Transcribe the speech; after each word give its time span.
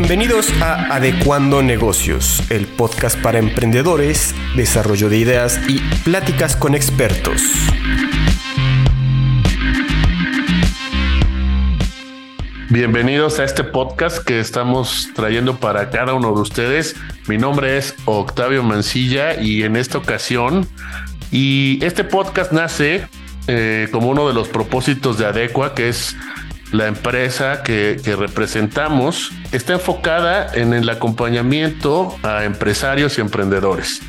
Bienvenidos 0.00 0.48
a 0.62 0.94
Adecuando 0.94 1.60
Negocios, 1.60 2.40
el 2.50 2.68
podcast 2.68 3.20
para 3.20 3.40
emprendedores, 3.40 4.32
desarrollo 4.54 5.08
de 5.08 5.18
ideas 5.18 5.60
y 5.68 5.80
pláticas 6.04 6.54
con 6.54 6.76
expertos. 6.76 7.42
Bienvenidos 12.70 13.40
a 13.40 13.44
este 13.44 13.64
podcast 13.64 14.24
que 14.24 14.38
estamos 14.38 15.10
trayendo 15.16 15.56
para 15.56 15.90
cada 15.90 16.14
uno 16.14 16.32
de 16.32 16.42
ustedes. 16.42 16.94
Mi 17.26 17.36
nombre 17.36 17.76
es 17.76 17.96
Octavio 18.04 18.62
Mancilla 18.62 19.42
y 19.42 19.64
en 19.64 19.74
esta 19.74 19.98
ocasión, 19.98 20.68
y 21.32 21.84
este 21.84 22.04
podcast 22.04 22.52
nace 22.52 23.08
eh, 23.48 23.88
como 23.90 24.10
uno 24.10 24.28
de 24.28 24.34
los 24.34 24.46
propósitos 24.46 25.18
de 25.18 25.26
Adecua, 25.26 25.74
que 25.74 25.88
es 25.88 26.14
la 26.72 26.86
empresa 26.86 27.62
que, 27.62 28.00
representamos 28.18 29.30
está 29.52 29.74
enfocada 29.74 30.52
en 30.54 30.72
el 30.72 30.88
acompañamiento 30.88 32.16
a 32.22 32.44
empresarios 32.44 33.18
y 33.18 33.20
emprendedores. 33.20 34.00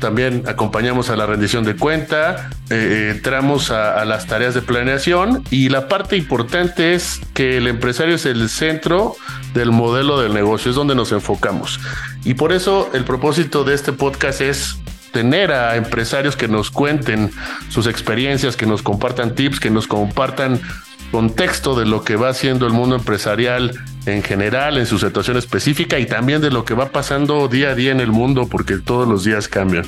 También 0.00 0.44
acompañamos 0.46 1.10
a 1.10 1.16
la 1.16 1.26
rendición 1.26 1.62
de 1.64 1.76
cuenta, 1.76 2.48
eh, 2.70 3.12
entramos 3.14 3.70
a, 3.70 4.02
las 4.06 4.26
tareas 4.26 4.54
de 4.54 4.62
planeación 4.62 5.44
y 5.50 5.68
la 5.68 5.88
parte 5.88 6.16
importante 6.16 6.94
es 6.94 7.20
que 7.34 7.58
el 7.58 7.66
empresario 7.66 8.14
es 8.14 8.24
el 8.24 8.48
centro 8.48 9.14
del 9.52 9.72
modelo 9.72 10.18
del 10.18 10.32
negocio, 10.32 10.70
es 10.70 10.76
donde 10.76 10.94
nos 10.94 11.12
enfocamos. 11.12 11.80
Y 12.24 12.34
por 12.34 12.52
eso 12.52 12.90
el 12.94 13.04
propósito 13.04 13.62
de 13.62 13.74
este 13.74 13.92
podcast 13.92 14.40
es 14.40 14.78
tener 15.12 15.52
a 15.52 15.76
empresarios 15.76 16.34
que 16.34 16.48
nos 16.48 16.70
cuenten 16.70 17.30
sus 17.68 17.86
experiencias, 17.86 18.56
que 18.56 18.64
nos 18.64 18.82
compartan 18.82 19.34
tips, 19.34 19.60
que 19.60 19.70
nos 19.70 19.86
compartan 19.86 20.60
contexto 21.10 21.74
de 21.74 21.86
lo 21.86 22.04
que 22.04 22.16
va 22.16 22.30
haciendo 22.30 22.66
el 22.66 22.72
mundo 22.72 22.96
empresarial 22.96 23.78
en 24.06 24.22
general, 24.22 24.78
en 24.78 24.86
su 24.86 24.98
situación 24.98 25.36
específica 25.36 25.98
y 25.98 26.06
también 26.06 26.40
de 26.40 26.50
lo 26.50 26.64
que 26.64 26.74
va 26.74 26.90
pasando 26.90 27.48
día 27.48 27.70
a 27.70 27.74
día 27.74 27.92
en 27.92 28.00
el 28.00 28.10
mundo, 28.10 28.48
porque 28.48 28.78
todos 28.78 29.06
los 29.08 29.24
días 29.24 29.48
cambian. 29.48 29.84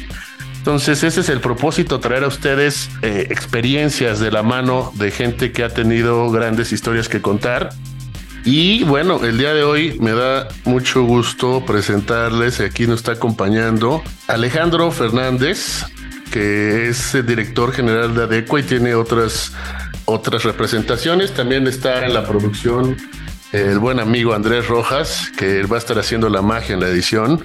Entonces, 0.58 1.02
ese 1.02 1.22
es 1.22 1.28
el 1.28 1.40
propósito, 1.40 1.98
traer 1.98 2.22
a 2.22 2.28
ustedes 2.28 2.88
eh, 3.02 3.26
experiencias 3.30 4.20
de 4.20 4.30
la 4.30 4.44
mano 4.44 4.92
de 4.94 5.10
gente 5.10 5.50
que 5.50 5.64
ha 5.64 5.70
tenido 5.70 6.30
grandes 6.30 6.72
historias 6.72 7.08
que 7.08 7.20
contar. 7.20 7.70
Y 8.44 8.84
bueno, 8.84 9.24
el 9.24 9.38
día 9.38 9.54
de 9.54 9.64
hoy 9.64 9.98
me 10.00 10.12
da 10.12 10.48
mucho 10.64 11.02
gusto 11.02 11.64
presentarles, 11.64 12.60
aquí 12.60 12.86
nos 12.86 13.00
está 13.00 13.12
acompañando 13.12 14.02
Alejandro 14.28 14.90
Fernández, 14.90 15.84
que 16.32 16.88
es 16.88 17.12
director 17.26 17.72
general 17.72 18.14
de 18.14 18.22
ADECO 18.22 18.58
y 18.58 18.62
tiene 18.62 18.94
otras 18.94 19.52
otras 20.04 20.44
representaciones. 20.44 21.32
También 21.32 21.66
está 21.66 22.06
en 22.06 22.14
la 22.14 22.24
producción 22.26 22.96
el 23.52 23.78
buen 23.78 24.00
amigo 24.00 24.32
Andrés 24.32 24.66
Rojas, 24.66 25.30
que 25.36 25.62
va 25.64 25.76
a 25.76 25.78
estar 25.78 25.98
haciendo 25.98 26.30
la 26.30 26.40
magia 26.40 26.72
en 26.74 26.80
la 26.80 26.88
edición. 26.88 27.44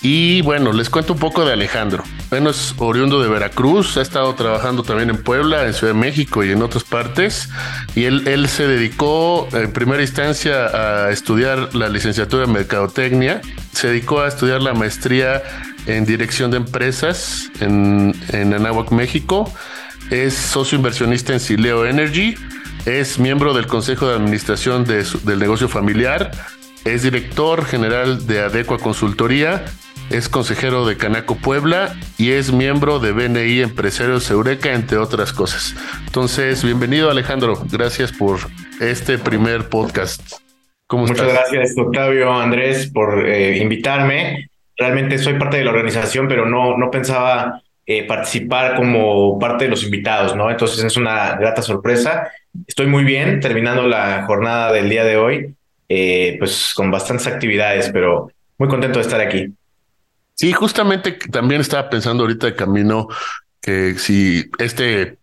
Y 0.00 0.40
bueno, 0.40 0.72
les 0.72 0.88
cuento 0.88 1.12
un 1.12 1.18
poco 1.18 1.44
de 1.44 1.52
Alejandro. 1.52 2.02
Bueno, 2.30 2.50
es 2.50 2.74
oriundo 2.78 3.22
de 3.22 3.28
Veracruz, 3.28 3.98
ha 3.98 4.02
estado 4.02 4.34
trabajando 4.34 4.82
también 4.82 5.10
en 5.10 5.22
Puebla, 5.22 5.66
en 5.66 5.74
Ciudad 5.74 5.92
de 5.92 6.00
México 6.00 6.42
y 6.44 6.50
en 6.50 6.62
otras 6.62 6.84
partes. 6.84 7.50
Y 7.94 8.04
él, 8.04 8.26
él 8.26 8.48
se 8.48 8.66
dedicó 8.66 9.46
en 9.52 9.70
primera 9.72 10.02
instancia 10.02 10.66
a 11.06 11.10
estudiar 11.10 11.74
la 11.74 11.90
licenciatura 11.90 12.44
en 12.44 12.52
Mercadotecnia, 12.52 13.42
se 13.72 13.88
dedicó 13.88 14.20
a 14.20 14.28
estudiar 14.28 14.62
la 14.62 14.72
maestría 14.72 15.42
en 15.86 16.06
Dirección 16.06 16.50
de 16.50 16.56
Empresas 16.56 17.50
en, 17.60 18.14
en 18.30 18.54
Anáhuac, 18.54 18.90
México 18.92 19.52
es 20.10 20.34
socio 20.34 20.76
inversionista 20.76 21.32
en 21.32 21.40
Sileo 21.40 21.86
Energy, 21.86 22.34
es 22.86 23.18
miembro 23.18 23.54
del 23.54 23.66
Consejo 23.66 24.08
de 24.08 24.14
Administración 24.14 24.84
del 24.84 25.38
Negocio 25.38 25.68
Familiar, 25.68 26.30
es 26.84 27.02
director 27.02 27.64
general 27.64 28.26
de 28.26 28.40
Adecua 28.40 28.78
Consultoría, 28.78 29.64
es 30.10 30.28
consejero 30.28 30.86
de 30.86 30.96
Canaco 30.96 31.36
Puebla 31.36 31.94
y 32.18 32.32
es 32.32 32.52
miembro 32.52 32.98
de 32.98 33.12
BNI 33.12 33.62
Empresarios 33.62 34.30
Eureka, 34.30 34.72
entre 34.72 34.98
otras 34.98 35.32
cosas. 35.32 35.74
Entonces, 36.06 36.62
bienvenido 36.62 37.10
Alejandro, 37.10 37.64
gracias 37.70 38.12
por 38.12 38.38
este 38.80 39.18
primer 39.18 39.68
podcast. 39.68 40.34
Muchas 40.90 41.26
gracias, 41.26 41.74
Octavio 41.76 42.32
Andrés, 42.32 42.90
por 42.92 43.26
eh, 43.26 43.56
invitarme. 43.58 44.50
Realmente 44.76 45.18
soy 45.18 45.38
parte 45.38 45.56
de 45.56 45.64
la 45.64 45.70
organización, 45.70 46.28
pero 46.28 46.46
no, 46.46 46.76
no 46.76 46.90
pensaba 46.90 47.62
eh, 47.86 48.06
participar 48.06 48.76
como 48.76 49.38
parte 49.38 49.64
de 49.64 49.70
los 49.70 49.84
invitados, 49.84 50.34
¿no? 50.34 50.50
Entonces 50.50 50.82
es 50.82 50.96
una 50.96 51.36
grata 51.36 51.60
sorpresa. 51.60 52.30
Estoy 52.66 52.86
muy 52.86 53.04
bien 53.04 53.40
terminando 53.40 53.86
la 53.86 54.24
jornada 54.24 54.72
del 54.72 54.88
día 54.88 55.04
de 55.04 55.16
hoy, 55.16 55.54
eh, 55.88 56.36
pues 56.38 56.72
con 56.74 56.90
bastantes 56.90 57.26
actividades, 57.26 57.90
pero 57.90 58.30
muy 58.58 58.68
contento 58.68 58.98
de 58.98 59.04
estar 59.04 59.20
aquí. 59.20 59.52
Sí, 60.34 60.52
justamente 60.52 61.12
también 61.30 61.60
estaba 61.60 61.90
pensando 61.90 62.24
ahorita 62.24 62.46
de 62.46 62.56
camino 62.56 63.08
que 63.60 63.94
si 63.98 64.50
este, 64.58 65.18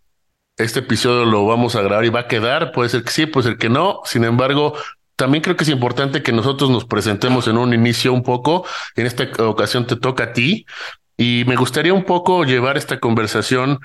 este 0.58 0.80
episodio 0.80 1.26
lo 1.26 1.46
vamos 1.46 1.76
a 1.76 1.82
grabar 1.82 2.06
y 2.06 2.10
va 2.10 2.22
a 2.22 2.28
quedar, 2.28 2.72
puede 2.72 2.90
ser 2.90 3.04
que 3.04 3.12
sí, 3.12 3.26
puede 3.26 3.50
ser 3.50 3.58
que 3.58 3.70
no. 3.70 4.02
Sin 4.06 4.24
embargo, 4.24 4.76
también 5.16 5.44
creo 5.44 5.56
que 5.56 5.64
es 5.64 5.70
importante 5.70 6.24
que 6.24 6.32
nosotros 6.32 6.70
nos 6.70 6.86
presentemos 6.86 7.48
en 7.48 7.58
un 7.58 7.74
inicio 7.74 8.14
un 8.14 8.24
poco. 8.24 8.66
En 8.96 9.06
esta 9.06 9.30
ocasión 9.46 9.86
te 9.86 9.96
toca 9.96 10.26
a 10.26 10.34
ti, 10.34 10.66
y 11.18 11.44
me 11.48 11.56
gustaría 11.56 11.94
un 11.94 12.04
poco 12.04 12.44
llevar 12.44 12.78
esta 12.78 13.00
conversación 13.00 13.80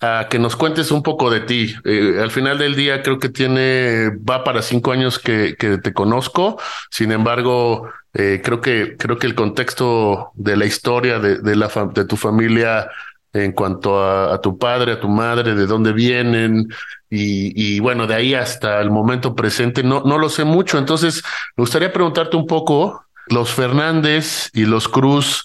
a 0.00 0.26
que 0.28 0.38
nos 0.38 0.56
cuentes 0.56 0.90
un 0.90 1.02
poco 1.02 1.30
de 1.30 1.40
ti. 1.40 1.74
Eh, 1.84 2.18
al 2.20 2.30
final 2.30 2.58
del 2.58 2.74
día 2.74 3.02
creo 3.02 3.18
que 3.18 3.28
tiene, 3.28 4.10
va 4.28 4.42
para 4.44 4.60
cinco 4.60 4.92
años 4.92 5.18
que, 5.18 5.54
que 5.56 5.78
te 5.78 5.92
conozco. 5.92 6.60
Sin 6.90 7.12
embargo, 7.12 7.88
eh, 8.14 8.40
creo 8.44 8.60
que, 8.60 8.96
creo 8.98 9.18
que 9.18 9.28
el 9.28 9.34
contexto 9.36 10.32
de 10.34 10.56
la 10.56 10.66
historia 10.66 11.20
de, 11.20 11.38
de 11.38 11.56
la, 11.56 11.68
de 11.94 12.04
tu 12.04 12.16
familia 12.16 12.90
en 13.32 13.52
cuanto 13.52 14.02
a, 14.02 14.34
a, 14.34 14.40
tu 14.40 14.58
padre, 14.58 14.92
a 14.92 15.00
tu 15.00 15.08
madre, 15.08 15.54
de 15.54 15.66
dónde 15.66 15.92
vienen 15.92 16.68
y, 17.08 17.76
y, 17.76 17.80
bueno, 17.80 18.06
de 18.06 18.14
ahí 18.14 18.34
hasta 18.34 18.80
el 18.80 18.90
momento 18.90 19.34
presente, 19.34 19.82
no, 19.82 20.02
no 20.04 20.18
lo 20.18 20.28
sé 20.28 20.44
mucho. 20.44 20.78
Entonces, 20.78 21.22
me 21.56 21.62
gustaría 21.62 21.92
preguntarte 21.92 22.36
un 22.36 22.46
poco, 22.46 23.06
los 23.28 23.52
Fernández 23.52 24.50
y 24.52 24.66
los 24.66 24.88
Cruz, 24.88 25.44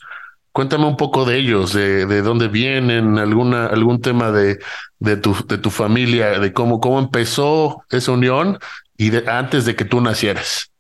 Cuéntame 0.58 0.88
un 0.88 0.98
poco 0.98 1.24
de 1.24 1.38
ellos, 1.38 1.72
de, 1.72 2.08
de 2.08 2.24
dónde 2.24 2.48
vienen, 2.48 3.20
alguna, 3.20 3.68
algún 3.68 4.02
tema 4.02 4.32
de, 4.32 4.58
de, 4.98 5.16
tu, 5.16 5.36
de 5.48 5.60
tu 5.60 5.70
familia, 5.70 6.40
de 6.40 6.52
cómo, 6.52 6.80
cómo 6.80 6.98
empezó 6.98 7.84
esa 7.92 8.12
unión 8.14 8.58
y 8.98 9.12
antes 9.28 9.66
de 9.66 9.76
que 9.76 9.86
tú 9.86 10.02
nacieras. 10.02 10.72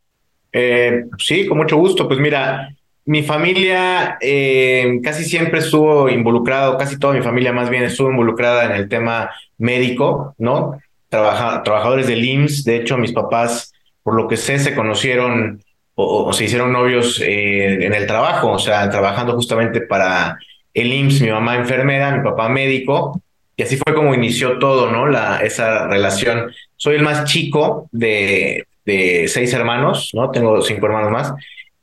Eh, 0.51 1.03
sí, 1.19 1.45
con 1.45 1.59
mucho 1.59 1.77
gusto. 1.77 2.07
Pues 2.07 2.19
mira, 2.19 2.69
mi 3.05 3.21
familia 3.21 4.17
eh, 4.19 4.99
casi 5.03 5.23
siempre 5.23 5.59
estuvo 5.59 6.09
involucrado, 6.09 6.75
casi 6.79 6.97
toda 6.97 7.13
mi 7.13 7.21
familia 7.21 7.53
más 7.53 7.69
bien 7.69 7.83
estuvo 7.83 8.09
involucrada 8.09 8.65
en 8.65 8.71
el 8.71 8.89
tema 8.89 9.29
médico, 9.59 10.33
¿no? 10.39 10.79
Trabaja, 11.07 11.61
trabajadores 11.61 12.07
del 12.07 12.25
IMSS, 12.25 12.63
de 12.63 12.77
hecho 12.77 12.97
mis 12.97 13.11
papás, 13.11 13.71
por 14.01 14.15
lo 14.15 14.27
que 14.27 14.37
sé, 14.37 14.57
se 14.57 14.73
conocieron 14.73 15.61
o, 15.99 16.31
se 16.31 16.45
hicieron 16.45 16.71
novios 16.71 17.19
eh, 17.21 17.85
en 17.85 17.93
el 17.93 18.05
trabajo, 18.05 18.51
o 18.51 18.59
sea, 18.59 18.87
trabajando 18.89 19.33
justamente 19.33 19.81
para 19.81 20.37
el 20.73 20.93
IMSS, 20.93 21.21
mi 21.21 21.31
mamá 21.31 21.55
enfermera, 21.55 22.15
mi 22.15 22.23
papá 22.23 22.49
médico, 22.49 23.19
y 23.55 23.63
así 23.63 23.77
fue 23.77 23.95
como 23.95 24.13
inició 24.13 24.59
todo, 24.59 24.91
¿no? 24.91 25.07
La, 25.07 25.39
esa 25.39 25.87
relación. 25.87 26.51
Soy 26.75 26.97
el 26.97 27.01
más 27.01 27.25
chico 27.25 27.89
de, 27.91 28.67
de 28.85 29.27
seis 29.27 29.51
hermanos, 29.53 30.11
¿no? 30.13 30.29
Tengo 30.29 30.61
cinco 30.61 30.85
hermanos 30.85 31.11
más. 31.11 31.33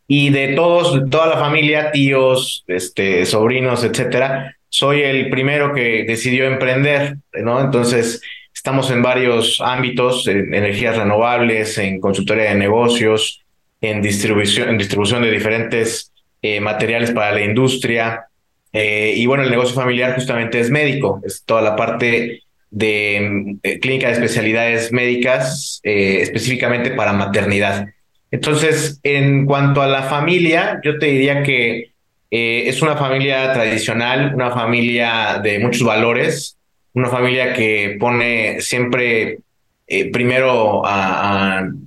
Y 0.07 0.31
de 0.31 0.55
todos, 0.55 1.11
toda 1.11 1.27
la 1.27 1.39
familia, 1.39 1.91
tíos, 1.91 2.63
este, 2.69 3.27
sobrinos, 3.27 3.83
etcétera, 3.83 4.57
soy 4.69 5.03
el 5.03 5.29
primero 5.29 5.75
que 5.75 6.05
decidió 6.07 6.45
emprender, 6.45 7.17
¿no? 7.33 7.61
Entonces, 7.61 8.23
estamos 8.55 8.93
en 8.93 9.03
varios 9.03 9.61
ámbitos, 9.61 10.29
en 10.29 10.55
energías 10.55 10.97
renovables, 10.97 11.79
en 11.79 12.01
consultoría 12.01 12.51
de 12.51 12.55
negocios, 12.55 13.44
en 13.89 14.03
distribución, 14.03 14.69
en 14.69 14.79
distribución 14.79 15.23
de 15.23 15.31
diferentes 15.31 16.13
eh, 16.43 16.61
materiales 16.61 17.11
para 17.11 17.33
la 17.33 17.43
industria. 17.43 18.27
Eh, 18.73 19.15
y 19.17 19.27
bueno, 19.27 19.43
el 19.43 19.51
negocio 19.51 19.75
familiar 19.75 20.15
justamente 20.15 20.61
es 20.61 20.71
médico, 20.71 21.21
es 21.25 21.45
toda 21.45 21.63
la 21.63 21.77
parte 21.77 22.43
de 22.71 23.57
eh, 23.63 23.79
clínica 23.79 24.09
de 24.09 24.15
especialidades 24.15 24.93
médicas, 24.93 25.81
específicamente 25.83 26.91
para 26.91 27.13
maternidad. 27.13 27.89
Entonces, 28.31 28.99
en 29.05 29.47
cuanto 29.47 29.81
a 29.81 29.87
la 29.87 30.03
familia, 30.03 30.81
yo 30.83 30.99
te 30.99 31.07
diría 31.07 31.43
que 31.43 31.93
es 32.31 32.83
una 32.83 32.97
familia 32.97 33.53
tradicional, 33.53 34.35
una 34.35 34.51
familia 34.51 35.41
de 35.41 35.61
muchos 35.61 35.85
valores, 35.85 36.59
una 36.95 37.09
familia 37.09 37.53
que 37.53 37.97
pone 38.01 38.61
siempre 38.61 39.39
eh, 39.87 40.11
primero 40.11 40.83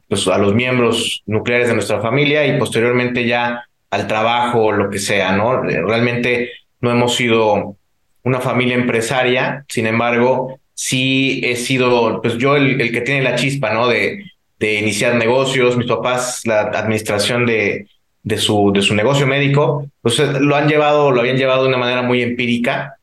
pues, 0.07 0.27
a, 0.27 0.37
los 0.37 0.53
miembros 0.53 1.23
nucleares 1.25 1.67
de 1.67 1.73
nuestra 1.73 2.01
familia 2.01 2.45
y 2.45 2.57
posteriormente 2.57 3.25
ya 3.25 3.63
al 3.89 4.07
trabajo 4.07 4.65
o 4.65 4.71
lo 4.71 4.89
que 4.89 4.99
sea, 4.99 5.31
¿no? 5.33 5.61
Realmente 5.61 6.51
no 6.81 6.91
hemos 6.91 7.15
sido 7.15 7.77
una 8.23 8.39
familia 8.41 8.75
empresaria, 8.75 9.65
sin 9.69 9.87
embargo, 9.87 10.59
sí 10.73 11.41
he 11.43 11.55
sido, 11.55 12.21
pues 12.21 12.37
yo 12.37 12.55
el, 12.55 12.91
que 12.91 13.01
tiene 13.01 13.21
la 13.21 13.35
chispa, 13.35 13.73
¿no? 13.73 13.87
De, 13.87 14.25
de 14.59 14.79
iniciar 14.79 15.15
negocios, 15.15 15.77
mis 15.77 15.87
papás 15.87 16.41
la 16.45 16.61
administración 16.61 17.45
de, 17.45 17.87
de, 18.23 18.37
su, 18.37 18.71
de 18.73 18.81
su 18.81 18.93
negocio 18.93 19.25
médico, 19.25 19.89
pues 20.01 20.19
eh, 20.19 20.27
lo 20.41 20.55
han 20.55 20.67
llevado, 20.67 21.11
lo 21.11 21.21
habían 21.21 21.37
llevado 21.37 21.63
de 21.63 21.69
una 21.69 21.77
manera 21.77 22.01
muy 22.01 22.21
empírica, 22.21 22.96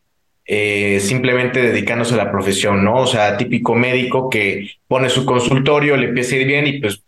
eh, 0.47 1.01
simplemente 1.01 1.63
dedicándose 1.63 2.15
a 2.15 2.19
la 2.19 2.31
profesión, 2.31 2.85
¿no? 2.85 2.97
O 2.97 3.07
sea, 3.07 3.37
típico 3.37 3.75
médico 3.75 4.29
que 4.29 4.71
pone 4.87 5.09
su 5.09 5.25
consultorio, 5.25 5.97
le 5.97 6.09
empieza 6.09 6.35
a 6.35 6.39
ir 6.39 6.47
bien 6.47 6.67
y 6.67 6.81
pues 6.81 7.03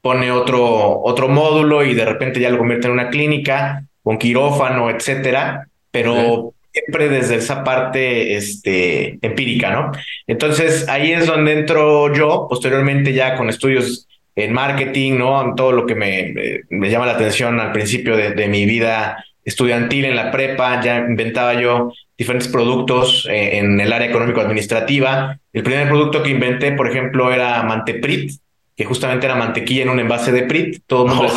pone 0.00 0.32
otro, 0.32 1.00
otro 1.02 1.28
módulo 1.28 1.84
y 1.84 1.94
de 1.94 2.04
repente 2.04 2.40
ya 2.40 2.50
lo 2.50 2.58
convierte 2.58 2.86
en 2.86 2.94
una 2.94 3.10
clínica 3.10 3.84
con 4.02 4.18
quirófano, 4.18 4.90
etcétera, 4.90 5.68
pero 5.90 6.54
siempre 6.72 7.08
desde 7.08 7.36
esa 7.36 7.62
parte 7.62 8.34
este, 8.34 9.18
empírica, 9.22 9.70
¿no? 9.70 9.92
Entonces 10.26 10.88
ahí 10.88 11.12
es 11.12 11.26
donde 11.26 11.52
entro 11.52 12.12
yo, 12.14 12.46
posteriormente 12.48 13.12
ya 13.12 13.36
con 13.36 13.48
estudios 13.48 14.08
en 14.36 14.52
marketing, 14.52 15.18
¿no? 15.18 15.42
En 15.42 15.54
todo 15.54 15.72
lo 15.72 15.86
que 15.86 15.94
me, 15.94 16.34
me, 16.70 16.90
llama 16.90 17.06
la 17.06 17.12
atención 17.12 17.60
al 17.60 17.72
principio 17.72 18.16
de, 18.16 18.32
de, 18.32 18.48
mi 18.48 18.64
vida 18.64 19.24
estudiantil 19.44 20.06
en 20.06 20.16
la 20.16 20.30
prepa, 20.30 20.80
ya 20.82 20.98
inventaba 20.98 21.60
yo 21.60 21.92
diferentes 22.20 22.48
productos 22.48 23.26
eh, 23.30 23.56
en 23.56 23.80
el 23.80 23.94
área 23.94 24.06
económico-administrativa. 24.06 25.38
El 25.54 25.62
primer 25.62 25.88
producto 25.88 26.22
que 26.22 26.28
inventé, 26.28 26.72
por 26.72 26.86
ejemplo, 26.86 27.32
era 27.32 27.62
Manteprit, 27.62 28.32
que 28.76 28.84
justamente 28.84 29.24
era 29.24 29.36
mantequilla 29.36 29.84
en 29.84 29.88
un 29.88 30.00
envase 30.00 30.30
de 30.30 30.42
Prit. 30.42 30.82
Todo 30.86 31.06
el 31.06 31.14
mundo 31.14 31.32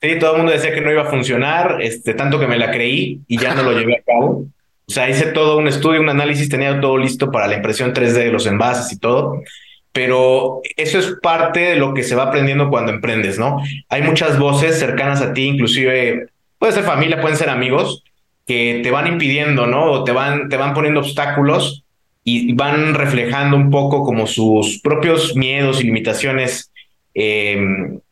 Sí, 0.00 0.18
todo 0.20 0.32
el 0.32 0.36
mundo 0.36 0.52
decía 0.52 0.72
que 0.72 0.82
no 0.82 0.92
iba 0.92 1.02
a 1.02 1.10
funcionar, 1.10 1.78
este, 1.80 2.14
tanto 2.14 2.38
que 2.38 2.46
me 2.46 2.58
la 2.58 2.70
creí 2.70 3.22
y 3.26 3.38
ya 3.38 3.56
no 3.56 3.64
lo 3.64 3.72
llevé 3.72 3.96
a 3.96 4.02
cabo. 4.02 4.46
O 4.86 4.92
sea, 4.92 5.10
hice 5.10 5.32
todo 5.32 5.58
un 5.58 5.66
estudio, 5.66 6.00
un 6.00 6.10
análisis, 6.10 6.48
tenía 6.48 6.80
todo 6.80 6.96
listo 6.96 7.32
para 7.32 7.48
la 7.48 7.56
impresión 7.56 7.92
3D 7.92 8.12
de 8.12 8.30
los 8.30 8.46
envases 8.46 8.92
y 8.92 9.00
todo. 9.00 9.42
Pero 9.90 10.60
eso 10.76 11.00
es 11.00 11.16
parte 11.20 11.58
de 11.58 11.76
lo 11.76 11.92
que 11.92 12.04
se 12.04 12.14
va 12.14 12.24
aprendiendo 12.24 12.70
cuando 12.70 12.92
emprendes, 12.92 13.36
¿no? 13.36 13.60
Hay 13.88 14.02
muchas 14.02 14.38
voces 14.38 14.78
cercanas 14.78 15.22
a 15.22 15.32
ti, 15.32 15.42
inclusive 15.42 16.28
puede 16.56 16.72
ser 16.72 16.84
familia, 16.84 17.20
pueden 17.20 17.36
ser 17.36 17.50
amigos, 17.50 18.04
que 18.46 18.80
te 18.82 18.90
van 18.90 19.06
impidiendo, 19.06 19.66
¿no? 19.66 19.90
O 19.90 20.04
te 20.04 20.12
van, 20.12 20.48
te 20.48 20.56
van 20.56 20.72
poniendo 20.72 21.00
obstáculos 21.00 21.84
y 22.22 22.52
van 22.54 22.94
reflejando 22.94 23.56
un 23.56 23.70
poco 23.70 24.02
como 24.04 24.26
sus 24.26 24.80
propios 24.80 25.36
miedos 25.36 25.80
y 25.80 25.84
limitaciones 25.84 26.72
eh, 27.14 27.56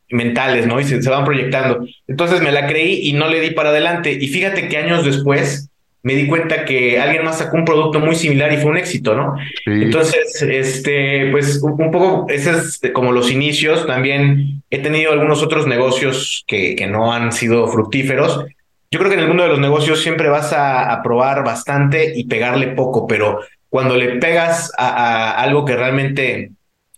mentales, 0.09 0.67
¿no? 0.67 0.79
Y 0.79 0.83
se, 0.83 1.09
van 1.09 1.25
proyectando. 1.25 1.85
Entonces 2.07 2.41
me 2.41 2.51
la 2.51 2.67
creí 2.67 3.09
y 3.09 3.13
no 3.13 3.27
le 3.27 3.41
di 3.41 3.51
para 3.51 3.69
adelante. 3.69 4.17
Y 4.19 4.27
fíjate 4.27 4.67
que 4.67 4.77
años 4.77 5.05
después 5.05 5.69
me 6.01 6.15
di 6.15 6.27
cuenta 6.27 6.65
que 6.65 6.99
alguien 6.99 7.23
más 7.23 7.39
sacó 7.39 7.57
un 7.57 7.65
producto 7.65 7.99
muy 7.99 8.15
similar 8.15 8.53
y 8.53 8.57
fue 8.57 8.71
un 8.71 8.77
éxito, 8.77 9.15
¿no? 9.15 9.35
Entonces, 9.65 10.41
este, 10.43 11.31
pues 11.31 11.61
un 11.63 11.91
poco, 11.91 12.27
ese 12.29 12.51
es 12.51 12.79
como 12.93 13.11
los 13.11 13.31
inicios. 13.31 13.87
También 13.87 14.63
he 14.69 14.79
tenido 14.79 15.11
algunos 15.11 15.41
otros 15.41 15.65
negocios 15.65 16.43
que, 16.47 16.75
que 16.75 16.87
no 16.87 17.11
han 17.11 17.31
sido 17.31 17.67
fructíferos. 17.67 18.45
Yo 18.91 18.99
creo 18.99 19.09
que 19.09 19.15
en 19.15 19.23
el 19.23 19.27
mundo 19.27 19.43
de 19.43 19.49
los 19.49 19.59
negocios 19.59 20.01
siempre 20.01 20.29
vas 20.29 20.53
a, 20.53 20.91
a 20.91 21.03
probar 21.03 21.43
bastante 21.43 22.13
y 22.15 22.25
pegarle 22.25 22.67
poco, 22.67 23.07
pero 23.07 23.41
cuando 23.69 23.95
le 23.95 24.17
pegas 24.19 24.71
a, 24.77 24.87
a 24.87 25.41
algo 25.41 25.65
que 25.65 25.75
realmente 25.75 26.51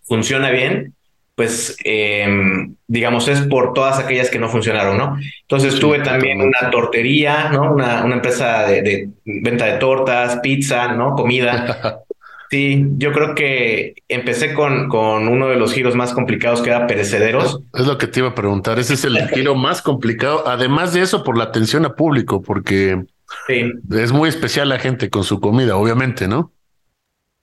funciona 0.03 0.49
bien, 0.51 0.93
pues 1.37 1.77
em, 1.83 2.75
digamos 2.87 3.27
es 3.27 3.41
por 3.41 3.73
todas 3.73 3.99
aquellas 3.99 4.31
que 4.31 4.39
no 4.39 4.49
funcionaron, 4.49 4.97
¿no? 4.97 5.19
Entonces 5.41 5.79
tuve 5.79 5.99
también 5.99 6.41
una 6.41 6.71
tortería, 6.71 7.49
¿no? 7.51 7.73
Una, 7.73 8.03
una 8.03 8.15
empresa 8.15 8.65
de, 8.65 9.09
venta 9.23 9.65
de 9.65 9.77
tortas, 9.77 10.39
pizza, 10.41 10.87
¿no? 10.93 11.13
Comida. 11.13 12.01
Sí, 12.49 12.85
yo 12.97 13.11
creo 13.11 13.35
que 13.35 13.95
empecé 14.07 14.53
con, 14.53 14.87
con 14.87 15.27
uno 15.27 15.49
de 15.49 15.57
los 15.57 15.73
giros 15.73 15.95
más 15.95 16.13
complicados 16.13 16.61
que 16.61 16.69
era 16.69 16.87
perecederos. 16.87 17.61
Es 17.73 17.85
lo 17.85 17.97
que 17.97 18.07
te 18.07 18.21
iba 18.21 18.29
a 18.29 18.35
preguntar, 18.35 18.79
ese 18.79 18.93
es 18.93 19.03
el 19.03 19.17
giro 19.33 19.55
más 19.55 19.81
complicado, 19.81 20.47
además 20.47 20.93
de 20.93 21.01
eso 21.01 21.23
por 21.23 21.37
la 21.37 21.45
atención 21.45 21.85
a 21.85 21.95
público, 21.95 22.41
porque 22.41 23.03
es 23.49 24.11
muy 24.11 24.29
especial 24.29 24.69
la 24.69 24.79
gente 24.79 25.09
con 25.09 25.23
su 25.23 25.41
comida, 25.41 25.75
obviamente, 25.75 26.27
¿no? 26.27 26.53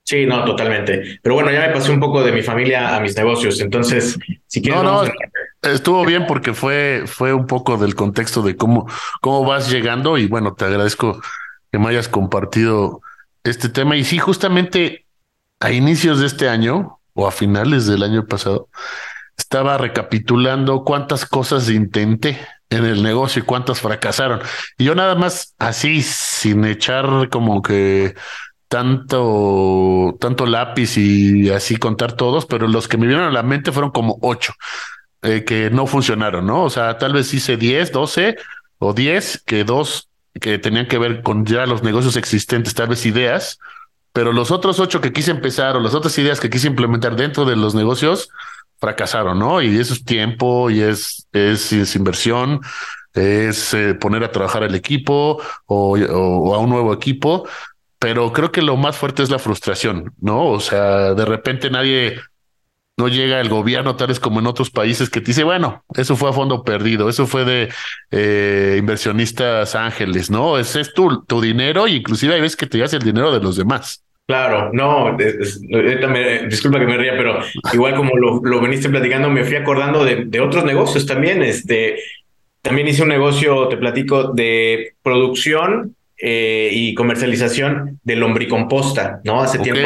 Sí, 0.03 0.25
no, 0.25 0.45
totalmente. 0.45 1.19
Pero 1.21 1.35
bueno, 1.35 1.51
ya 1.51 1.61
me 1.61 1.73
pasé 1.73 1.91
un 1.91 1.99
poco 1.99 2.23
de 2.23 2.31
mi 2.31 2.43
familia 2.43 2.95
a 2.95 2.99
mis 2.99 3.17
negocios. 3.17 3.59
Entonces, 3.59 4.19
si 4.45 4.61
quieres. 4.61 4.83
No, 4.83 5.03
no, 5.03 5.11
estuvo 5.63 6.05
bien 6.05 6.27
porque 6.27 6.53
fue, 6.53 7.03
fue 7.07 7.33
un 7.33 7.47
poco 7.47 7.77
del 7.77 7.95
contexto 7.95 8.43
de 8.43 8.55
cómo, 8.55 8.87
cómo 9.19 9.43
vas 9.45 9.71
llegando. 9.71 10.19
Y 10.19 10.27
bueno, 10.27 10.53
te 10.53 10.65
agradezco 10.65 11.19
que 11.71 11.79
me 11.79 11.89
hayas 11.89 12.07
compartido 12.07 13.01
este 13.45 13.69
tema. 13.69 13.95
Y 13.95 14.03
sí, 14.03 14.17
justamente 14.17 15.05
a 15.59 15.71
inicios 15.71 16.19
de 16.19 16.27
este 16.27 16.49
año 16.49 16.99
o 17.13 17.27
a 17.27 17.31
finales 17.31 17.87
del 17.87 18.03
año 18.03 18.27
pasado, 18.27 18.67
estaba 19.37 19.77
recapitulando 19.77 20.83
cuántas 20.83 21.25
cosas 21.25 21.69
intenté 21.69 22.37
en 22.69 22.83
el 22.85 23.03
negocio 23.03 23.41
y 23.41 23.45
cuántas 23.45 23.79
fracasaron. 23.79 24.41
Y 24.77 24.85
yo 24.85 24.95
nada 24.95 25.15
más 25.15 25.55
así, 25.57 26.01
sin 26.01 26.65
echar 26.65 27.29
como 27.29 27.61
que 27.61 28.15
tanto, 28.67 30.17
tanto 30.19 30.45
lápiz 30.45 30.97
y 30.97 31.49
así 31.51 31.77
contar 31.77 32.13
todos, 32.13 32.45
pero 32.45 32.67
los 32.67 32.87
que 32.87 32.97
me 32.97 33.07
vieron 33.07 33.25
a 33.25 33.31
la 33.31 33.43
mente 33.43 33.71
fueron 33.71 33.91
como 33.91 34.17
ocho 34.21 34.53
eh, 35.21 35.43
que 35.45 35.69
no 35.69 35.87
funcionaron, 35.87 36.45
¿no? 36.45 36.63
O 36.63 36.69
sea, 36.69 36.97
tal 36.97 37.13
vez 37.13 37.33
hice 37.33 37.57
diez, 37.57 37.91
doce 37.91 38.35
o 38.79 38.93
diez, 38.93 39.41
que 39.45 39.63
dos 39.63 40.09
que 40.39 40.57
tenían 40.59 40.87
que 40.87 40.97
ver 40.97 41.21
con 41.21 41.45
ya 41.45 41.65
los 41.65 41.83
negocios 41.83 42.15
existentes, 42.17 42.73
tal 42.73 42.89
vez 42.89 43.05
ideas, 43.05 43.59
pero 44.13 44.31
los 44.31 44.51
otros 44.51 44.79
ocho 44.79 45.01
que 45.01 45.13
quise 45.13 45.31
empezar 45.31 45.75
o 45.75 45.79
las 45.79 45.93
otras 45.93 46.17
ideas 46.17 46.39
que 46.39 46.49
quise 46.49 46.67
implementar 46.67 47.15
dentro 47.15 47.45
de 47.45 47.55
los 47.55 47.75
negocios 47.75 48.29
fracasaron, 48.79 49.39
¿no? 49.39 49.61
Y 49.61 49.77
eso 49.77 49.93
es 49.93 50.03
tiempo 50.03 50.69
y 50.69 50.81
es, 50.81 51.27
es, 51.31 51.95
inversión, 51.95 52.61
es 53.13 53.73
eh, 53.73 53.93
poner 53.93 54.23
a 54.23 54.31
trabajar 54.31 54.63
al 54.63 54.75
equipo 54.75 55.41
o, 55.65 55.97
o, 55.97 56.55
a 56.55 56.59
un 56.59 56.69
nuevo 56.69 56.93
equipo 56.93 57.47
pero 58.05 58.31
creo 58.31 58.51
que 58.51 58.61
lo 58.61 58.77
más 58.77 58.95
fuerte 58.95 59.23
es 59.23 59.31
la 59.31 59.39
frustración, 59.39 60.13
¿no? 60.21 60.47
O 60.47 60.59
sea, 60.59 61.15
de 61.15 61.25
repente 61.25 61.71
nadie, 61.71 62.19
no 62.97 63.07
llega 63.09 63.41
el 63.41 63.49
gobierno, 63.49 63.95
tal 63.95 64.07
vez 64.07 64.19
como 64.19 64.39
en 64.39 64.47
otros 64.47 64.69
países, 64.69 65.09
que 65.09 65.19
te 65.19 65.27
dice, 65.27 65.43
bueno, 65.43 65.83
eso 65.95 66.15
fue 66.15 66.29
a 66.29 66.33
fondo 66.33 66.63
perdido, 66.63 67.09
eso 67.09 67.27
fue 67.27 67.43
de 67.43 67.69
eh, 68.11 68.77
inversionistas 68.79 69.75
ángeles, 69.75 70.31
¿no? 70.31 70.57
Ese 70.57 70.81
es 70.81 70.93
tu, 70.93 71.23
tu 71.25 71.41
dinero 71.41 71.87
y 71.87 71.95
inclusive 71.95 72.35
hay 72.35 72.41
veces 72.41 72.55
que 72.55 72.67
te 72.67 72.77
llevas 72.77 72.93
el 72.93 73.01
dinero 73.01 73.31
de 73.31 73.41
los 73.41 73.57
demás. 73.57 74.01
Claro, 74.27 74.71
no, 74.73 75.15
disculpa 76.49 76.79
que 76.79 76.87
me 76.87 76.97
ría, 76.97 77.13
pero 77.15 77.41
igual 77.73 77.95
como 77.95 78.17
lo, 78.17 78.41
lo 78.43 78.59
veniste 78.59 78.89
platicando, 78.89 79.29
me 79.29 79.43
fui 79.43 79.55
acordando 79.55 80.03
de, 80.03 80.25
de, 80.25 80.39
otros 80.39 80.63
negocios 80.63 81.05
también. 81.05 81.43
Este, 81.43 81.99
también 82.63 82.87
hice 82.87 83.03
un 83.03 83.09
negocio, 83.09 83.67
te 83.67 83.77
platico, 83.77 84.33
de 84.33 84.93
producción 85.03 85.95
eh, 86.17 86.69
y 86.71 86.95
comercialización 86.95 87.99
de 88.03 88.15
lombricomposta, 88.15 89.21
¿no? 89.23 89.41
Hace 89.41 89.59
tiempo. 89.59 89.81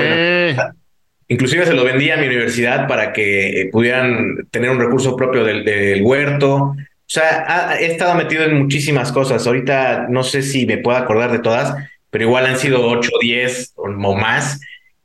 Inclusive 1.30 1.66
se 1.66 1.74
lo 1.74 1.84
vendí 1.84 2.12
a 2.12 2.18
mi 2.18 2.28
universidad 2.28 2.88
para 2.88 3.14
que 3.14 3.70
pudieran 3.72 4.48
tener 4.52 4.70
un 4.70 4.80
recurso 4.80 5.16
propio 5.16 5.44
del, 5.44 6.02
huerto. 6.04 6.56
O 6.56 6.76
sea, 7.06 7.78
he 7.80 7.86
estado 7.86 8.16
metido 8.16 8.44
en 8.44 8.58
muchísimas 8.58 9.12
cosas. 9.12 9.48
Ahorita 9.48 10.08
no 10.10 10.24
sé 10.24 10.42
si 10.42 10.66
me 10.66 10.78
puedo 10.78 10.98
acordar 10.98 11.32
de 11.32 11.40
todas, 11.40 11.74
pero 12.10 12.26
igual 12.26 12.46
han 12.46 12.58
sido 12.58 12.86
8, 12.88 13.10
10 13.22 13.74
o 13.76 14.16
más. 14.16 14.60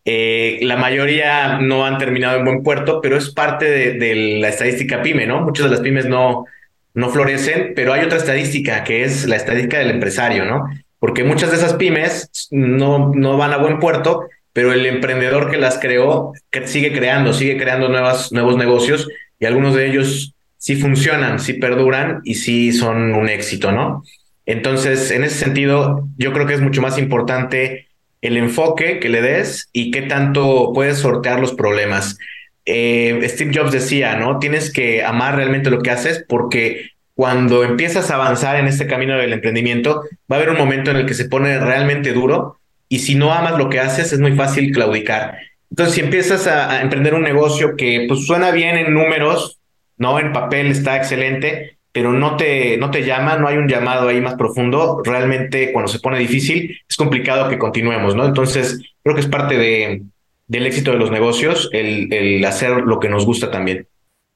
Eh, 0.07 0.59
la 0.63 0.77
mayoría 0.77 1.59
no 1.61 1.87
han 1.87 1.99
terminado 1.99 2.39
en 2.39 2.45
buen 2.45 2.63
puerto, 2.63 3.01
pero 3.01 3.17
es 3.17 3.33
parte 3.33 3.67
de, 3.67 3.93
de, 3.95 4.39
la 4.41 4.49
estadística 4.49 5.03
pyme, 5.03 5.27
¿no? 5.27 5.41
Muchas 5.41 5.65
de 5.65 5.71
las 5.71 5.81
pymes 5.81 6.07
no, 6.07 6.47
no 6.95 7.11
florecen, 7.11 7.73
pero 7.77 7.93
hay 7.93 8.05
otra 8.05 8.19
estadística 8.19 8.85
que 8.85 9.05
es 9.05 9.27
la 9.27 9.37
estadística 9.37 9.79
del 9.79 9.91
empresario, 9.91 10.45
¿no? 10.45 10.67
porque 11.05 11.23
muchas 11.23 11.51
de 11.51 11.59
esas 11.59 11.75
pymes 11.75 12.49
no, 12.51 13.13
no 13.15 13.37
van 13.37 13.53
a 13.53 13.59
buen 13.59 13.79
puerto, 13.79 14.27
pero 14.55 14.73
el 14.73 14.87
emprendedor 14.87 15.51
que 15.51 15.59
las 15.59 15.79
creó 15.79 16.33
sigue 16.65 16.93
creando, 16.93 17.35
sigue 17.35 17.59
creando 17.59 17.89
nuevos 17.89 18.57
negocios 18.57 19.09
y 19.39 19.45
algunos 19.45 19.75
de 19.75 19.89
ellos 19.89 20.35
sí 20.57 20.77
funcionan, 20.77 21.41
sí 21.41 21.55
perduran 21.55 22.21
y 22.25 22.37
sí 22.37 22.73
son 22.73 23.15
un 23.15 23.29
éxito, 23.29 23.73
¿no? 23.73 24.03
Entonces, 24.47 25.11
en 25.11 25.25
ese 25.25 25.37
sentido, 25.37 26.09
yo 26.17 26.33
creo 26.33 26.47
que 26.47 26.55
es 26.55 26.61
mucho 26.61 26.81
más 26.81 26.99
importante 26.99 27.89
el 28.23 28.37
enfoque 28.37 29.01
que 29.01 29.09
le 29.09 29.21
des 29.21 29.69
y 29.73 29.91
qué 29.91 30.03
tanto 30.03 30.73
puedes 30.73 30.99
sortear 30.99 31.41
los 31.41 31.53
problemas. 31.53 32.17
Eh, 32.65 33.21
Steve 33.29 33.53
Jobs 33.55 33.73
decía, 33.73 34.17
¿no? 34.17 34.39
Tienes 34.39 34.73
que 34.73 35.05
amar 35.05 35.37
realmente 35.37 35.69
lo 35.69 35.83
que 35.83 35.91
haces 35.91 36.25
porque 36.27 36.93
cuando 37.15 37.65
empiezas 37.65 38.11
a 38.11 38.15
avanzar 38.15 38.57
en 38.57 38.67
este 38.67 38.87
camino 38.87 39.19
del 39.19 39.33
emprendimiento, 39.33 40.03
va 40.31 40.37
a 40.37 40.39
haber 40.39 40.51
un 40.51 40.59
momento 40.59 40.91
en 40.91 40.99
el 40.99 41.07
que 41.07 41.15
se 41.15 41.27
pone 41.27 41.59
realmente 41.59 42.13
duro 42.13 42.59
y 42.89 43.01
si 43.01 43.15
no 43.15 43.33
amas 43.33 43.59
lo 43.59 43.69
que 43.69 43.81
haces 43.81 44.13
es 44.13 44.21
muy 44.21 44.33
fácil 44.33 44.73
claudicar. 44.73 45.39
Entonces, 45.71 45.95
si 45.95 46.01
empiezas 46.03 46.47
a, 46.47 46.81
emprender 46.83 47.15
un 47.15 47.23
negocio 47.23 47.77
que 47.77 48.05
pues 48.09 48.27
suena 48.27 48.51
bien 48.51 48.77
en 48.77 48.95
números, 48.95 49.59
no 49.97 50.19
en 50.19 50.33
papel 50.33 50.69
está 50.69 50.97
excelente, 50.97 51.79
pero 51.93 52.13
no 52.13 52.37
te 52.37 52.77
no 52.77 52.91
te 52.91 53.05
llama, 53.05 53.37
no 53.37 53.49
hay 53.49 53.57
un 53.57 53.69
llamado 53.69 54.09
ahí 54.09 54.21
más 54.21 54.35
profundo, 54.35 55.03
realmente 55.05 55.73
cuando 55.73 55.91
se 55.91 56.01
pone 56.01 56.19
difícil 56.19 56.79
es 56.89 56.97
complicado 56.97 57.49
que 57.49 57.59
continuemos, 57.59 58.15
¿no? 58.15 58.25
Entonces, 58.25 58.81
creo 59.03 59.15
que 59.15 59.23
es 59.23 59.29
parte 59.29 59.57
de 59.57 60.03
del 60.47 60.67
éxito 60.67 60.93
de 60.93 60.99
los 60.99 61.11
negocios 61.11 61.71
el, 61.73 62.13
el 62.13 62.45
hacer 62.45 62.83
lo 62.83 63.01
que 63.01 63.09
nos 63.09 63.25
gusta 63.25 63.51
también. 63.51 63.89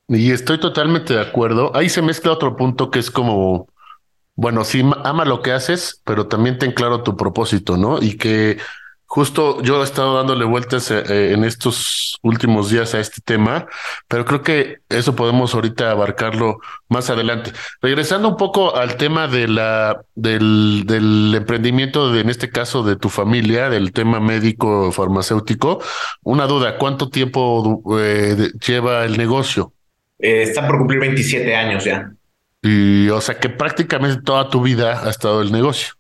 Y 0.09 0.33
estoy 0.33 0.59
totalmente 0.59 1.13
de 1.15 1.21
acuerdo. 1.21 1.71
Ahí 1.77 1.91
se 1.91 2.01
mezcla 2.01 2.33
otro 2.33 2.57
punto 2.57 2.91
que 2.91 2.99
es 2.99 3.11
como, 3.11 3.69
bueno, 4.39 4.65
sí, 4.65 4.83
ama 5.05 5.25
lo 5.25 5.43
que 5.43 5.51
haces, 5.51 6.01
pero 6.05 6.29
también 6.29 6.59
ten 6.59 6.71
claro 6.71 7.03
tu 7.03 7.17
propósito, 7.17 7.77
¿no? 7.77 8.01
Y 8.01 8.17
que 8.17 8.59
Justo 9.11 9.63
yo 9.63 9.81
he 9.81 9.85
estado 9.85 10.17
dándole 10.17 10.45
vueltas 10.45 10.91
eh, 10.91 11.03
eh, 11.09 11.33
en 11.33 11.43
estos 11.43 12.19
últimos 12.23 12.69
días 12.69 12.95
a 12.95 13.01
este 13.01 13.23
tema, 13.25 13.67
pero 14.07 14.27
creo 14.27 14.43
que 14.43 14.81
eso 14.91 15.17
podemos 15.17 15.55
ahorita 15.55 15.91
abarcarlo 15.91 16.59
más 16.91 17.09
adelante. 17.09 17.53
Regresando 17.81 18.29
un 18.29 18.37
poco 18.37 18.77
al 18.77 18.99
tema 18.99 19.27
de 19.27 19.49
la 19.49 20.03
del, 20.15 20.83
del 20.85 21.35
emprendimiento, 21.35 22.13
de, 22.13 22.21
en 22.21 22.29
este 22.29 22.51
caso 22.51 22.83
de 22.83 22.97
tu 22.97 23.09
familia, 23.09 23.71
del 23.71 23.93
tema 23.93 24.21
médico 24.21 24.93
farmacéutico, 24.93 25.83
una 26.23 26.47
duda, 26.47 26.77
¿cuánto 26.77 27.09
tiempo 27.09 27.83
eh, 27.99 28.51
lleva 28.67 29.07
el 29.07 29.17
negocio? 29.17 29.73
está 30.19 30.67
por 30.67 30.77
cumplir 30.79 31.01
27 31.01 31.57
años 31.57 31.85
ya. 31.85 32.13
Y 32.69 33.09
o 33.09 33.21
sea 33.23 33.39
que 33.39 33.49
prácticamente 33.49 34.23
toda 34.23 34.51
tu 34.51 34.61
vida 34.61 35.07
ha 35.07 35.11
estado 35.11 35.41
el 35.41 35.51
negocio. 35.51 35.95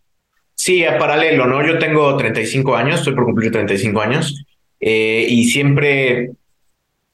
Sí, 0.54 0.84
a 0.84 0.98
paralelo, 0.98 1.46
¿no? 1.46 1.64
Yo 1.66 1.78
tengo 1.78 2.14
35 2.16 2.76
años, 2.76 2.96
estoy 2.96 3.14
por 3.14 3.24
cumplir 3.24 3.52
35 3.52 4.00
años, 4.02 4.44
eh, 4.80 5.24
y 5.26 5.44
siempre 5.44 6.32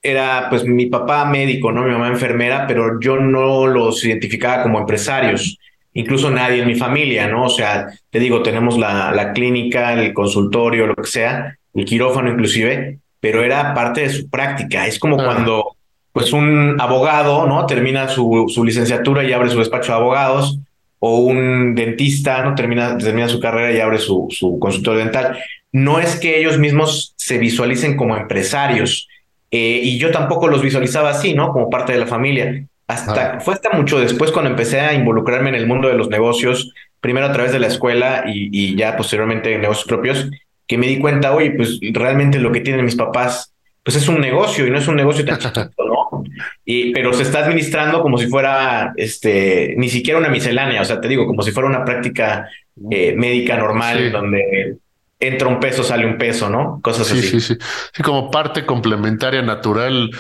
era, 0.03 0.49
pues, 0.51 0.65
mi 0.65 0.87
papá 0.87 1.25
médico, 1.27 1.71
¿no? 1.71 1.85
Mi 1.85 1.93
mamá 1.93 2.09
enfermera, 2.09 2.67
pero 2.67 3.01
yo 3.01 3.19
no 3.19 3.67
los 3.67 4.05
identificaba 4.05 4.63
como 4.63 4.81
empresarios, 4.81 5.59
incluso 5.93 6.31
nadie 6.31 6.63
en 6.63 6.67
mi 6.69 6.75
familia, 6.75 7.29
¿no? 7.29 7.45
O 7.45 7.51
sea, 7.51 7.87
te 8.11 8.19
digo, 8.19 8.43
tenemos 8.43 8.77
la, 8.77 9.13
la 9.13 9.33
clínica, 9.33 9.93
el 9.93 10.13
consultorio, 10.13 10.87
lo 10.87 10.97
que 10.97 11.07
sea, 11.07 11.57
el 11.75 11.85
quirófano 11.85 12.31
inclusive, 12.31 12.99
pero 13.21 13.45
era 13.45 13.73
parte 13.73 14.01
de 14.01 14.11
su 14.11 14.29
práctica. 14.29 14.87
Es 14.87 14.99
como 14.99 15.17
cuando, 15.17 15.77
pues, 16.15 16.33
un 16.33 16.77
abogado, 16.79 17.45
¿no? 17.49 17.67
Termina 17.67 18.09
su, 18.09 18.47
su 18.49 18.65
licenciatura 18.65 19.25
y 19.25 19.33
abre 19.33 19.51
su 19.51 19.59
despacho 19.59 19.91
de 19.91 19.99
abogados, 19.99 20.61
o 21.01 21.19
un 21.19 21.75
dentista, 21.75 22.43
¿no? 22.45 22.55
Termina, 22.55 22.97
termina 22.97 23.29
su 23.29 23.41
carrera 23.41 23.73
y 23.73 23.81
abre 23.81 23.99
su, 23.99 24.29
su 24.31 24.61
consultorio 24.61 25.01
dental. 25.01 25.39
No 25.73 25.99
es 25.99 26.15
que 26.15 26.39
ellos 26.39 26.57
mismos 26.57 27.15
se 27.17 27.37
visualicen 27.39 27.97
como 27.97 28.17
empresarios, 28.17 29.09
eh, 29.51 29.81
y 29.83 29.99
yo 29.99 30.13
tampoco 30.13 30.47
los 30.47 30.63
visualizaba 30.63 31.11
así, 31.11 31.35
¿no? 31.35 31.53
Como 31.53 31.69
parte 31.69 31.93
de 31.93 31.99
la 31.99 32.07
familia. 32.07 32.65
Hasta, 32.87 33.41
Fue 33.41 33.55
hasta 33.55 33.71
mucho 33.71 33.99
después 33.99 34.31
cuando 34.31 34.51
empecé 34.51 34.81
a 34.81 34.95
involucrarme 34.95 35.49
en 35.49 35.57
el 35.57 35.67
mundo 35.67 35.89
de 35.89 35.95
los 35.95 36.11
negocios, 36.11 36.73
primero 37.01 37.27
a 37.27 37.33
través 37.33 37.51
de 37.51 37.59
la 37.59 37.67
escuela 37.67 38.25
y, 38.29 38.51
y 38.53 38.77
ya 38.77 38.97
posteriormente 38.97 39.53
en 39.53 39.63
negocios 39.63 39.89
propios, 39.89 40.31
que 40.69 40.79
me 40.79 40.87
di 40.87 41.01
cuenta, 41.01 41.35
oye, 41.35 41.51
pues 41.53 41.81
realmente 41.93 42.39
lo 42.39 42.53
que 42.53 42.61
tienen 42.61 42.85
mis 42.85 42.95
papás 42.97 43.54
pues 43.85 43.97
es 43.97 44.09
un 44.09 44.19
negocio 44.19 44.67
y 44.67 44.71
no 44.71 44.79
es 44.79 44.89
un 44.89 44.97
negocio 44.97 45.25
tan 45.25 45.39
chiquito, 45.39 45.85
¿no? 45.85 46.25
Y, 46.65 46.93
pero 46.93 47.13
se 47.13 47.23
está 47.23 47.45
administrando 47.45 48.01
como 48.01 48.17
si 48.17 48.27
fuera, 48.27 48.95
este, 48.97 49.75
ni 49.77 49.91
siquiera 49.91 50.19
una 50.19 50.31
miscelánea, 50.31 50.81
o 50.81 50.85
sea, 50.85 51.01
te 51.01 51.09
digo, 51.09 51.27
como 51.27 51.43
si 51.43 51.53
fuera 51.53 51.69
una 51.69 51.85
práctica 51.85 52.49
eh, 52.91 53.15
médica 53.15 53.57
normal 53.57 54.11
donde 54.11 54.79
entra 55.21 55.49
un 55.49 55.61
peso, 55.61 55.85
sale 55.85 56.07
un 56.07 56.17
peso, 56.17 56.49
¿no? 56.49 56.81
Cosas 56.83 57.11
así. 57.11 57.23
Sí, 57.23 57.41
sí, 57.41 57.57
sí, 57.93 58.03
como 58.03 58.31
parte 58.31 58.65
complementaria 58.65 59.43
natural, 59.43 60.11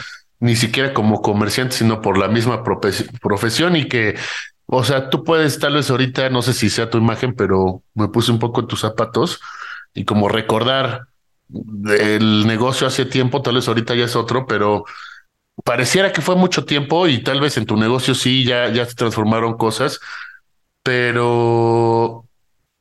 ni 0.40 0.56
siquiera 0.56 0.92
como 0.92 1.23
comerciante, 1.23 1.75
sino 1.75 2.02
por 2.02 2.18
la 2.18 2.28
misma 2.28 2.62
profesión 2.62 3.76
y 3.76 3.88
que, 3.88 4.14
o 4.66 4.85
sea, 4.85 5.09
tú 5.09 5.25
puedes 5.25 5.59
tal 5.59 5.75
vez 5.75 5.90
ahorita, 5.90 6.28
no 6.28 6.42
sé 6.42 6.52
si 6.52 6.68
sea 6.68 6.90
tu 6.90 6.99
imagen, 6.99 7.35
pero 7.35 7.83
me 7.94 8.09
puse 8.09 8.30
un 8.30 8.38
poco 8.38 8.61
en 8.61 8.66
tus 8.66 8.80
zapatos 8.80 9.40
y 9.94 10.04
como 10.04 10.28
recordar 10.28 11.06
el 11.99 12.47
negocio 12.47 12.87
hace 12.87 13.05
tiempo, 13.05 13.43
tal 13.43 13.57
vez 13.57 13.69
ahorita 13.69 13.95
ya 13.95 14.05
es 14.05 14.17
otro, 14.17 14.47
pero 14.47 14.85
pareciera 15.65 16.13
que 16.13 16.23
fue 16.23 16.37
mucho 16.37 16.65
tiempo 16.65 17.07
y 17.07 17.23
tal 17.23 17.41
vez 17.41 17.57
en 17.57 17.67
tu 17.67 17.77
negocio 17.77 18.15
sí, 18.15 18.45
ya, 18.45 18.69
ya 18.73 18.85
se 18.87 18.95
transformaron 18.95 19.57
cosas, 19.57 20.01
pero 20.83 22.25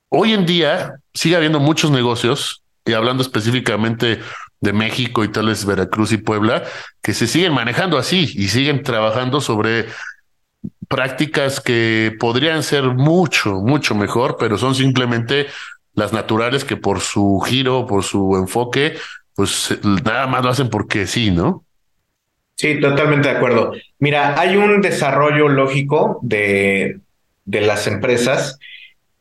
hoy 0.10 0.34
en 0.34 0.46
día 0.46 0.96
sigue 1.14 1.36
habiendo 1.36 1.60
muchos 1.60 1.92
negocios, 1.92 2.64
y 2.86 2.94
hablando 2.94 3.24
específicamente 3.24 4.20
de 4.60 4.74
México 4.74 5.24
y 5.24 5.30
tal 5.30 5.48
vez 5.48 5.66
Veracruz 5.66 6.12
y 6.12 6.18
Puebla, 6.18 6.64
que 7.02 7.14
se 7.14 7.28
siguen 7.28 7.54
manejando 7.54 7.98
así 7.98 8.32
y 8.34 8.50
siguen 8.50 8.84
trabajando 8.84 9.42
sobre 9.42 9.88
prácticas 10.88 11.60
que 11.60 12.16
podrían 12.20 12.64
ser 12.64 12.84
mucho, 12.84 13.56
mucho 13.56 13.96
mejor, 13.96 14.38
pero 14.38 14.58
son 14.58 14.76
simplemente 14.76 15.48
las 15.96 16.14
naturales 16.14 16.66
que 16.66 16.78
por 16.78 17.00
su 17.00 17.40
giro, 17.46 17.86
por 17.86 18.04
su 18.04 18.36
enfoque, 18.36 18.94
pues 19.36 19.78
nada 20.04 20.28
más 20.28 20.44
lo 20.44 20.50
hacen 20.50 20.70
porque 20.70 21.08
sí, 21.08 21.32
¿no? 21.32 21.64
Sí, 22.56 22.80
totalmente 22.80 23.30
de 23.30 23.36
acuerdo. 23.36 23.74
Mira, 24.00 24.40
hay 24.40 24.58
un 24.58 24.82
desarrollo 24.82 25.50
lógico 25.50 26.20
de, 26.22 27.00
de 27.46 27.62
las 27.62 27.88
empresas. 27.88 28.60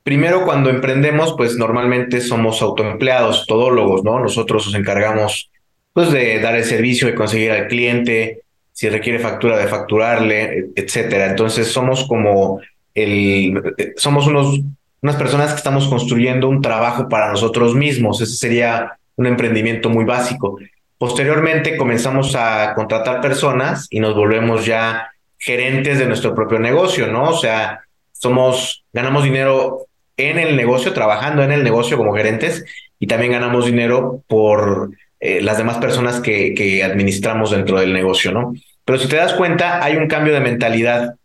Primero, 0.02 0.45
cuando 0.45 0.69
emprendemos, 0.69 1.35
pues 1.37 1.57
normalmente 1.57 2.21
somos 2.21 2.61
autoempleados, 2.61 3.47
todólogos, 3.47 4.05
¿no? 4.05 4.19
Nosotros 4.21 4.67
nos 4.67 4.75
encargamos, 4.75 5.50
pues, 5.93 6.11
de 6.11 6.41
dar 6.41 6.57
el 6.57 6.64
servicio, 6.64 7.07
de 7.07 7.14
conseguir 7.14 7.52
al 7.52 7.69
cliente, 7.69 8.43
si 8.73 8.88
requiere 8.88 9.19
factura, 9.19 9.57
de 9.57 9.69
facturarle, 9.69 10.71
etcétera. 10.75 11.31
Entonces, 11.31 11.69
somos 11.69 12.07
como 12.07 12.61
el, 12.95 13.62
somos 13.97 14.26
unos 14.26 14.61
unas 15.02 15.16
personas 15.16 15.50
que 15.50 15.56
estamos 15.56 15.88
construyendo 15.88 16.49
un 16.49 16.62
trabajo 16.62 17.09
para 17.09 17.30
nosotros 17.30 17.75
mismos. 17.75 18.21
Ese 18.21 18.37
sería 18.37 18.99
un 19.16 19.26
emprendimiento 19.26 19.90
muy 19.90 20.04
básico. 20.04 20.59
Posteriormente 20.97 21.76
comenzamos 21.76 22.37
a 22.37 22.73
contratar 22.75 23.21
personas 23.21 23.88
y 23.90 23.99
nos 23.99 24.14
volvemos 24.14 24.64
ya 24.64 25.11
gerentes 25.38 25.99
de 25.99 26.06
nuestro 26.06 26.35
propio 26.35 26.61
negocio, 26.61 27.09
¿no? 27.09 27.30
O 27.30 27.37
sea, 27.37 27.80
somos, 28.12 28.85
ganamos 28.92 29.25
dinero 29.25 29.87
en 30.16 30.38
el 30.38 30.56
negocio, 30.56 30.92
trabajando 30.92 31.42
en 31.42 31.50
el 31.50 31.64
negocio 31.64 31.97
como 31.97 32.14
gerentes 32.14 32.64
y 33.00 33.09
también 33.09 33.32
ganamos 33.32 33.66
dinero 33.66 34.23
por 34.28 34.90
eh, 35.18 35.40
las 35.40 35.59
demás 35.59 35.78
personas 35.78 36.21
que, 36.21 36.54
que 36.54 36.85
administramos 36.85 37.50
dentro 37.50 37.80
del 37.80 37.92
negocio, 37.92 38.30
¿no? 38.30 38.54
Pero 38.85 38.99
si 38.99 39.09
te 39.09 39.16
das 39.16 39.32
cuenta, 39.32 39.82
hay 39.82 39.97
un 39.97 40.06
cambio 40.06 40.32
de 40.32 40.40
mentalidad 40.40 41.16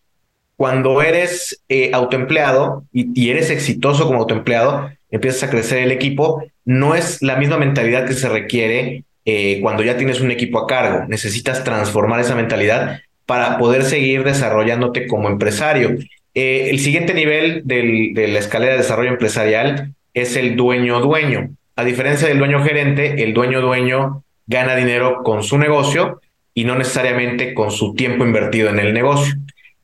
cuando 0.57 1.03
eres 1.03 1.63
eh, 1.69 1.91
autoempleado 1.93 2.83
y, 2.91 3.29
eres 3.29 3.51
exitoso 3.51 4.05
como 4.07 4.19
autoempleado, 4.19 4.91
empiezas 5.11 5.43
a 5.43 5.49
crecer 5.51 5.83
el 5.83 5.91
equipo, 5.91 6.43
no 6.65 6.95
es 6.95 7.21
la 7.21 7.35
misma 7.35 7.57
mentalidad 7.57 8.07
que 8.07 8.13
se 8.13 8.27
requiere 8.27 9.03
eh, 9.25 9.59
cuando 9.61 9.83
ya 9.83 9.97
tienes 9.97 10.19
un 10.19 10.31
equipo 10.31 10.59
a 10.59 10.67
cargo. 10.67 11.05
Necesitas 11.07 11.63
transformar 11.63 12.19
esa 12.19 12.35
mentalidad 12.35 13.01
para 13.27 13.59
poder 13.59 13.83
seguir 13.83 14.23
desarrollándote 14.23 15.05
como 15.05 15.29
empresario. 15.29 15.95
Eh, 16.33 16.69
el 16.71 16.79
siguiente 16.79 17.13
nivel 17.13 17.61
de 17.63 18.27
la 18.27 18.39
escalera 18.39 18.73
de 18.73 18.79
desarrollo 18.79 19.11
empresarial 19.11 19.93
es 20.15 20.35
el 20.35 20.55
dueño-dueño. 20.55 21.51
A 21.75 21.83
diferencia 21.83 22.27
del 22.27 22.39
dueño-gerente, 22.39 23.23
el 23.23 23.35
dueño-dueño 23.35 24.23
gana 24.47 24.75
dinero 24.75 25.21
con 25.23 25.43
su 25.43 25.59
negocio 25.59 26.19
y 26.55 26.63
no 26.63 26.75
necesariamente 26.75 27.53
con 27.53 27.69
su 27.69 27.93
tiempo 27.93 28.25
invertido 28.25 28.69
en 28.69 28.79
el 28.79 28.91
negocio. 28.91 29.35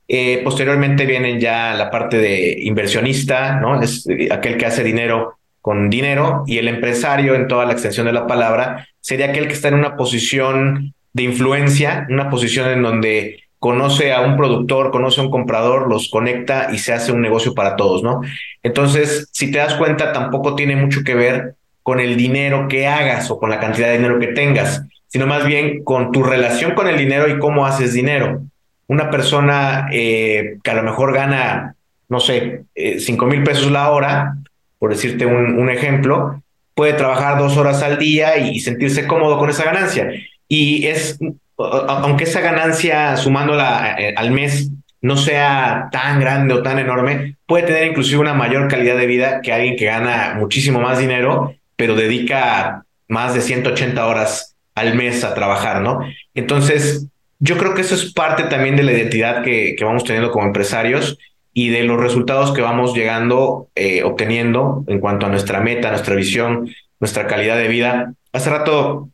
Eh, 0.07 0.41
posteriormente 0.43 1.05
vienen 1.05 1.39
ya 1.39 1.73
la 1.73 1.89
parte 1.89 2.17
de 2.17 2.57
inversionista, 2.61 3.59
¿no? 3.59 3.81
Es 3.81 4.05
eh, 4.07 4.29
aquel 4.31 4.57
que 4.57 4.65
hace 4.65 4.83
dinero 4.83 5.37
con 5.61 5.89
dinero 5.89 6.43
y 6.45 6.57
el 6.57 6.67
empresario 6.67 7.35
en 7.35 7.47
toda 7.47 7.65
la 7.65 7.71
extensión 7.71 8.05
de 8.05 8.11
la 8.11 8.27
palabra 8.27 8.85
sería 8.99 9.27
aquel 9.27 9.47
que 9.47 9.53
está 9.53 9.69
en 9.69 9.75
una 9.75 9.95
posición 9.95 10.93
de 11.13 11.23
influencia, 11.23 12.05
una 12.09 12.29
posición 12.29 12.69
en 12.69 12.81
donde 12.81 13.43
conoce 13.59 14.11
a 14.11 14.19
un 14.19 14.35
productor, 14.35 14.91
conoce 14.91 15.21
a 15.21 15.23
un 15.23 15.31
comprador, 15.31 15.87
los 15.87 16.09
conecta 16.09 16.67
y 16.73 16.79
se 16.79 16.91
hace 16.91 17.13
un 17.13 17.21
negocio 17.21 17.53
para 17.53 17.77
todos, 17.77 18.03
¿no? 18.03 18.19
Entonces, 18.61 19.29
si 19.31 19.51
te 19.51 19.59
das 19.59 19.75
cuenta, 19.75 20.11
tampoco 20.11 20.53
tiene 20.55 20.75
mucho 20.75 21.01
que 21.05 21.15
ver 21.15 21.55
con 21.81 22.01
el 22.01 22.17
dinero 22.17 22.67
que 22.67 22.87
hagas 22.87 23.31
o 23.31 23.39
con 23.39 23.49
la 23.49 23.61
cantidad 23.61 23.87
de 23.87 23.97
dinero 23.97 24.19
que 24.19 24.27
tengas, 24.27 24.83
sino 25.07 25.27
más 25.27 25.45
bien 25.45 25.81
con 25.85 26.11
tu 26.11 26.23
relación 26.23 26.73
con 26.73 26.89
el 26.89 26.97
dinero 26.97 27.29
y 27.29 27.39
cómo 27.39 27.65
haces 27.65 27.93
dinero 27.93 28.41
una 28.87 29.09
persona 29.09 29.87
eh, 29.91 30.57
que 30.63 30.71
a 30.71 30.75
lo 30.75 30.83
mejor 30.83 31.13
gana, 31.13 31.75
no 32.09 32.19
sé, 32.19 32.63
eh, 32.75 32.99
cinco 32.99 33.25
mil 33.25 33.43
pesos 33.43 33.71
la 33.71 33.89
hora, 33.91 34.35
por 34.79 34.91
decirte 34.91 35.25
un, 35.25 35.69
ejemplo, 35.69 36.43
puede 36.75 36.93
trabajar 36.93 37.37
dos 37.37 37.57
horas 37.57 37.81
al 37.83 37.97
día 37.97 38.37
y, 38.37 38.59
sentirse 38.59 39.07
cómodo 39.07 39.37
con 39.37 39.49
esa 39.49 39.63
ganancia. 39.63 40.11
Y 40.47 40.87
es, 40.87 41.17
aunque 41.57 42.25
esa 42.25 42.41
ganancia 42.41 43.15
sumándola 43.15 43.95
eh, 43.97 44.13
al 44.17 44.31
mes 44.31 44.69
no 45.01 45.17
sea 45.17 45.89
tan 45.91 46.19
grande 46.19 46.53
o 46.53 46.63
tan 46.63 46.79
enorme, 46.79 47.37
puede 47.45 47.67
tener 47.67 47.87
inclusive 47.87 48.19
una 48.19 48.33
mayor 48.33 48.67
calidad 48.67 48.97
de 48.97 49.05
vida 49.05 49.41
que 49.41 49.53
alguien 49.53 49.75
que 49.75 49.85
gana 49.85 50.35
muchísimo 50.37 50.79
más 50.79 50.99
dinero, 50.99 51.55
pero 51.75 51.95
dedica 51.95 52.85
más 53.07 53.33
de 53.33 53.41
180 53.41 54.05
horas 54.05 54.55
al 54.75 54.95
mes 54.95 55.23
a 55.23 55.33
trabajar, 55.33 55.81
¿no? 55.81 55.99
Entonces, 56.33 57.07
yo 57.43 57.57
creo 57.57 57.73
que 57.73 57.81
eso 57.81 57.93
es 57.93 58.13
parte 58.13 58.43
también 58.43 58.77
de 58.77 58.83
la 58.83 58.93
identidad 58.93 59.43
que, 59.43 59.75
que 59.77 59.83
vamos 59.83 60.05
teniendo 60.05 60.31
como 60.31 60.45
empresarios 60.45 61.17
y 61.53 61.69
de 61.69 61.83
los 61.83 61.99
resultados 61.99 62.53
que 62.53 62.61
vamos 62.61 62.95
llegando, 62.95 63.67
eh, 63.75 64.01
obteniendo 64.03 64.85
en 64.87 65.01
cuanto 65.01 65.25
a 65.25 65.29
nuestra 65.29 65.59
meta, 65.59 65.89
nuestra 65.89 66.15
visión, 66.15 66.73
nuestra 67.01 67.27
calidad 67.27 67.57
de 67.57 67.67
vida. 67.67 68.13
Hace 68.31 68.49
rato 68.49 69.09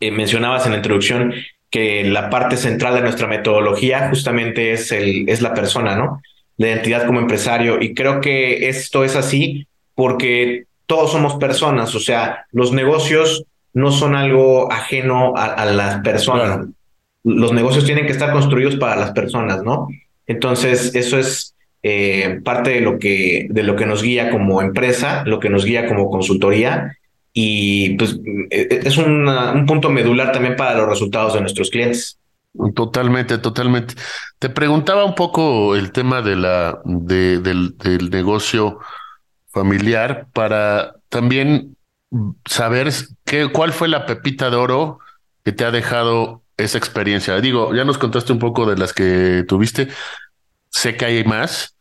eh, 0.00 0.10
mencionabas 0.10 0.66
en 0.66 0.72
la 0.72 0.78
introducción 0.78 1.34
que 1.70 2.02
la 2.02 2.30
parte 2.30 2.56
central 2.56 2.96
de 2.96 3.02
nuestra 3.02 3.28
metodología 3.28 4.08
justamente 4.08 4.72
es, 4.72 4.90
el, 4.90 5.28
es 5.28 5.40
la 5.40 5.54
persona, 5.54 5.94
¿no? 5.94 6.20
La 6.56 6.66
identidad 6.66 7.06
como 7.06 7.20
empresario. 7.20 7.80
Y 7.80 7.94
creo 7.94 8.20
que 8.20 8.68
esto 8.70 9.04
es 9.04 9.14
así 9.14 9.68
porque 9.94 10.64
todos 10.86 11.12
somos 11.12 11.36
personas, 11.36 11.94
o 11.94 12.00
sea, 12.00 12.44
los 12.50 12.72
negocios 12.72 13.44
no 13.72 13.92
son 13.92 14.16
algo 14.16 14.70
ajeno 14.72 15.34
a, 15.36 15.64
las 15.64 16.00
personas. 16.00 16.66
Los 17.24 17.52
negocios 17.52 17.84
tienen 17.84 18.06
que 18.06 18.12
estar 18.12 18.32
construidos 18.32 18.76
para 18.76 18.96
las 18.96 19.12
personas, 19.12 19.62
¿no? 19.62 19.88
Entonces, 20.26 20.94
eso 20.94 21.18
es 21.18 21.54
eh, 21.82 22.40
parte 22.44 22.70
de 22.70 22.80
lo, 22.80 22.98
que, 22.98 23.46
de 23.50 23.62
lo 23.62 23.76
que 23.76 23.86
nos 23.86 24.02
guía 24.02 24.30
como 24.30 24.62
empresa, 24.62 25.24
lo 25.26 25.40
que 25.40 25.50
nos 25.50 25.64
guía 25.64 25.86
como 25.86 26.10
consultoría 26.10 26.96
y 27.32 27.96
pues 27.96 28.18
e, 28.50 28.68
e, 28.70 28.80
es 28.84 28.96
un 28.98 29.64
punto 29.66 29.90
medular 29.90 30.32
también 30.32 30.56
para 30.56 30.76
los 30.76 30.88
resultados 30.88 31.34
de 31.34 31.40
nuestros 31.40 31.70
clientes. 31.70 32.18
Totalmente, 32.74 33.38
totalmente. 33.38 33.94
Te 34.38 34.50
preguntaba 34.50 35.04
un 35.04 35.14
poco 35.14 35.74
el 35.74 35.90
tema 35.90 36.20
de 36.20 36.36
la, 36.36 36.80
de, 36.84 37.38
del, 37.38 37.76
del 37.78 38.10
negocio 38.10 38.78
familiar 39.48 40.26
para 40.32 40.96
también 41.08 41.76
saber 42.44 42.92
qué, 43.24 43.48
cuál 43.50 43.72
fue 43.72 43.88
la 43.88 44.04
pepita 44.04 44.50
de 44.50 44.56
oro 44.56 44.98
que 45.44 45.52
te 45.52 45.64
ha 45.64 45.70
dejado 45.70 46.41
esa 46.64 46.78
experiencia. 46.78 47.40
Digo, 47.40 47.74
ya 47.74 47.84
nos 47.84 47.98
contaste 47.98 48.32
un 48.32 48.38
poco 48.38 48.66
de 48.66 48.76
las 48.76 48.92
que 48.92 49.44
tuviste. 49.46 49.88
Sé 50.70 50.96
que 50.96 51.04
hay 51.04 51.24
más, 51.24 51.76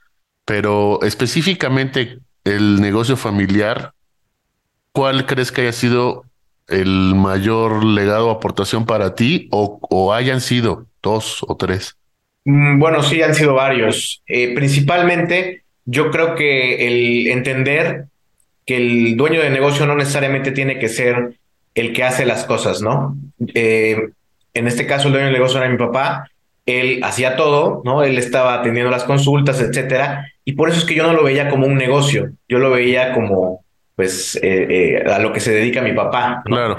pero 0.46 1.00
específicamente 1.04 2.20
el 2.44 2.82
negocio 2.82 3.16
familiar, 3.16 3.94
¿cuál 4.92 5.26
crees 5.26 5.52
que 5.52 5.62
haya 5.62 5.72
sido 5.72 6.26
el 6.68 7.16
mayor 7.16 7.84
legado 7.84 8.28
o 8.28 8.32
aportación 8.32 8.86
para 8.86 9.16
ti 9.16 9.48
o, 9.52 10.14
hayan 10.14 10.42
sido 10.42 10.88
dos 11.02 11.44
o 11.48 11.56
tres? 11.56 11.96
Mm, 12.46 12.80
bueno, 12.80 13.04
sí, 13.04 13.22
han 13.22 13.36
sido 13.36 13.54
varios. 13.54 14.24
Eh, 14.28 14.54
principalmente, 14.56 15.64
yo 15.86 16.12
creo 16.12 16.36
que 16.36 16.88
el 16.88 17.28
entender 17.28 18.06
que 18.66 18.78
el 18.78 19.18
dueño 19.18 19.42
de 19.42 19.50
negocio 19.50 19.86
no 19.86 19.96
necesariamente 19.96 20.52
tiene 20.52 20.80
que 20.80 20.90
ser 20.90 21.38
el 21.76 21.94
que 21.94 22.04
hace 22.04 22.26
las 22.26 22.46
cosas, 22.46 22.82
¿no? 22.82 23.18
Eh, 23.54 24.10
en 24.54 24.68
este 24.68 24.86
caso, 24.86 25.08
el 25.08 25.14
dueño 25.14 25.28
del 25.28 25.36
negocio 25.36 25.60
era 25.60 25.70
mi 25.70 25.78
papá. 25.78 26.30
Él 26.66 27.02
hacía 27.04 27.36
todo, 27.36 27.82
¿no? 27.84 28.04
Él 28.04 28.18
estaba 28.18 28.56
atendiendo 28.56 28.92
las 28.92 29.04
consultas, 29.04 29.60
etcétera. 29.62 30.32
Y 30.46 30.54
por 30.54 30.70
eso 30.70 30.80
es 30.80 30.86
que 30.86 30.96
yo 30.96 31.04
no 31.04 31.14
lo 31.14 31.24
veía 31.24 31.50
como 31.50 31.66
un 31.66 31.76
negocio. 31.76 32.32
Yo 32.48 32.60
lo 32.60 32.72
veía 32.72 33.14
como 33.14 33.64
pues 33.96 34.36
eh, 34.38 35.02
eh, 35.04 35.12
a 35.12 35.20
lo 35.20 35.32
que 35.32 35.40
se 35.40 35.54
dedica 35.54 35.82
mi 35.82 35.94
papá. 35.94 36.42
Claro. 36.46 36.78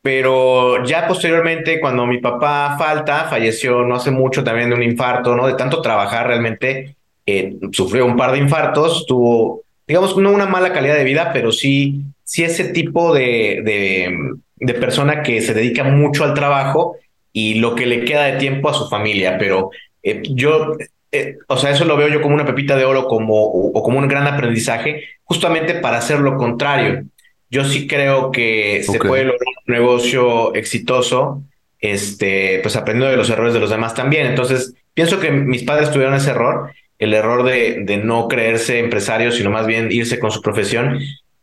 Pero 0.00 0.84
ya 0.84 1.06
posteriormente, 1.06 1.80
cuando 1.80 2.06
mi 2.06 2.18
papá 2.18 2.76
falta, 2.78 3.24
falleció 3.24 3.82
no 3.82 3.96
hace 3.96 4.10
mucho 4.10 4.44
también 4.44 4.70
de 4.70 4.76
un 4.76 4.82
infarto, 4.82 5.34
¿no? 5.34 5.46
De 5.46 5.54
tanto 5.54 5.82
trabajar 5.82 6.26
realmente, 6.26 6.96
eh, 7.26 7.56
sufrió 7.72 8.06
un 8.06 8.16
par 8.16 8.32
de 8.32 8.38
infartos, 8.38 9.04
tuvo, 9.06 9.62
digamos, 9.86 10.16
no 10.16 10.32
una 10.32 10.46
mala 10.46 10.72
calidad 10.72 10.94
de 10.94 11.04
vida, 11.04 11.30
pero 11.32 11.52
sí, 11.52 12.00
sí 12.24 12.44
ese 12.44 12.72
tipo 12.72 13.12
de, 13.12 13.60
de, 13.64 14.16
de 14.60 14.74
persona 14.74 15.22
que 15.22 15.40
se 15.40 15.54
dedica 15.54 15.84
mucho 15.84 16.24
al 16.24 16.34
trabajo 16.34 16.96
y 17.32 17.54
lo 17.54 17.74
que 17.74 17.86
le 17.86 18.04
queda 18.04 18.24
de 18.24 18.38
tiempo 18.38 18.68
a 18.68 18.74
su 18.74 18.88
familia. 18.88 19.36
Pero 19.38 19.70
yo 20.02 20.74
eh, 21.10 21.38
o 21.46 21.56
sea, 21.56 21.70
eso 21.70 21.84
lo 21.84 21.96
veo 21.96 22.08
yo 22.08 22.20
como 22.20 22.34
una 22.34 22.44
pepita 22.44 22.76
de 22.76 22.84
oro 22.84 23.06
como, 23.06 23.42
o, 23.44 23.82
como 23.82 23.98
un 23.98 24.08
gran 24.08 24.26
aprendizaje, 24.26 25.04
justamente 25.24 25.74
para 25.74 25.98
hacer 25.98 26.20
lo 26.20 26.36
contrario. 26.36 27.04
Yo 27.50 27.64
sí 27.64 27.86
creo 27.86 28.30
que 28.30 28.82
se 28.84 28.98
puede 28.98 29.24
lograr 29.24 29.54
un 29.66 29.74
negocio 29.74 30.54
exitoso, 30.54 31.42
este, 31.80 32.60
pues 32.62 32.76
aprendiendo 32.76 33.10
de 33.10 33.16
los 33.16 33.30
errores 33.30 33.54
de 33.54 33.60
los 33.60 33.70
demás 33.70 33.94
también. 33.94 34.26
Entonces, 34.26 34.74
pienso 34.92 35.18
que 35.18 35.30
mis 35.30 35.62
padres 35.62 35.90
tuvieron 35.90 36.14
ese 36.14 36.30
error, 36.30 36.72
el 36.98 37.14
error 37.14 37.44
de, 37.44 37.84
de 37.84 37.96
no 37.96 38.28
creerse 38.28 38.78
empresarios, 38.78 39.36
sino 39.36 39.50
más 39.50 39.66
bien 39.66 39.90
irse 39.90 40.18
con 40.18 40.30
su 40.30 40.42
profesión 40.42 41.00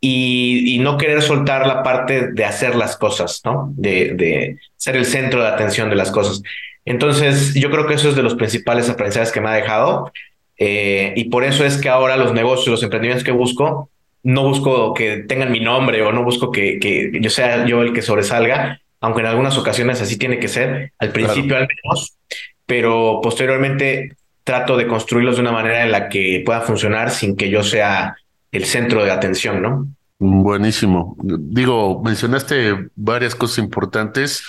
y, 0.08 0.76
y, 0.76 0.78
no 0.78 1.00
querer 1.00 1.24
soltar 1.24 1.66
la 1.66 1.82
parte 1.82 2.28
de 2.32 2.46
hacer 2.46 2.76
las 2.76 2.96
cosas, 2.96 3.42
¿no? 3.44 3.74
De, 3.76 4.14
de 4.14 4.60
ser 4.78 4.96
el 4.96 5.06
centro 5.06 5.42
de 5.42 5.48
atención 5.48 5.90
de 5.90 5.96
las 5.96 6.12
cosas. 6.12 6.44
Entonces, 6.86 7.56
yo 7.56 7.72
creo 7.72 7.88
que 7.88 7.96
eso 7.96 8.10
es 8.10 8.16
de 8.16 8.22
los 8.22 8.36
principales 8.36 8.88
aprendizajes 8.88 9.32
que 9.32 9.42
me 9.42 9.50
ha 9.50 9.54
dejado. 9.54 10.12
Eh, 10.60 11.14
y 11.16 11.24
por 11.30 11.44
eso 11.44 11.66
es 11.66 11.78
que 11.78 11.90
ahora 11.90 12.18
los 12.18 12.34
negocios, 12.34 12.68
los 12.68 12.84
emprendimientos 12.84 13.24
que 13.24 13.32
busco, 13.32 13.90
no 14.22 14.44
busco 14.44 14.94
que 14.94 15.24
tengan 15.28 15.52
mi 15.52 15.60
nombre 15.60 16.04
o 16.04 16.12
no 16.12 16.24
busco 16.24 16.52
que, 16.52 16.78
que 16.80 17.12
yo 17.20 17.32
sea 17.32 17.66
yo 17.66 17.82
el 17.82 17.92
que 17.92 18.04
sobresalga, 18.04 18.80
aunque 19.02 19.22
en 19.22 19.28
algunas 19.28 19.58
ocasiones 19.58 20.04
así 20.04 20.20
tiene 20.20 20.38
que 20.38 20.50
ser, 20.50 20.92
al 21.00 21.10
principio 21.10 21.58
al 21.58 21.68
menos, 21.68 22.16
pero 22.68 23.22
posteriormente 23.24 24.18
trato 24.44 24.78
de 24.78 24.86
construirlos 24.86 25.38
de 25.38 25.42
una 25.42 25.52
manera 25.52 25.84
en 25.84 25.92
la 25.92 26.10
que 26.10 26.44
pueda 26.46 26.62
funcionar 26.62 27.10
sin 27.10 27.36
que 27.36 27.50
yo 27.50 27.64
sea 27.64 28.18
el 28.56 28.66
centro 28.66 29.04
de 29.04 29.12
atención, 29.12 29.62
¿no? 29.62 29.88
Buenísimo. 30.18 31.18
Digo, 31.22 32.02
mencionaste 32.04 32.90
varias 32.96 33.36
cosas 33.36 33.60
importantes. 33.60 34.44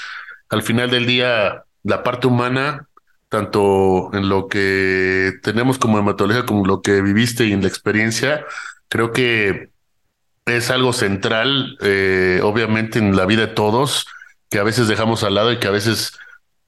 Al 0.49 0.62
final 0.62 0.90
del 0.90 1.07
día, 1.07 1.64
la 1.83 2.03
parte 2.03 2.29
humana, 2.29 2.88
tanto 3.29 4.11
en 4.14 4.29
lo 4.29 4.47
que 4.47 5.33
tenemos 5.42 5.79
como 5.79 5.99
hematología, 5.99 6.47
como 6.47 6.64
lo 6.64 6.83
que 6.83 7.03
viviste 7.03 7.47
y 7.47 7.53
en 7.53 7.62
la 7.62 7.69
experiencia, 7.69 8.45
creo 8.88 9.12
que 9.12 9.71
es 10.47 10.71
algo 10.71 10.92
central, 10.92 11.77
eh, 11.81 12.40
obviamente, 12.42 13.01
en 13.01 13.16
la 13.16 13.27
vida 13.27 13.42
de 13.42 13.53
todos, 13.55 14.07
que 14.49 14.61
a 14.61 14.62
veces 14.62 14.87
dejamos 14.87 15.25
al 15.25 15.35
lado 15.35 15.53
y 15.53 15.59
que 15.59 15.66
a 15.66 15.73
veces, 15.73 16.16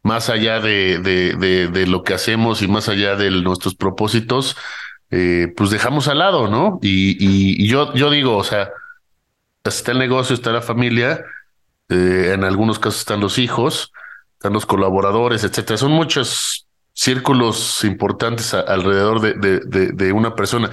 más 0.03 0.29
allá 0.29 0.59
de, 0.59 0.98
de, 0.98 1.68
de, 1.68 1.87
lo 1.87 2.03
que 2.03 2.14
hacemos 2.14 2.61
y 2.62 2.68
más 2.68 2.88
allá 2.88 3.14
de 3.14 3.31
nuestros 3.31 3.77
propósitos, 3.77 4.57
eh, 5.11 5.53
pues 5.57 5.71
dejamos 5.71 6.09
al 6.09 6.18
lado, 6.18 6.49
¿no? 6.49 6.79
Y, 6.83 7.66
yo, 7.66 7.94
yo 7.94 8.11
digo, 8.11 8.37
o 8.37 8.44
sea, 8.44 8.71
está 9.64 9.92
el 9.92 9.99
negocio, 9.99 10.35
está 10.35 10.53
la 10.53 10.62
familia, 10.62 11.25
eh, 11.88 12.33
en 12.35 12.44
algunos 12.44 12.79
casos 12.79 13.01
están 13.01 13.21
los 13.21 13.38
hijos, 13.38 13.92
están 14.35 14.53
los 14.53 14.66
colaboradores, 14.66 15.44
etcétera. 15.44 15.79
Son 15.79 15.92
muchos 15.92 16.66
círculos 16.92 17.85
importantes 17.85 18.53
alrededor 18.55 19.21
de, 19.21 19.35
de, 19.35 19.92
de, 19.92 20.12
una 20.12 20.35
persona. 20.35 20.71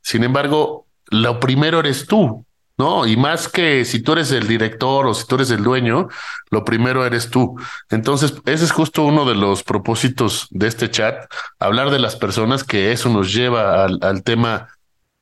Sin 0.00 0.22
embargo, 0.22 0.86
lo 1.10 1.40
primero 1.40 1.80
eres 1.80 2.06
tú, 2.06 2.44
¿no? 2.82 3.06
Y 3.06 3.16
más 3.16 3.48
que 3.48 3.84
si 3.84 4.02
tú 4.02 4.14
eres 4.14 4.32
el 4.32 4.48
director 4.48 5.06
o 5.06 5.14
si 5.14 5.24
tú 5.24 5.36
eres 5.36 5.52
el 5.52 5.62
dueño, 5.62 6.08
lo 6.50 6.64
primero 6.64 7.06
eres 7.06 7.30
tú. 7.30 7.54
Entonces, 7.90 8.34
ese 8.44 8.64
es 8.64 8.72
justo 8.72 9.04
uno 9.04 9.24
de 9.24 9.36
los 9.36 9.62
propósitos 9.62 10.48
de 10.50 10.66
este 10.66 10.90
chat, 10.90 11.32
hablar 11.60 11.90
de 11.90 12.00
las 12.00 12.16
personas, 12.16 12.64
que 12.64 12.90
eso 12.90 13.08
nos 13.08 13.32
lleva 13.32 13.84
al, 13.84 14.22
tema 14.24 14.68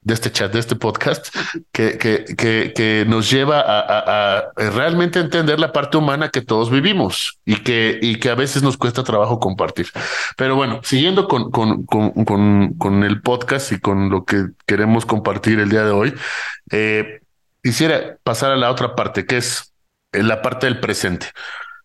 de 0.00 0.14
este 0.14 0.32
chat, 0.32 0.50
de 0.50 0.58
este 0.58 0.74
podcast, 0.74 1.28
que, 1.70 1.98
que, 1.98 2.24
que, 2.34 2.72
que 2.74 3.04
nos 3.06 3.30
lleva 3.30 3.62
a, 3.66 4.52
realmente 4.56 5.20
entender 5.20 5.60
la 5.60 5.70
parte 5.74 5.98
humana 5.98 6.30
que 6.30 6.40
todos 6.40 6.70
vivimos 6.70 7.38
y 7.44 7.56
que, 7.56 7.98
y 8.00 8.16
que 8.16 8.30
a 8.30 8.34
veces 8.34 8.62
nos 8.62 8.78
cuesta 8.78 9.04
trabajo 9.04 9.38
compartir. 9.38 9.88
Pero 10.38 10.56
bueno, 10.56 10.80
siguiendo 10.82 11.28
con, 11.28 11.50
con, 11.50 11.84
con, 11.84 12.72
con, 12.78 13.04
el 13.04 13.20
podcast 13.20 13.72
y 13.72 13.80
con 13.80 14.08
lo 14.08 14.24
que 14.24 14.46
queremos 14.64 15.04
compartir 15.04 15.60
el 15.60 15.68
día 15.68 15.84
de 15.84 15.90
hoy, 15.90 16.14
eh, 16.70 17.19
quisiera 17.62 18.18
pasar 18.22 18.52
a 18.52 18.56
la 18.56 18.70
otra 18.70 18.94
parte, 18.94 19.26
que 19.26 19.36
es 19.38 19.72
la 20.12 20.42
parte 20.42 20.66
del 20.66 20.80
presente. 20.80 21.28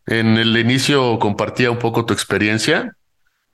En 0.05 0.37
el 0.37 0.55
inicio 0.57 1.19
compartía 1.19 1.71
un 1.71 1.79
poco 1.79 2.05
tu 2.05 2.13
experiencia, 2.13 2.95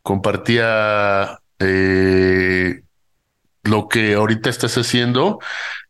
compartía 0.02 1.40
eh, 1.60 2.82
lo 3.64 3.88
que 3.88 4.16
ahorita 4.16 4.50
estás 4.50 4.78
haciendo. 4.78 5.40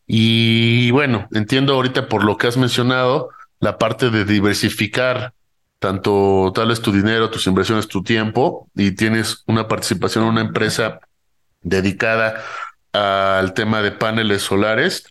Y 0.06 0.92
bueno, 0.92 1.28
entiendo 1.32 1.74
ahorita 1.74 2.08
por 2.08 2.24
lo 2.24 2.38
que 2.38 2.48
has 2.48 2.58
mencionado, 2.58 3.30
la 3.60 3.78
parte 3.78 4.10
de 4.10 4.26
diversificar 4.26 5.34
tanto 5.80 6.52
tal 6.54 6.68
vez 6.68 6.82
tu 6.82 6.92
dinero, 6.92 7.32
tus 7.32 7.48
inversiones, 7.48 7.88
tu 7.88 8.04
tiempo, 8.04 8.70
y 8.76 8.92
tienes 8.92 9.44
una 9.48 9.68
participación 9.68 10.26
en 10.26 10.30
una 10.30 10.42
empresa 10.42 11.00
dedicada 11.62 12.44
al 12.92 13.56
tema 13.56 13.82
de 13.82 13.92
paneles 13.92 14.44
solares 14.44 15.06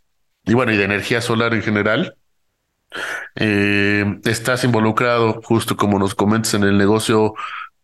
y 0.50 0.54
bueno, 0.54 0.72
y 0.72 0.76
de 0.76 0.82
energía 0.82 1.20
solar 1.20 1.54
en 1.54 1.62
general. 1.62 2.16
Eh, 3.36 4.04
estás 4.24 4.64
involucrado, 4.64 5.40
justo 5.44 5.76
como 5.76 5.96
nos 5.96 6.16
comentas, 6.16 6.54
en 6.54 6.64
el 6.64 6.76
negocio 6.76 7.34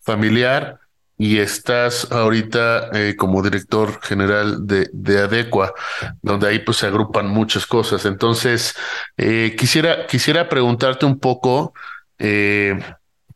familiar 0.00 0.81
y 1.16 1.38
estás 1.38 2.11
ahorita 2.11 2.90
eh, 2.92 3.14
como 3.16 3.40
director 3.40 4.02
general 4.02 4.66
de, 4.66 4.90
de 4.92 5.18
Adecua, 5.20 5.74
donde 6.22 6.48
ahí 6.48 6.59
pues 6.59 6.79
se 6.79 6.88
agrupan 6.88 7.29
muchas 7.29 7.66
cosas. 7.66 8.05
Entonces, 8.05 8.74
eh, 9.16 9.55
quisiera, 9.57 10.09
quisiera 10.09 10.48
preguntarte 10.48 11.07
un 11.07 11.20
poco, 11.20 11.72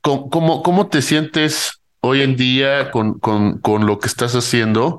¿cómo, 0.01 0.63
¿cómo, 0.65 0.89
te 0.89 1.03
sientes 1.03 1.81
hoy 2.01 2.23
en 2.23 2.35
día 2.35 2.91
con, 2.91 3.21
con, 3.21 3.61
con 3.61 3.87
lo 3.87 4.01
que 4.01 4.09
estás 4.09 4.35
haciendo? 4.35 4.99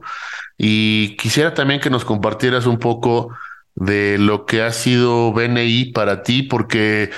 Y 0.57 1.17
quisiera 1.17 1.53
también 1.53 1.81
que 1.81 1.89
nos 1.89 2.05
compartieras 2.05 2.65
un 2.65 2.79
poco 2.79 3.35
de 3.83 4.17
lo 4.17 4.45
que 4.45 4.61
ha 4.63 4.71
sido 4.71 5.33
BNI 5.33 5.91
para 5.91 6.23
ti, 6.23 6.43
porque 6.43 7.11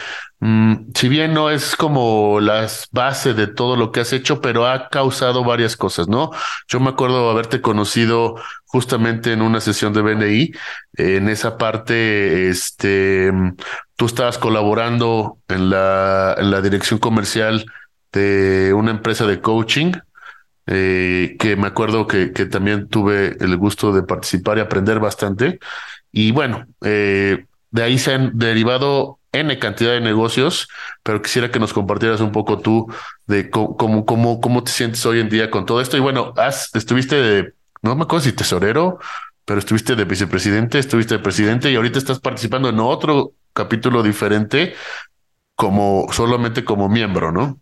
Mm, 0.45 0.91
si 0.93 1.08
bien 1.08 1.34
no 1.34 1.49
es 1.49 1.78
como 1.78 2.41
las 2.41 2.89
bases 2.91 3.34
de 3.38 3.47
todo 3.47 3.78
lo 3.78 3.93
que 3.93 4.02
has 4.02 4.12
hecho, 4.12 4.41
pero 4.41 4.67
ha 4.67 4.89
causado 4.89 5.45
varias 5.45 5.78
cosas, 5.78 6.10
¿no? 6.10 6.32
Yo 6.67 6.82
me 6.82 6.89
acuerdo 6.89 7.30
haberte 7.30 7.62
conocido 7.62 8.36
justamente 8.65 9.32
en 9.32 9.41
una 9.41 9.62
sesión 9.62 9.93
de 9.93 10.02
BNI, 10.02 10.52
en 10.97 11.30
esa 11.30 11.58
parte, 11.58 12.49
este, 12.49 13.32
tú 13.95 14.06
estabas 14.06 14.38
colaborando 14.38 15.38
en 15.47 15.69
la, 15.69 16.36
en 16.38 16.52
la 16.52 16.60
dirección 16.60 16.99
comercial 16.99 17.65
de 18.12 18.73
una 18.73 18.91
empresa 18.91 19.26
de 19.26 19.39
coaching, 19.39 19.93
eh, 20.67 21.38
que 21.39 21.56
me 21.56 21.67
acuerdo 21.67 22.06
que, 22.06 22.34
que 22.34 22.45
también 22.47 22.89
tuve 22.89 23.38
el 23.39 23.56
gusto 23.56 23.93
de 23.93 24.04
participar 24.04 24.58
y 24.58 24.62
aprender 24.62 24.99
bastante. 24.99 25.60
Y 26.13 26.32
bueno, 26.32 26.67
eh, 26.86 27.45
de 27.71 27.84
ahí 27.84 27.97
se 27.97 28.13
han 28.13 28.38
derivado 28.38 29.19
N 29.34 29.58
cantidad 29.58 29.93
de 29.93 29.99
negocios, 29.99 30.69
pero 31.02 31.21
quisiera 31.21 31.52
que 31.52 31.60
nos 31.60 31.73
compartieras 31.73 32.21
un 32.21 32.32
poco 32.32 32.60
tú 32.60 32.88
de 33.26 33.49
cómo, 33.49 34.06
cómo, 34.06 34.39
cómo, 34.39 34.63
te 34.63 34.71
sientes 34.71 35.04
hoy 35.08 35.19
en 35.19 35.28
día 35.28 35.49
con 35.49 35.65
todo 35.65 35.82
esto. 35.82 35.97
Y 35.97 35.99
bueno, 35.99 36.34
estuviste 36.73 37.15
de, 37.15 37.54
no 37.82 37.95
me 37.95 38.04
acuerdo 38.04 38.26
si 38.26 38.32
tesorero, 38.34 38.99
pero 39.43 39.60
estuviste 39.60 39.95
de 39.95 40.06
vicepresidente, 40.06 40.78
estuviste 40.78 41.15
de 41.15 41.23
presidente 41.23 41.71
y 41.71 41.76
ahorita 41.76 41.97
estás 41.97 42.19
participando 42.19 42.69
en 42.69 42.80
otro 42.80 43.34
capítulo 43.54 44.04
diferente 44.04 44.76
como 45.56 46.08
solamente 46.12 46.63
como 46.63 46.88
miembro, 46.89 47.32
¿no? 47.32 47.60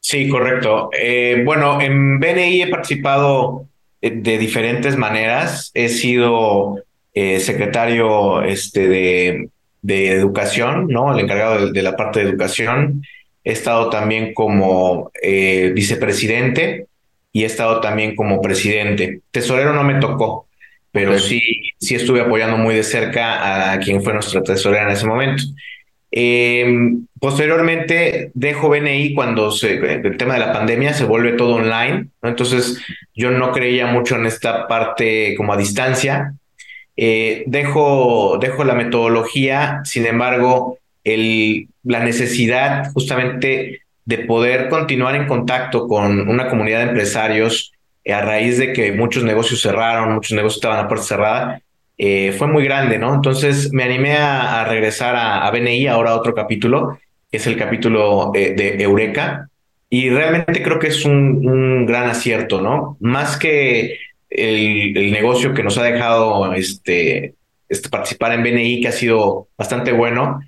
Sí, 0.00 0.28
correcto. 0.28 0.90
Eh, 0.92 1.42
bueno, 1.44 1.80
en 1.80 2.20
BNI 2.20 2.62
he 2.62 2.68
participado 2.68 3.68
eh, 4.00 4.10
de 4.10 4.38
diferentes 4.38 4.96
maneras. 4.96 5.70
He 5.74 5.88
sido 5.88 6.85
eh, 7.16 7.40
secretario 7.40 8.42
este, 8.42 8.86
de 8.86 9.48
de 9.86 10.10
educación, 10.10 10.88
¿no? 10.88 11.14
El 11.14 11.20
encargado 11.20 11.70
de, 11.70 11.82
la 11.82 11.96
parte 11.96 12.18
de 12.18 12.30
educación. 12.30 13.02
He 13.44 13.52
estado 13.52 13.88
también 13.88 14.34
como 14.34 15.12
eh, 15.22 15.70
vicepresidente 15.72 16.86
y 17.30 17.44
he 17.44 17.46
estado 17.46 17.80
también 17.80 18.16
como 18.16 18.40
presidente. 18.40 19.20
Tesorero 19.30 19.72
no 19.72 19.84
me 19.84 20.00
tocó, 20.00 20.48
pero 20.90 21.16
sí, 21.20 21.40
sí 21.78 21.94
estuve 21.94 22.20
apoyando 22.20 22.56
muy 22.56 22.74
de 22.74 22.82
cerca 22.82 23.72
a 23.72 23.78
quien 23.78 24.02
fue 24.02 24.12
nuestra 24.12 24.42
tesorera 24.42 24.86
en 24.86 24.90
ese 24.90 25.06
momento. 25.06 25.44
Em, 26.10 27.06
posteriormente 27.20 28.32
dejo 28.34 28.68
BNI 28.68 29.14
cuando 29.14 29.52
se, 29.52 29.74
el 29.74 30.16
tema 30.16 30.34
de 30.34 30.40
la 30.40 30.52
pandemia 30.52 30.94
se 30.94 31.04
vuelve 31.04 31.32
todo 31.32 31.56
online, 31.56 32.08
entonces 32.22 32.80
yo 33.14 33.30
no 33.30 33.52
creía 33.52 33.86
mucho 33.86 34.16
en 34.16 34.26
esta 34.26 34.66
parte 34.66 35.34
como 35.36 35.52
a 35.52 35.56
distancia, 35.56 36.34
eh, 36.96 37.44
dejo, 37.46 38.38
dejo 38.40 38.64
la 38.64 38.74
metodología, 38.74 39.82
sin 39.84 40.06
embargo, 40.06 40.78
el, 41.04 41.68
la 41.84 42.00
necesidad 42.00 42.90
justamente 42.92 43.82
de 44.06 44.18
poder 44.18 44.68
continuar 44.68 45.14
en 45.14 45.26
contacto 45.26 45.86
con 45.86 46.28
una 46.28 46.48
comunidad 46.48 46.78
de 46.78 46.88
empresarios 46.88 47.72
eh, 48.04 48.14
a 48.14 48.22
raíz 48.22 48.58
de 48.58 48.72
que 48.72 48.92
muchos 48.92 49.24
negocios 49.24 49.60
cerraron, 49.60 50.14
muchos 50.14 50.34
negocios 50.34 50.56
estaban 50.56 50.84
a 50.84 50.88
puerta 50.88 51.04
cerrada, 51.04 51.60
eh, 51.98 52.34
fue 52.38 52.46
muy 52.46 52.64
grande, 52.64 52.98
¿no? 52.98 53.14
Entonces 53.14 53.72
me 53.72 53.84
animé 53.84 54.16
a, 54.16 54.64
regresar 54.64 55.16
a, 55.16 55.50
BNI, 55.50 55.88
ahora 55.88 56.10
a 56.10 56.16
otro 56.16 56.34
capítulo, 56.34 56.98
que 57.30 57.36
es 57.36 57.46
el 57.46 57.56
capítulo 57.56 58.30
de 58.32 58.82
Eureka, 58.82 59.48
y 59.88 60.10
realmente 60.10 60.62
creo 60.62 60.78
que 60.78 60.88
es 60.88 61.04
un 61.04 61.86
gran 61.86 62.08
acierto, 62.08 62.60
¿no? 62.60 62.96
Más 63.00 63.36
que 63.36 63.98
el, 64.30 65.12
negocio 65.12 65.54
que 65.54 65.62
nos 65.62 65.78
ha 65.78 65.84
dejado 65.84 66.52
este, 66.52 67.34
este, 67.68 67.88
participar 67.88 68.32
en 68.32 68.42
BNI, 68.42 68.80
que 68.80 68.88
ha 68.88 68.92
sido 68.92 69.48
bastante 69.56 69.92
bueno. 69.92 70.40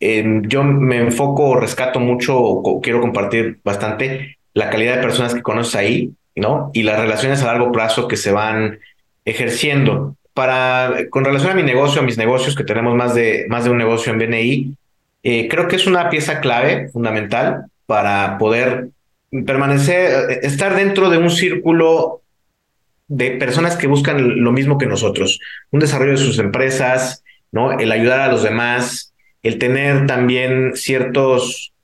yo 0.00 0.64
me 0.64 0.98
enfoco, 0.98 1.56
rescato 1.56 2.00
mucho, 2.00 2.62
quiero 2.82 3.00
compartir 3.00 3.60
bastante 3.64 4.38
la 4.54 4.70
calidad 4.70 4.96
de 4.96 5.02
personas 5.02 5.34
que 5.34 5.42
conoces 5.42 5.74
ahí, 5.76 6.12
¿no? 6.34 6.70
Y 6.72 6.82
las 6.82 7.00
relaciones 7.00 7.42
a 7.42 7.46
largo 7.46 7.72
plazo 7.72 8.08
que 8.08 8.16
se 8.16 8.32
van 8.32 8.80
ejerciendo. 9.24 10.16
Para, 10.34 11.08
con 11.10 11.24
relación 11.24 11.52
a 11.52 11.54
mi 11.54 11.62
negocio, 11.62 12.00
a 12.00 12.04
mis 12.04 12.16
negocios, 12.16 12.56
que 12.56 12.64
tenemos 12.64 12.94
más 12.94 13.14
de, 13.14 13.44
más 13.48 13.64
de 13.64 13.70
un 13.70 13.78
negocio 13.78 14.12
en 14.12 14.18
BNI, 14.18 14.76
eh, 15.22 15.48
creo 15.48 15.68
que 15.68 15.76
es 15.76 15.86
una 15.86 16.08
pieza 16.08 16.40
clave, 16.40 16.88
fundamental, 16.88 17.66
para 17.86 18.38
poder 18.38 18.88
permanecer, 19.46 20.40
estar 20.42 20.74
dentro 20.74 21.10
de 21.10 21.18
un 21.18 21.30
círculo 21.30 22.21
de 23.14 23.32
personas 23.32 23.76
que 23.76 23.86
buscan 23.86 24.42
lo 24.42 24.52
mismo 24.52 24.78
que 24.78 24.86
nosotros, 24.86 25.38
un 25.70 25.80
desarrollo 25.80 26.12
de 26.12 26.16
sus 26.16 26.38
empresas, 26.38 27.22
¿no? 27.50 27.78
El 27.78 27.92
ayudar 27.92 28.20
a 28.20 28.32
los 28.32 28.42
demás, 28.42 29.12
el 29.42 29.58
tener 29.58 30.06
también 30.06 30.72
ciertos 30.74 31.74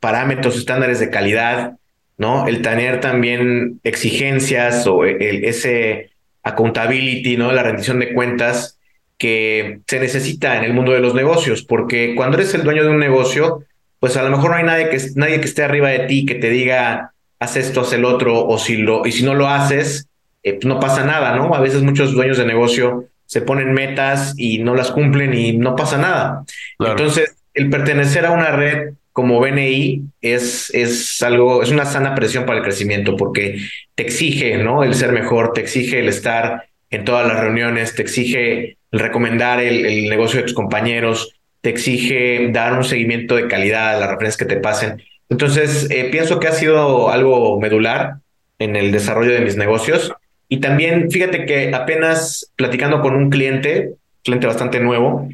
parámetros, 0.00 0.56
estándares 0.56 0.98
de 0.98 1.10
calidad, 1.10 1.76
¿no? 2.16 2.48
El 2.48 2.62
tener 2.62 3.00
también 3.00 3.80
exigencias 3.84 4.86
o 4.86 5.04
el, 5.04 5.44
ese 5.44 6.12
accountability, 6.42 7.36
¿no? 7.36 7.52
La 7.52 7.64
rendición 7.64 7.98
de 7.98 8.14
cuentas 8.14 8.78
que 9.18 9.80
se 9.86 10.00
necesita 10.00 10.56
en 10.56 10.64
el 10.64 10.72
mundo 10.72 10.92
de 10.92 11.00
los 11.00 11.14
negocios, 11.14 11.64
porque 11.64 12.14
cuando 12.16 12.38
eres 12.38 12.54
el 12.54 12.64
dueño 12.64 12.84
de 12.84 12.90
un 12.90 12.98
negocio, 12.98 13.64
pues 14.00 14.16
a 14.16 14.22
lo 14.22 14.30
mejor 14.30 14.52
no 14.52 14.56
hay 14.56 14.64
nadie 14.64 14.88
que, 14.88 14.98
nadie 15.16 15.38
que 15.38 15.48
esté 15.48 15.64
arriba 15.64 15.90
de 15.90 16.06
ti 16.06 16.24
que 16.24 16.36
te 16.36 16.48
diga, 16.48 17.12
haz 17.38 17.56
esto, 17.56 17.82
haz 17.82 17.92
el 17.92 18.06
otro, 18.06 18.46
o 18.46 18.58
si 18.58 18.78
lo, 18.78 19.04
y 19.04 19.12
si 19.12 19.22
no 19.22 19.34
lo 19.34 19.48
haces, 19.48 20.08
eh, 20.48 20.52
pues, 20.54 20.66
no 20.66 20.80
pasa 20.80 21.04
nada, 21.04 21.36
¿no? 21.36 21.54
A 21.54 21.60
veces 21.60 21.82
muchos 21.82 22.12
dueños 22.12 22.38
de 22.38 22.46
negocio 22.46 23.06
se 23.26 23.42
ponen 23.42 23.72
metas 23.72 24.34
y 24.36 24.58
no 24.58 24.74
las 24.74 24.90
cumplen 24.90 25.34
y 25.34 25.52
no 25.52 25.76
pasa 25.76 25.98
nada. 25.98 26.44
Entonces, 26.78 27.36
el 27.52 27.68
pertenecer 27.68 28.24
a 28.24 28.30
una 28.30 28.52
red 28.52 28.94
como 29.12 29.40
BNI 29.40 30.02
es, 30.22 30.72
es 30.72 31.22
algo, 31.22 31.62
es 31.62 31.70
una 31.70 31.84
sana 31.84 32.14
presión 32.14 32.46
para 32.46 32.58
el 32.58 32.64
crecimiento 32.64 33.16
porque 33.16 33.58
te 33.94 34.04
exige, 34.04 34.58
¿no? 34.58 34.82
El 34.82 34.94
ser 34.94 35.12
mejor, 35.12 35.52
te 35.52 35.60
exige 35.60 36.00
el 36.00 36.08
estar 36.08 36.68
en 36.90 37.04
todas 37.04 37.26
las 37.26 37.40
reuniones, 37.40 37.94
te 37.94 38.02
exige 38.02 38.78
el 38.90 39.00
recomendar 39.00 39.60
el, 39.60 40.08
negocio 40.08 40.38
de 40.38 40.44
tus 40.44 40.54
compañeros, 40.54 41.34
te 41.60 41.70
exige 41.70 42.48
dar 42.50 42.74
un 42.74 42.84
seguimiento 42.84 43.36
de 43.36 43.48
calidad 43.48 43.96
a 43.96 44.00
las 44.00 44.10
referencias 44.10 44.36
que 44.38 44.54
te 44.54 44.60
pasen. 44.60 45.02
Entonces, 45.28 45.88
eh, 45.90 46.08
pienso 46.10 46.40
que 46.40 46.48
ha 46.48 46.52
sido 46.52 47.10
algo 47.10 47.60
medular 47.60 48.14
en 48.58 48.76
el 48.76 48.90
desarrollo 48.92 49.32
de 49.32 49.40
mis 49.40 49.56
negocios 49.56 50.12
y 50.48 50.60
también, 50.60 51.10
fíjate 51.10 51.44
que 51.44 51.74
apenas 51.74 52.50
platicando 52.56 53.02
con 53.02 53.14
un 53.14 53.28
cliente, 53.28 53.94
cliente 54.24 54.46
bastante 54.46 54.80
nuevo, 54.80 55.28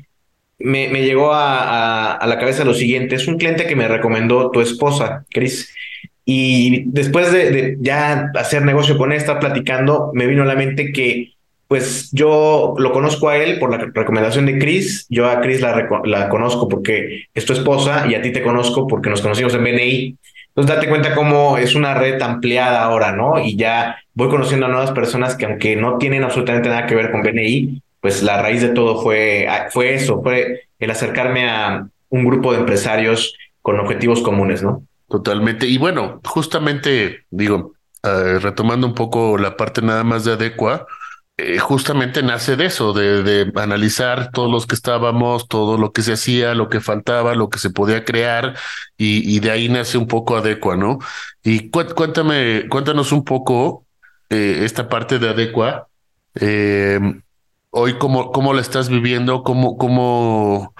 me, 0.58 0.88
me 0.88 1.02
llegó 1.02 1.30
a, 1.32 2.18
la 2.26 2.38
cabeza 2.38 2.64
lo 2.64 2.74
siguiente. 2.74 3.14
Es 3.14 3.28
un 3.28 3.38
cliente 3.38 3.66
que 3.66 3.76
me 3.76 3.86
recomendó 3.86 4.50
tu 4.50 4.60
esposa, 4.60 5.24
Chris. 5.30 5.72
Y 6.24 6.84
después 6.86 7.32
de, 7.32 7.50
de, 7.50 7.76
ya 7.80 8.30
hacer 8.34 8.64
negocio 8.64 8.96
con 8.96 9.12
él, 9.12 9.18
estar 9.18 9.38
platicando, 9.38 10.10
me 10.14 10.26
vino 10.26 10.42
a 10.42 10.46
la 10.46 10.56
mente 10.56 10.92
que, 10.92 11.34
pues 11.68 12.10
yo 12.12 12.74
lo 12.78 12.92
conozco 12.92 13.28
a 13.28 13.36
él 13.36 13.58
por 13.58 13.70
la 13.70 13.78
recomendación 13.78 14.46
de 14.46 14.58
Chris. 14.58 15.06
Yo 15.10 15.28
a 15.28 15.40
Chris 15.40 15.60
la, 15.60 15.88
la 16.04 16.28
conozco 16.28 16.68
porque 16.68 17.24
es 17.34 17.44
tu 17.44 17.52
esposa 17.52 18.06
y 18.08 18.14
a 18.14 18.22
ti 18.22 18.32
te 18.32 18.42
conozco 18.42 18.86
porque 18.86 19.10
nos 19.10 19.20
conocimos 19.20 19.54
en 19.54 19.64
BNI. 19.64 20.16
Entonces 20.54 20.76
date 20.76 20.88
cuenta 20.88 21.14
cómo 21.14 21.58
es 21.58 21.74
una 21.74 21.94
red 21.94 22.22
ampliada 22.22 22.84
ahora, 22.84 23.10
¿no? 23.12 23.40
Y 23.40 23.56
ya 23.56 23.96
voy 24.14 24.28
conociendo 24.28 24.66
a 24.66 24.68
nuevas 24.68 24.92
personas 24.92 25.36
que 25.36 25.46
aunque 25.46 25.74
no 25.74 25.98
tienen 25.98 26.22
absolutamente 26.22 26.68
nada 26.68 26.86
que 26.86 26.94
ver 26.94 27.10
con 27.10 27.22
BNI, 27.22 27.82
pues 28.00 28.22
la 28.22 28.40
raíz 28.40 28.62
de 28.62 28.68
todo 28.68 29.02
fue, 29.02 29.48
ah, 29.48 29.66
fue 29.70 29.94
eso, 29.94 30.22
fue 30.22 30.68
el 30.78 30.90
acercarme 30.90 31.48
a 31.48 31.88
un 32.10 32.24
grupo 32.24 32.52
de 32.52 32.60
empresarios 32.60 33.34
con 33.62 33.80
objetivos 33.80 34.22
comunes, 34.22 34.62
¿no? 34.62 34.84
Totalmente. 35.08 35.66
Y 35.66 35.78
bueno, 35.78 36.20
justamente 36.24 37.24
digo, 37.30 37.72
eh, 38.04 38.38
retomando 38.38 38.86
un 38.86 38.94
poco 38.94 39.38
la 39.38 39.56
parte 39.56 39.82
nada 39.82 40.04
más 40.04 40.24
de 40.24 40.32
Adecua, 40.32 40.86
eh, 41.36 41.58
justamente 41.58 42.22
nace 42.22 42.56
de 42.56 42.66
eso, 42.66 42.92
de, 42.92 43.22
de, 43.22 43.52
analizar 43.60 44.30
todos 44.30 44.50
los 44.50 44.66
que 44.66 44.76
estábamos, 44.76 45.48
todo 45.48 45.78
lo 45.78 45.92
que 45.92 46.02
se 46.02 46.12
hacía, 46.12 46.54
lo 46.54 46.68
que 46.68 46.80
faltaba, 46.80 47.34
lo 47.34 47.48
que 47.50 47.58
se 47.58 47.70
podía 47.70 48.04
crear, 48.04 48.54
y, 48.96 49.36
y 49.36 49.40
de 49.40 49.50
ahí 49.50 49.68
nace 49.68 49.98
un 49.98 50.06
poco 50.06 50.36
Adecua, 50.36 50.76
¿no? 50.76 50.98
Y 51.42 51.70
cuéntame, 51.70 52.68
cuéntanos 52.68 53.10
un 53.12 53.24
poco 53.24 53.84
eh, 54.30 54.60
esta 54.64 54.88
parte 54.88 55.18
de 55.18 55.28
Adecua. 55.28 55.88
Eh, 56.36 57.00
hoy, 57.70 57.98
¿cómo, 57.98 58.30
¿cómo 58.32 58.54
la 58.54 58.60
estás 58.60 58.88
viviendo? 58.88 59.42
¿Cómo, 59.42 59.76
cómo, 59.76 60.74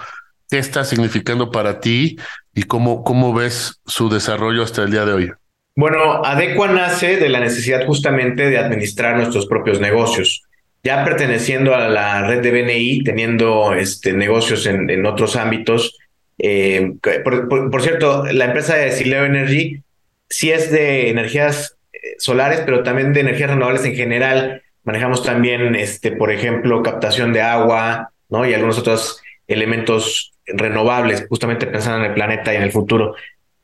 qué 0.49 0.57
está 0.59 0.85
significando 0.85 1.51
para 1.51 1.79
ti? 1.81 2.17
¿Y 2.53 2.63
cómo, 2.63 3.03
cómo 3.03 3.33
ves 3.33 3.81
su 3.85 4.09
desarrollo 4.09 4.63
hasta 4.63 4.83
el 4.83 4.91
día 4.91 5.05
de 5.05 5.13
hoy? 5.13 5.31
Bueno, 5.77 6.23
Adecua 6.23 6.69
nace 6.69 7.17
de 7.17 7.27
la 7.27 7.41
necesidad 7.41 7.85
justamente 7.85 8.49
de 8.49 8.57
administrar 8.57 9.17
nuestros 9.17 9.45
propios 9.45 9.81
negocios. 9.81 10.43
Ya 10.83 11.03
perteneciendo 11.03 11.75
a 11.75 11.89
la 11.89 12.25
red 12.25 12.41
de 12.41 12.51
BNI, 12.51 13.03
teniendo 13.03 13.73
este, 13.73 14.13
negocios 14.13 14.65
en, 14.67 15.05
otros 15.05 15.35
ámbitos. 15.35 15.97
Eh, 16.37 16.93
por, 17.25 17.81
cierto, 17.81 18.23
la 18.31 18.45
empresa 18.45 18.75
de 18.75 18.91
Sileo 18.91 19.25
Energy 19.25 19.83
sí 20.29 20.49
es 20.51 20.71
de 20.71 21.09
energías 21.09 21.75
eh, 21.91 21.97
solares, 22.19 22.61
pero 22.61 22.83
también 22.83 23.11
de 23.11 23.21
energías 23.21 23.49
renovables 23.49 23.83
en 23.83 23.95
general. 23.95 24.61
Manejamos 24.85 25.23
también, 25.23 25.75
este, 25.75 26.13
por 26.13 26.31
ejemplo, 26.31 26.83
captación 26.83 27.33
de 27.33 27.41
agua, 27.41 28.11
¿no? 28.29 28.47
Y 28.47 28.53
algunos 28.53 28.77
otros 28.77 29.21
elementos 29.45 30.31
renovables, 30.45 31.25
justamente 31.27 31.67
pensando 31.67 32.05
en 32.05 32.11
el 32.11 32.13
planeta 32.13 32.53
y 32.53 32.57
en 32.57 32.63
el 32.63 32.71
futuro. 32.71 33.15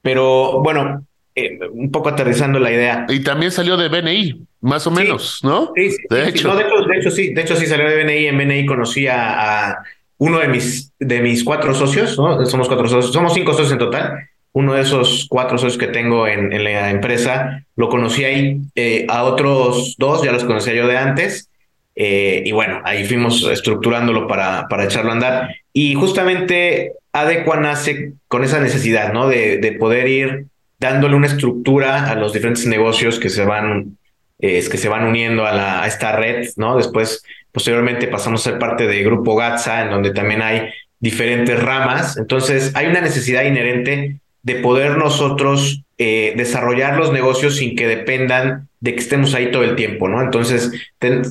Pero 0.02 0.62
bueno, 0.62 1.06
eh, 1.33 1.59
un 1.71 1.91
poco 1.91 2.09
aterrizando 2.09 2.59
la 2.59 2.71
idea. 2.71 3.05
Y 3.07 3.21
también 3.21 3.51
salió 3.51 3.77
de 3.77 3.87
BNI, 3.87 4.45
más 4.59 4.85
o 4.85 4.91
menos, 4.91 5.39
¿no? 5.43 5.71
Sí, 5.75 5.95
de, 6.09 6.27
hecho. 6.27 6.53
de, 6.55 6.63
hecho. 6.97 7.11
sí, 7.11 7.33
de 7.33 7.41
hecho 7.41 7.55
sí 7.55 7.65
salió 7.67 7.89
de 7.89 8.03
BNI. 8.03 8.27
En 8.27 8.37
BNI 8.37 8.65
conocí 8.65 9.07
a, 9.07 9.77
uno 10.17 10.39
de 10.39 10.49
mis, 10.49 10.91
de 10.99 11.21
mis 11.21 11.43
cuatro 11.43 11.73
socios, 11.73 12.17
¿no? 12.17 12.45
Somos 12.45 12.67
cuatro 12.67 12.87
socios, 12.87 13.13
somos 13.13 13.33
cinco 13.33 13.53
socios 13.53 13.71
en 13.71 13.79
total. 13.79 14.29
Uno 14.53 14.73
de 14.73 14.81
esos 14.81 15.25
cuatro 15.29 15.57
socios 15.57 15.77
que 15.77 15.87
tengo 15.87 16.27
en, 16.27 16.51
en 16.51 16.65
la 16.65 16.89
empresa, 16.89 17.65
lo 17.77 17.87
conocí 17.87 18.25
ahí. 18.25 18.59
Eh, 18.75 19.05
a 19.07 19.23
otros 19.23 19.95
dos 19.97 20.21
ya 20.23 20.33
los 20.33 20.43
conocía 20.43 20.73
yo 20.73 20.87
de 20.87 20.97
antes. 20.97 21.49
Eh, 21.95 22.43
y 22.45 22.51
bueno, 22.51 22.81
ahí 22.83 23.05
fuimos 23.05 23.43
estructurándolo 23.43 24.27
para, 24.27 24.67
para 24.67 24.83
echarlo 24.83 25.11
a 25.11 25.13
andar. 25.13 25.55
Y 25.71 25.95
justamente 25.95 26.91
Adecua 27.13 27.57
nace 27.57 28.13
con 28.27 28.43
esa 28.43 28.59
necesidad, 28.59 29.13
¿no? 29.13 29.29
De, 29.29 29.57
de 29.57 29.71
poder 29.71 30.07
ir 30.09 30.45
dándole 30.81 31.15
una 31.15 31.27
estructura 31.27 32.09
a 32.09 32.15
los 32.15 32.33
diferentes 32.33 32.65
negocios 32.65 33.19
que 33.19 33.29
se 33.29 33.45
van, 33.45 33.97
que 34.39 34.61
se 34.63 34.89
van 34.89 35.05
uniendo 35.05 35.45
a, 35.45 35.53
la, 35.53 35.85
esta 35.85 36.15
red, 36.15 36.49
¿no? 36.57 36.75
Después, 36.75 37.23
posteriormente 37.51 38.07
pasamos 38.07 38.41
a 38.41 38.49
ser 38.49 38.59
parte 38.59 38.87
de 38.87 39.03
Grupo 39.03 39.35
GATSA, 39.35 39.83
en 39.83 39.91
donde 39.91 40.11
también 40.11 40.41
hay 40.41 40.69
diferentes 40.99 41.61
ramas. 41.61 42.17
Entonces, 42.17 42.71
hay 42.73 42.87
una 42.87 42.99
necesidad 42.99 43.43
inherente 43.43 44.19
de 44.41 44.55
poder 44.55 44.97
nosotros 44.97 45.83
eh, 45.99 46.33
desarrollar 46.35 46.97
los 46.97 47.13
negocios 47.13 47.57
sin 47.57 47.75
que 47.75 47.85
dependan 47.87 48.67
de 48.79 48.95
que 48.95 49.01
estemos 49.01 49.35
ahí 49.35 49.51
todo 49.51 49.63
el 49.63 49.75
tiempo, 49.75 50.09
¿no? 50.09 50.19
Entonces, 50.19 50.71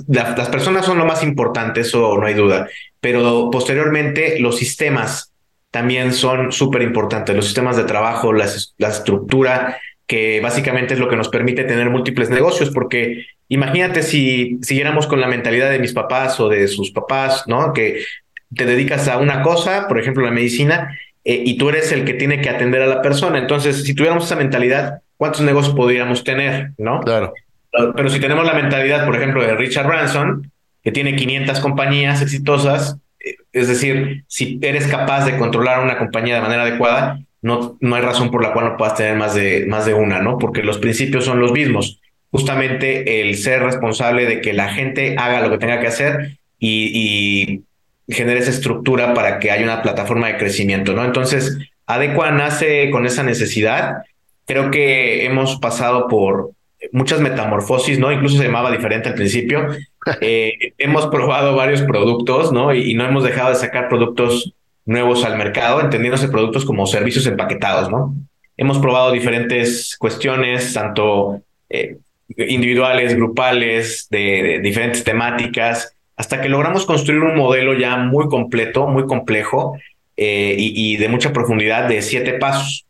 las 0.07 0.49
personas 0.49 0.87
son 0.87 0.99
lo 0.99 1.07
más 1.07 1.25
importante, 1.25 1.81
eso 1.81 2.17
no 2.17 2.25
hay 2.25 2.35
duda, 2.35 2.69
pero 3.01 3.51
posteriormente 3.51 4.39
los 4.39 4.59
sistemas 4.59 5.30
también 5.71 6.13
son 6.13 6.53
súper 6.53 6.83
importantes. 6.83 7.35
Los 7.35 7.47
sistemas 7.47 7.77
de 7.77 7.85
trabajo, 7.85 8.33
la, 8.33 8.47
estructura, 8.89 9.79
que 10.07 10.41
básicamente 10.41 10.95
es 10.95 11.01
lo 11.01 11.09
que 11.09 11.17
nos 11.17 11.29
permite 11.29 11.65
tener 11.65 11.91
múltiples 11.91 12.31
negocios, 12.31 12.71
porque 12.71 13.27
imagínate 13.49 14.03
si 14.03 14.59
siguiéramos 14.63 15.07
con 15.07 15.21
la 15.21 15.29
mentalidad 15.29 15.71
de 15.71 15.79
mis 15.79 15.93
papás 15.93 16.41
o 16.41 16.49
de 16.49 16.67
sus 16.67 16.91
papás, 16.91 17.45
¿no? 17.47 17.73
Que 17.73 18.05
te 18.55 18.67
dedicas 18.67 19.07
a 19.07 19.19
una 19.19 19.43
cosa, 19.43 19.87
por 19.87 20.01
ejemplo, 20.01 20.25
la 20.25 20.33
medicina, 20.33 20.99
eh, 21.25 21.43
y 21.45 21.57
tú 21.57 21.69
eres 21.69 21.93
el 21.93 22.05
que 22.05 22.15
tiene 22.15 22.41
que 22.41 22.51
atender 22.51 22.83
a 22.83 22.87
la 22.87 23.03
persona. 23.03 23.39
Entonces, 23.39 23.85
si 23.85 23.95
tuviéramos 23.95 24.25
esa 24.25 24.37
mentalidad, 24.37 25.03
¿cuántos 25.17 25.43
negocios 25.43 25.77
podríamos 25.77 26.25
tener, 26.25 26.73
no? 26.79 27.01
Claro. 27.01 27.33
Pero 27.95 28.09
si 28.09 28.19
tenemos 28.19 28.45
la 28.45 28.55
mentalidad, 28.55 29.07
por 29.07 29.15
ejemplo, 29.15 29.43
de 29.43 29.55
Richard 29.55 29.87
Branson, 29.87 30.51
que 30.83 30.91
tiene 30.91 31.15
500 31.15 31.61
compañías 31.61 32.21
exitosas, 32.23 32.97
es 33.53 33.69
decir, 33.69 34.25
si 34.27 34.59
eres 34.63 34.87
capaz 34.87 35.25
de 35.25 35.37
controlar 35.37 35.83
una 35.83 35.99
compañía 35.99 36.37
de 36.37 36.41
manera 36.41 36.63
adecuada, 36.63 37.21
no, 37.43 37.77
no 37.81 37.97
hay 37.97 38.03
razón 38.03 38.31
por 38.31 38.43
la 38.43 38.53
cual 38.53 38.67
no 38.67 38.77
puedas 38.77 38.97
tener 38.97 39.17
más 39.17 39.35
de, 39.35 39.67
más 39.67 39.87
de 39.87 39.95
una, 39.95 40.21
¿no? 40.21 40.39
Porque 40.39 40.63
los 40.63 40.79
principios 40.79 41.25
son 41.25 41.41
los 41.41 41.53
mismos. 41.53 42.01
Justamente 42.31 43.21
el 43.21 43.37
ser 43.37 43.63
responsable 43.63 44.27
de 44.27 44.41
que 44.41 44.53
la 44.53 44.73
gente 44.73 45.17
haga 45.19 45.41
lo 45.41 45.51
que 45.51 45.59
tenga 45.59 45.81
que 45.81 45.87
hacer 45.87 46.39
y, 46.59 47.65
y 48.09 48.13
genere 48.13 48.41
esa 48.41 48.51
estructura 48.51 49.15
para 49.15 49.39
que 49.39 49.51
haya 49.51 49.65
una 49.65 49.83
plataforma 49.83 50.29
de 50.29 50.37
crecimiento, 50.37 50.93
¿no? 50.93 51.05
Entonces, 51.05 51.59
Adecua 51.87 52.31
nace 52.31 52.91
con 52.91 53.07
esa 53.07 53.23
necesidad. 53.23 54.03
Creo 54.47 54.71
que 54.71 55.25
hemos 55.25 55.57
pasado 55.57 56.09
por 56.09 56.53
muchas 56.93 57.21
metamorfosis, 57.21 57.99
¿no? 57.99 58.13
Incluso 58.13 58.37
se 58.37 58.45
llamaba 58.45 58.71
diferente 58.71 59.09
al 59.09 59.15
principio. 59.15 59.67
Eh, 60.23 60.73
hemos 60.79 61.09
probado 61.09 61.55
varios 61.55 61.83
productos, 61.83 62.53
¿no? 62.53 62.75
Y, 62.75 62.95
no 62.95 63.05
hemos 63.05 63.23
dejado 63.23 63.51
de 63.51 63.57
sacar 63.57 63.91
productos 63.91 64.55
nuevos 64.87 65.27
al 65.27 65.37
mercado, 65.37 65.79
entendiéndose 65.83 66.29
productos 66.29 66.65
como 66.65 66.87
servicios 66.87 67.27
empaquetados, 67.27 67.91
¿no? 67.91 68.15
Hemos 68.57 68.79
probado 68.79 69.13
diferentes 69.13 69.95
cuestiones, 69.99 70.73
tanto 70.73 71.43
eh, 71.69 71.99
individuales, 72.35 73.15
grupales, 73.15 74.07
de, 74.09 74.61
diferentes 74.63 75.05
temáticas, 75.05 75.95
hasta 76.17 76.41
que 76.41 76.49
logramos 76.49 76.87
construir 76.87 77.21
un 77.21 77.37
modelo 77.37 77.75
ya 77.75 77.99
muy 77.99 78.27
completo, 78.29 78.87
muy 78.87 79.05
complejo 79.05 79.77
eh, 80.17 80.55
y 80.59 80.97
de 80.97 81.09
mucha 81.11 81.31
profundidad 81.35 81.89
de 81.89 82.01
siete 82.01 82.33
pasos. 82.39 82.87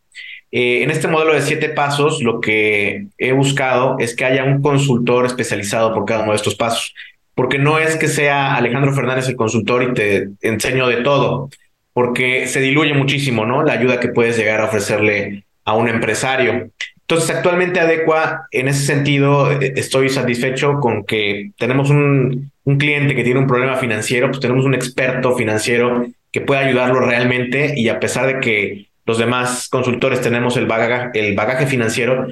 Eh, 0.53 0.83
en 0.83 0.91
este 0.91 1.07
modelo 1.07 1.35
de 1.35 1.43
siete 1.43 1.69
pasos, 1.69 2.23
lo 2.23 2.41
que 2.41 3.07
he 3.19 3.33
buscado 3.33 3.97
es 3.99 4.17
que 4.17 4.25
haya 4.25 4.45
un 4.45 4.63
consultor 4.63 5.27
especializado 5.27 5.95
por 5.95 6.05
cada 6.05 6.23
uno 6.23 6.33
de 6.33 6.37
estos 6.37 6.57
pasos, 6.57 6.95
porque 7.35 7.59
no 7.59 7.79
es 7.79 7.97
que 7.97 8.09
sea 8.09 8.57
Alejandro 8.57 8.93
Fernández 8.93 9.29
el 9.29 9.37
consultor 9.37 9.83
y 9.83 9.95
te 9.95 10.29
enseño 10.41 10.89
de 10.89 11.03
todo, 11.03 11.51
porque 11.93 12.49
se 12.49 12.61
diluye 12.61 12.95
muchísimo, 12.95 13.47
¿no? 13.47 13.63
La 13.63 13.75
ayuda 13.75 14.01
que 14.01 14.09
puedes 14.09 14.37
llegar 14.37 14.61
a 14.61 14.65
ofrecerle 14.65 15.45
a 15.65 15.75
un 15.75 15.89
empresario. 15.89 16.71
Entonces, 17.01 17.31
actualmente 17.31 17.81
Adecua, 17.81 18.47
en 18.51 18.69
ese 18.69 18.87
sentido, 18.87 19.51
eh, 19.53 19.75
estoy 19.77 20.09
satisfecho 20.09 20.81
con 20.81 21.05
que 21.05 21.53
tenemos 21.59 21.91
un, 21.91 22.51
un 22.65 22.79
cliente 22.79 23.15
que 23.15 23.25
tiene 23.25 23.41
un 23.41 23.47
problema 23.47 23.77
financiero, 23.77 24.29
pues 24.29 24.41
tenemos 24.41 24.65
un 24.65 24.75
experto 24.75 25.37
financiero 25.37 26.07
que 26.33 26.41
puede 26.41 26.61
ayudarlo 26.61 27.01
realmente 27.01 27.75
y 27.77 27.89
a 27.89 27.99
pesar 27.99 28.27
de 28.27 28.41
que 28.41 28.90
los 29.11 29.19
demás 29.19 29.69
consultores 29.69 30.21
tenemos 30.21 30.57
el 30.57 30.67
bagaje, 30.67 31.67
financiero, 31.67 32.29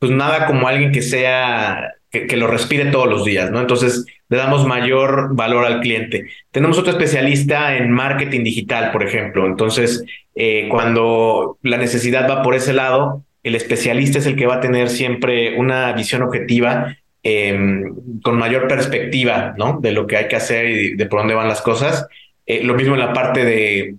pues 0.00 0.10
nada 0.10 0.46
como 0.46 0.66
alguien 0.66 0.90
que 0.90 1.00
sea, 1.00 1.94
que, 2.10 2.36
lo 2.36 2.48
respire 2.48 2.86
todos 2.86 3.08
los 3.08 3.24
días, 3.24 3.52
¿no? 3.52 3.60
Entonces 3.60 4.04
le 4.28 4.36
damos 4.36 4.66
mayor 4.66 5.36
valor 5.36 5.64
al 5.64 5.80
cliente. 5.80 6.26
Tenemos 6.50 6.78
otro 6.78 6.90
especialista 6.90 7.76
en 7.76 7.92
marketing 7.92 8.42
digital, 8.42 8.90
por 8.90 9.04
ejemplo. 9.04 9.46
Entonces, 9.46 10.04
eh, 10.34 10.66
cuando 10.68 11.58
la 11.62 11.76
necesidad 11.76 12.28
va 12.28 12.42
por 12.42 12.56
ese 12.56 12.72
lado, 12.72 13.22
el 13.44 13.54
especialista 13.54 14.18
es 14.18 14.26
el 14.26 14.34
que 14.34 14.46
va 14.46 14.56
a 14.56 14.60
tener 14.60 14.88
siempre 14.88 15.56
una 15.56 15.92
visión 15.92 16.22
objetiva 16.22 16.96
em, 17.22 17.94
con 18.20 18.36
mayor 18.36 18.66
perspectiva, 18.66 19.54
¿no? 19.56 19.78
De 19.80 19.92
lo 19.92 20.08
que 20.08 20.16
hay 20.16 20.26
que 20.26 20.34
hacer 20.34 20.66
y 20.70 20.96
de, 20.96 21.06
por 21.06 21.20
dónde 21.20 21.34
van 21.34 21.46
las 21.46 21.62
cosas. 21.62 22.08
Eh, 22.46 22.64
lo 22.64 22.74
mismo 22.74 22.94
en 22.94 23.00
la 23.00 23.12
parte 23.12 23.44
de, 23.44 23.94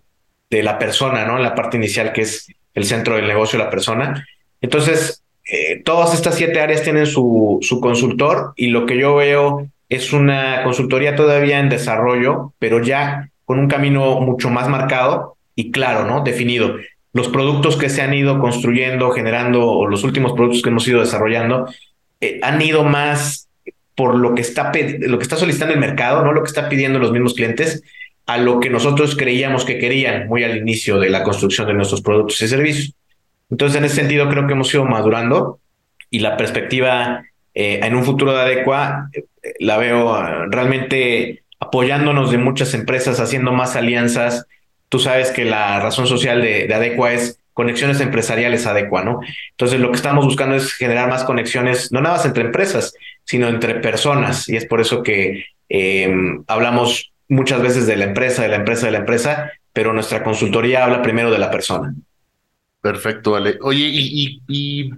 de 0.49 0.63
la 0.63 0.79
persona, 0.79 1.25
¿no? 1.25 1.38
La 1.39 1.55
parte 1.55 1.77
inicial 1.77 2.13
que 2.13 2.21
es 2.21 2.47
el 2.73 2.86
centro 2.86 3.15
del 3.15 3.27
negocio, 3.27 3.60
la 3.60 3.69
persona. 3.69 4.25
Entonces, 4.62 5.23
eh, 5.49 5.81
todas 5.83 6.13
estas 6.13 6.36
siete 6.36 6.60
áreas 6.60 6.83
tienen 6.83 7.05
su, 7.05 7.60
su 7.62 7.79
consultor 7.79 8.53
y 8.55 8.67
lo 8.67 8.86
que 8.86 8.97
yo 8.97 9.15
veo 9.15 9.67
es 9.89 10.13
una 10.13 10.63
consultoría 10.63 11.15
todavía 11.15 11.60
en 11.60 11.69
desarrollo, 11.69 12.53
pero 12.60 12.83
ya 12.83 13.29
con 13.45 13.60
un 13.60 13.67
camino 13.67 14.19
mucho 14.19 14.49
más 14.49 14.67
marcado 14.67 15.38
y 15.55 15.71
claro, 15.71 16.05
¿no? 16.05 16.23
Definido. 16.23 16.75
Los 17.13 17.29
productos 17.29 17.77
que 17.77 17.89
se 17.89 18.01
han 18.01 18.13
ido 18.13 18.39
construyendo, 18.39 19.12
generando, 19.12 19.65
o 19.65 19.88
los 19.88 20.03
últimos 20.03 20.33
productos 20.33 20.62
que 20.62 20.69
hemos 20.69 20.88
ido 20.88 20.99
desarrollando, 20.99 21.67
eh, 22.19 22.39
han 22.43 22.62
ido 22.62 22.83
más 22.83 23.47
por 23.95 24.15
lo 24.15 24.36
que 24.36 24.41
está 24.41 24.71
lo 24.99 25.17
que 25.17 25.23
está 25.23 25.38
solicitando 25.38 25.73
el 25.73 25.79
mercado, 25.79 26.23
no 26.23 26.31
lo 26.31 26.43
que 26.43 26.49
está 26.49 26.69
pidiendo 26.69 26.99
los 26.99 27.12
mismos 27.12 27.33
clientes, 27.33 27.81
a 28.27 28.37
lo 28.37 28.59
que 28.59 28.69
nosotros 28.69 29.15
creíamos 29.15 29.63
que 29.63 29.79
querían 29.79 30.27
muy 30.27 30.43
al 30.43 30.57
inicio 30.57 30.99
de 30.99 31.09
la 31.09 31.23
construcción 31.23 31.65
de 31.67 31.73
nuestros 31.73 32.01
productos 32.01 32.41
y 32.41 32.47
servicios. 32.47 32.93
Entonces, 33.49 33.77
en 33.77 33.85
ese 33.85 33.95
sentido, 33.95 34.29
creo 34.29 34.45
que 34.45 34.53
hemos 34.53 34.73
ido 34.73 34.83
madurando 34.83 35.59
y 36.09 36.19
la 36.19 36.35
perspectiva 36.35 37.23
eh, 37.53 37.79
en 37.81 37.95
un 37.95 38.03
futuro 38.03 38.33
de 38.33 38.41
Adecua 38.41 39.09
eh, 39.13 39.23
la 39.59 39.77
veo 39.77 40.13
ah, 40.13 40.45
realmente 40.49 41.43
apoyándonos 41.59 42.29
de 42.29 42.37
muchas 42.37 42.73
empresas, 42.73 43.21
haciendo 43.21 43.53
más 43.53 43.77
alianzas. 43.77 44.45
Tú 44.89 44.99
sabes 44.99 45.31
que 45.31 45.45
la 45.45 45.79
razón 45.79 46.05
social 46.05 46.41
de, 46.41 46.67
de 46.67 46.73
Adecua 46.73 47.13
es 47.13 47.39
conexiones 47.53 48.01
empresariales 48.01 48.67
Adecua, 48.67 49.05
¿no? 49.05 49.21
Entonces, 49.51 49.79
lo 49.79 49.89
que 49.89 49.95
estamos 49.95 50.25
buscando 50.25 50.55
es 50.57 50.73
generar 50.73 51.09
más 51.09 51.23
conexiones, 51.23 51.93
no 51.93 52.01
nada 52.01 52.17
más 52.17 52.25
entre 52.25 52.43
empresas, 52.43 52.93
sino 53.23 53.47
entre 53.47 53.75
personas. 53.75 54.49
Y 54.49 54.57
es 54.57 54.65
por 54.65 54.81
eso 54.81 55.01
que 55.01 55.45
eh, 55.69 56.13
hablamos 56.47 57.13
muchas 57.29 57.61
veces 57.61 57.87
de 57.87 57.95
la 57.97 58.05
empresa, 58.05 58.41
de 58.41 58.49
la 58.49 58.55
empresa, 58.57 58.85
de 58.85 58.91
la 58.91 58.99
empresa, 58.99 59.51
pero 59.73 59.93
nuestra 59.93 60.23
consultoría 60.23 60.83
habla 60.83 61.01
primero 61.01 61.31
de 61.31 61.37
la 61.37 61.51
persona. 61.51 61.93
Perfecto, 62.81 63.35
Ale. 63.35 63.57
Oye, 63.61 63.87
¿y, 63.91 64.41
y, 64.47 64.91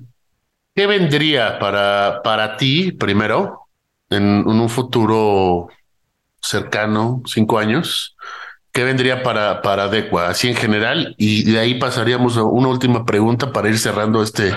qué 0.75 0.87
vendría 0.87 1.59
para, 1.59 2.21
para 2.23 2.57
ti 2.57 2.91
primero 2.91 3.61
en, 4.09 4.47
un 4.47 4.69
futuro 4.69 5.69
cercano, 6.41 7.21
cinco 7.25 7.57
años? 7.57 8.15
¿Qué 8.71 8.83
vendría 8.83 9.23
para, 9.23 9.61
para 9.61 9.85
Adecua, 9.85 10.29
así 10.29 10.49
en 10.49 10.55
general? 10.55 11.15
Y 11.17 11.51
de 11.51 11.59
ahí 11.59 11.79
pasaríamos 11.79 12.37
a 12.37 12.43
una 12.43 12.67
última 12.67 13.05
pregunta 13.05 13.51
para 13.51 13.69
ir 13.69 13.79
cerrando 13.79 14.21
este, 14.21 14.53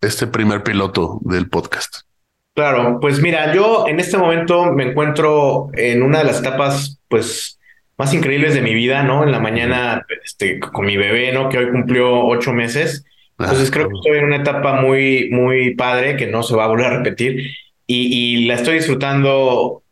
este 0.00 0.26
primer 0.26 0.62
piloto 0.62 1.18
del 1.22 1.48
podcast. 1.48 2.06
Claro, 2.56 2.98
pues 3.00 3.20
mira, 3.20 3.52
yo 3.52 3.86
en 3.86 4.00
este 4.00 4.16
momento 4.16 4.72
me 4.72 4.84
encuentro 4.84 5.68
en 5.74 6.02
una 6.02 6.18
de 6.18 6.24
las 6.24 6.40
etapas, 6.40 6.95
pues, 7.08 7.58
más 7.98 8.12
increíbles 8.12 8.54
de 8.54 8.62
mi 8.62 8.74
vida, 8.74 9.02
¿no? 9.02 9.24
En 9.24 9.32
la 9.32 9.40
mañana, 9.40 10.04
este, 10.24 10.60
con 10.60 10.86
mi 10.86 10.96
bebé, 10.96 11.32
¿no? 11.32 11.48
Que 11.48 11.58
hoy 11.58 11.70
cumplió 11.70 12.26
ocho 12.26 12.52
meses. 12.52 13.04
Entonces 13.38 13.70
creo 13.70 13.88
que 13.88 13.94
estoy 13.94 14.18
en 14.18 14.24
una 14.26 14.36
etapa 14.36 14.80
muy, 14.80 15.28
muy 15.30 15.74
padre 15.74 16.16
que 16.16 16.26
no 16.26 16.42
se 16.42 16.56
va 16.56 16.64
a 16.64 16.68
volver 16.68 16.86
a 16.86 16.98
repetir 16.98 17.50
y, 17.86 18.42
y 18.42 18.46
la 18.46 18.54
estoy 18.54 18.76
disfrutando 18.76 19.82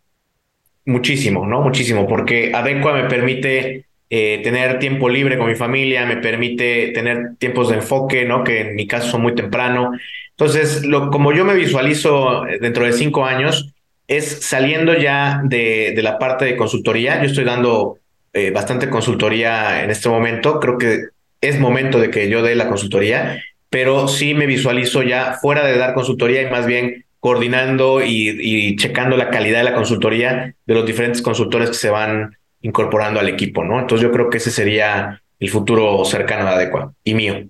muchísimo, 0.87 1.46
¿no? 1.46 1.61
Muchísimo, 1.61 2.07
porque 2.07 2.53
Adecua 2.55 2.92
me 2.94 3.09
permite 3.09 3.87
eh, 4.11 4.40
tener 4.42 4.79
tiempo 4.79 5.09
libre 5.09 5.38
con 5.38 5.48
mi 5.48 5.55
familia, 5.55 6.07
me 6.07 6.18
permite 6.18 6.88
tener 6.88 7.37
tiempos 7.38 7.68
de 7.70 7.77
enfoque, 7.77 8.24
¿no? 8.24 8.44
Que 8.44 8.61
en 8.61 8.74
mi 8.77 8.87
caso 8.87 9.11
son 9.11 9.22
muy 9.22 9.35
temprano. 9.35 9.92
Entonces, 10.31 10.85
lo, 10.85 11.11
como 11.11 11.33
yo 11.33 11.44
me 11.44 11.55
visualizo 11.55 12.42
dentro 12.61 12.85
de 12.85 12.92
cinco 12.92 13.24
años, 13.24 13.73
es 14.06 14.44
saliendo 14.44 14.96
ya 14.96 15.40
de, 15.44 15.92
de 15.94 16.02
la 16.02 16.18
parte 16.18 16.44
de 16.44 16.56
consultoría. 16.56 17.20
Yo 17.20 17.26
estoy 17.26 17.44
dando 17.44 17.98
eh, 18.32 18.50
bastante 18.50 18.90
consultoría 18.90 19.82
en 19.82 19.90
este 19.90 20.08
momento. 20.08 20.60
Creo 20.60 20.78
que 20.78 21.04
es 21.40 21.58
momento 21.58 21.98
de 21.98 22.10
que 22.10 22.28
yo 22.28 22.42
dé 22.42 22.54
la 22.54 22.68
consultoría, 22.68 23.42
pero 23.70 24.08
sí 24.08 24.34
me 24.34 24.46
visualizo 24.46 25.02
ya 25.02 25.34
fuera 25.40 25.66
de 25.66 25.76
dar 25.78 25.94
consultoría 25.94 26.42
y 26.42 26.50
más 26.50 26.66
bien 26.66 27.04
coordinando 27.20 28.02
y, 28.02 28.36
y 28.40 28.76
checando 28.76 29.16
la 29.16 29.30
calidad 29.30 29.58
de 29.58 29.64
la 29.64 29.74
consultoría 29.74 30.54
de 30.66 30.74
los 30.74 30.84
diferentes 30.84 31.22
consultores 31.22 31.70
que 31.70 31.76
se 31.76 31.90
van 31.90 32.36
incorporando 32.60 33.20
al 33.20 33.28
equipo, 33.28 33.64
¿no? 33.64 33.80
Entonces 33.80 34.06
yo 34.06 34.12
creo 34.12 34.30
que 34.30 34.38
ese 34.38 34.50
sería 34.50 35.22
el 35.40 35.50
futuro 35.50 36.04
cercano 36.04 36.44
de 36.44 36.50
Adecua 36.50 36.92
y 37.02 37.14
mío. 37.14 37.44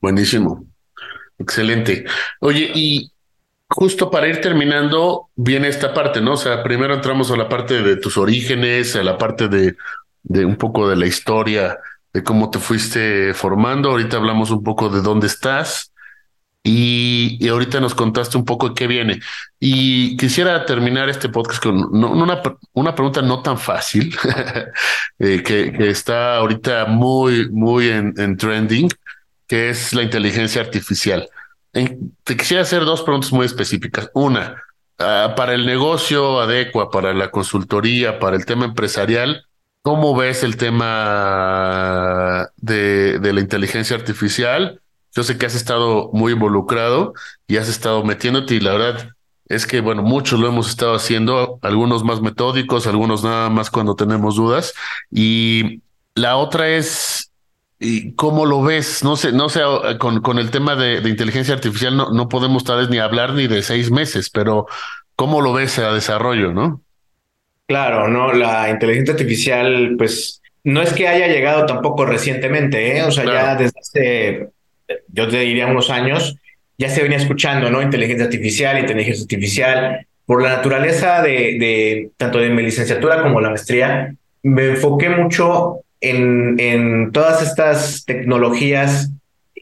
Buenísimo. 0.00 0.64
Excelente. 1.38 2.04
Oye, 2.40 2.70
y 2.74 3.10
justo 3.68 4.10
para 4.10 4.28
ir 4.28 4.40
terminando, 4.40 5.30
viene 5.34 5.68
esta 5.68 5.92
parte, 5.94 6.20
¿no? 6.20 6.32
O 6.32 6.36
sea, 6.36 6.62
primero 6.62 6.94
entramos 6.94 7.30
a 7.30 7.36
la 7.36 7.48
parte 7.48 7.82
de 7.82 7.96
tus 7.96 8.16
orígenes, 8.16 8.96
a 8.96 9.02
la 9.02 9.18
parte 9.18 9.48
de, 9.48 9.76
un 10.44 10.56
poco 10.56 10.88
de 10.88 10.96
la 10.96 11.06
historia, 11.06 11.78
de 12.12 12.22
cómo 12.22 12.50
te 12.50 12.58
fuiste 12.58 13.34
formando. 13.34 13.90
Ahorita 13.90 14.16
hablamos 14.16 14.50
un 14.50 14.62
poco 14.62 14.88
de 14.88 15.00
dónde 15.00 15.26
estás. 15.26 15.92
Y, 16.66 17.46
ahorita 17.46 17.78
nos 17.78 17.94
contaste 17.94 18.38
un 18.38 18.44
poco 18.46 18.70
de 18.70 18.74
qué 18.74 18.86
viene. 18.86 19.20
Y 19.60 20.16
quisiera 20.16 20.64
terminar 20.64 21.10
este 21.10 21.28
podcast 21.28 21.62
con 21.62 21.76
una, 21.94 22.42
una 22.72 22.94
pregunta 22.94 23.20
no 23.20 23.42
tan 23.42 23.58
fácil, 23.58 24.16
eh, 25.18 25.42
que, 25.42 25.90
está 25.90 26.36
ahorita 26.36 26.86
muy, 26.86 27.50
muy 27.50 27.88
en, 27.88 28.36
trending, 28.38 28.88
que 29.46 29.68
es 29.68 29.92
la 29.92 30.02
inteligencia 30.02 30.62
artificial. 30.62 31.28
Te 32.24 32.36
quisiera 32.36 32.62
hacer 32.62 32.84
dos 32.84 33.02
preguntas 33.02 33.32
muy 33.32 33.46
específicas. 33.46 34.10
Una, 34.14 34.62
ah, 34.98 35.34
para 35.36 35.54
el 35.54 35.66
negocio 35.66 36.40
adecua, 36.40 36.90
para 36.90 37.12
la 37.12 37.30
consultoría, 37.30 38.18
para 38.18 38.36
el 38.36 38.46
tema 38.46 38.64
empresarial, 38.64 39.46
¿cómo 39.82 40.16
ves 40.16 40.42
el 40.42 40.56
tema 40.56 42.48
de 42.56 43.32
la 43.32 43.40
inteligencia 43.40 43.96
artificial? 43.96 44.80
Yo 45.14 45.22
sé 45.22 45.38
que 45.38 45.46
has 45.46 45.54
estado 45.54 46.10
muy 46.12 46.32
involucrado 46.32 47.14
y 47.46 47.56
has 47.58 47.68
estado 47.68 48.02
metiéndote 48.02 48.54
y 48.56 48.60
la 48.60 48.72
verdad 48.72 49.10
es 49.46 49.66
que, 49.66 49.80
bueno, 49.80 50.02
muchos 50.02 50.40
lo 50.40 50.48
hemos 50.48 50.68
estado 50.68 50.94
haciendo, 50.94 51.58
algunos 51.62 52.02
más 52.02 52.20
metódicos, 52.20 52.86
algunos 52.86 53.22
nada 53.22 53.50
más 53.50 53.70
cuando 53.70 53.94
tenemos 53.94 54.36
dudas. 54.36 54.72
Y 55.10 55.82
la 56.14 56.36
otra 56.36 56.68
es, 56.68 57.30
¿cómo 58.16 58.46
lo 58.46 58.62
ves? 58.62 59.04
No 59.04 59.16
sé, 59.16 59.32
no 59.32 59.48
sé, 59.48 59.60
con, 59.98 60.20
con 60.20 60.38
el 60.38 60.50
tema 60.50 60.76
de, 60.76 61.08
inteligencia 61.08 61.54
artificial 61.54 61.96
no, 61.96 62.10
no 62.10 62.28
podemos 62.28 62.64
tal 62.64 62.78
vez 62.78 62.88
ni 62.88 62.98
hablar 62.98 63.34
ni 63.34 63.46
de 63.46 63.62
seis 63.62 63.90
meses, 63.90 64.30
pero 64.30 64.66
¿cómo 65.16 65.40
lo 65.40 65.52
ves 65.52 65.78
a 65.78 65.92
desarrollo, 65.92 66.52
no? 66.52 66.80
Claro, 67.66 68.08
no, 68.08 68.32
la 68.32 68.70
inteligencia 68.70 69.14
artificial, 69.14 69.94
pues 69.96 70.42
no 70.64 70.82
es 70.82 70.92
que 70.92 71.08
haya 71.08 71.28
llegado 71.28 71.66
tampoco 71.66 72.04
recientemente, 72.04 72.98
¿eh? 72.98 73.02
o 73.02 73.10
sea, 73.10 73.24
ya 73.24 73.54
desde 73.54 73.80
hace 73.80 74.48
yo 75.08 75.28
te 75.28 75.38
diría 75.40 75.66
unos 75.66 75.90
años, 75.90 76.36
ya 76.76 76.88
se 76.88 77.02
venía 77.02 77.18
escuchando, 77.18 77.70
¿no? 77.70 77.80
Inteligencia 77.80 78.24
artificial, 78.26 78.78
inteligencia 78.78 79.22
artificial. 79.22 80.06
Por 80.26 80.42
la 80.42 80.56
naturaleza 80.56 81.22
de, 81.22 81.30
de 81.58 82.10
tanto 82.16 82.38
de 82.38 82.50
mi 82.50 82.62
licenciatura 82.62 83.22
como 83.22 83.40
la 83.40 83.50
maestría, 83.50 84.14
me 84.42 84.66
enfoqué 84.66 85.08
mucho 85.08 85.83
en, 86.10 86.58
en 86.58 87.12
todas 87.12 87.42
estas 87.42 88.04
tecnologías 88.04 89.10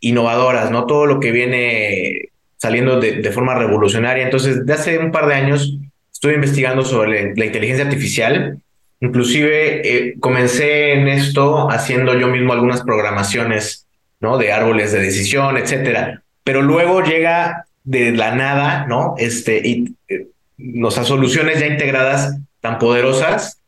innovadoras, 0.00 0.70
¿no? 0.70 0.86
Todo 0.86 1.06
lo 1.06 1.20
que 1.20 1.30
viene 1.30 2.30
saliendo 2.56 3.00
de, 3.00 3.16
de, 3.16 3.30
forma 3.32 3.54
revolucionaria. 3.54 4.24
Entonces, 4.24 4.64
de 4.64 4.72
hace 4.72 4.98
un 4.98 5.10
par 5.10 5.26
de 5.26 5.34
años 5.34 5.78
estuve 6.12 6.34
investigando 6.34 6.84
sobre 6.84 7.34
la 7.34 7.44
inteligencia 7.44 7.84
artificial. 7.84 8.58
Inclusive 9.00 9.88
eh, 9.88 10.14
comencé 10.20 10.92
en 10.92 11.08
esto 11.08 11.70
haciendo 11.70 12.18
yo 12.18 12.28
mismo 12.28 12.52
algunas 12.52 12.82
programaciones 12.82 13.86
¿no? 14.22 14.38
De 14.38 14.52
árboles 14.52 14.92
de 14.92 15.00
decisión, 15.00 15.58
etcétera. 15.58 16.22
Pero 16.44 16.62
luego 16.62 17.02
llega 17.02 17.66
de 17.82 18.12
la 18.12 18.34
nada, 18.34 18.86
¿no? 18.86 19.16
Este, 19.18 19.60
y 19.64 19.96
eh, 20.08 20.28
nos 20.56 20.94
soluciones 20.94 21.58
ya 21.58 21.66
integradas 21.66 22.38
tan 22.60 22.78
poderosas 22.78 23.58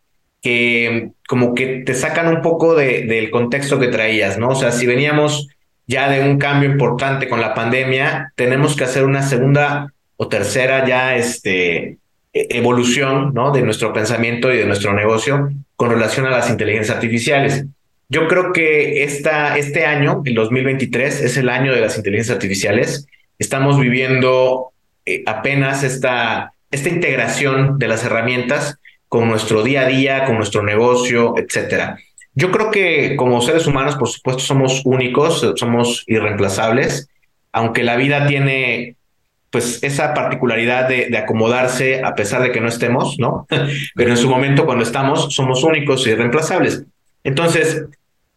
que 0.44 1.12
como 1.26 1.54
que 1.54 1.82
te 1.86 1.94
sacan 1.94 2.28
un 2.28 2.42
poco 2.42 2.74
de, 2.74 3.06
del 3.06 3.30
contexto 3.30 3.80
que 3.80 3.88
traías, 3.88 4.38
¿no? 4.38 4.50
O 4.50 4.54
sea, 4.54 4.72
si 4.72 4.86
veníamos 4.86 5.48
ya 5.86 6.10
de 6.10 6.20
un 6.20 6.36
cambio 6.36 6.68
importante 6.70 7.30
con 7.30 7.40
la 7.40 7.54
pandemia, 7.54 8.30
tenemos 8.36 8.76
que 8.76 8.84
hacer 8.84 9.04
una 9.04 9.22
segunda 9.22 9.94
o 10.16 10.28
tercera 10.28 10.86
ya 10.86 11.16
este, 11.16 11.96
e, 12.34 12.46
evolución, 12.50 13.32
¿no? 13.32 13.52
De 13.52 13.62
nuestro 13.62 13.94
pensamiento 13.94 14.52
y 14.52 14.58
de 14.58 14.66
nuestro 14.66 14.92
negocio 14.92 15.50
con 15.76 15.88
relación 15.88 16.26
a 16.26 16.30
las 16.30 16.50
inteligencias 16.50 16.94
artificiales. 16.94 17.64
Yo 18.10 18.28
creo 18.28 18.52
que 18.52 19.02
esta, 19.02 19.56
este 19.56 19.86
año, 19.86 20.20
el 20.26 20.34
2023, 20.34 21.22
es 21.22 21.38
el 21.38 21.48
año 21.48 21.72
de 21.72 21.80
las 21.80 21.96
inteligencias 21.96 22.34
artificiales. 22.34 23.06
Estamos 23.38 23.80
viviendo 23.80 24.72
eh, 25.06 25.22
apenas 25.24 25.84
esta, 25.84 26.52
esta 26.70 26.90
integración 26.90 27.78
de 27.78 27.88
las 27.88 28.04
herramientas 28.04 28.78
con 29.14 29.28
nuestro 29.28 29.62
día 29.62 29.82
a 29.82 29.86
día, 29.86 30.24
con 30.24 30.34
nuestro 30.34 30.60
negocio, 30.64 31.34
etcétera. 31.36 31.96
Yo 32.34 32.50
creo 32.50 32.72
que 32.72 33.14
como 33.14 33.40
seres 33.42 33.64
humanos, 33.64 33.94
por 33.94 34.08
supuesto, 34.08 34.42
somos 34.42 34.82
únicos, 34.84 35.52
somos 35.54 36.02
irreemplazables, 36.08 37.08
aunque 37.52 37.84
la 37.84 37.94
vida 37.94 38.26
tiene 38.26 38.96
pues 39.50 39.84
esa 39.84 40.14
particularidad 40.14 40.88
de, 40.88 41.16
acomodarse 41.16 42.02
a 42.02 42.16
pesar 42.16 42.42
de 42.42 42.50
que 42.50 42.60
no 42.60 42.66
estemos, 42.66 43.16
¿no? 43.20 43.46
Pero 43.94 44.10
en 44.10 44.16
su 44.16 44.28
momento 44.28 44.66
cuando 44.66 44.82
estamos 44.82 45.32
somos 45.32 45.62
únicos 45.62 46.04
y 46.08 46.10
irreemplazables. 46.10 46.82
Entonces, 47.22 47.84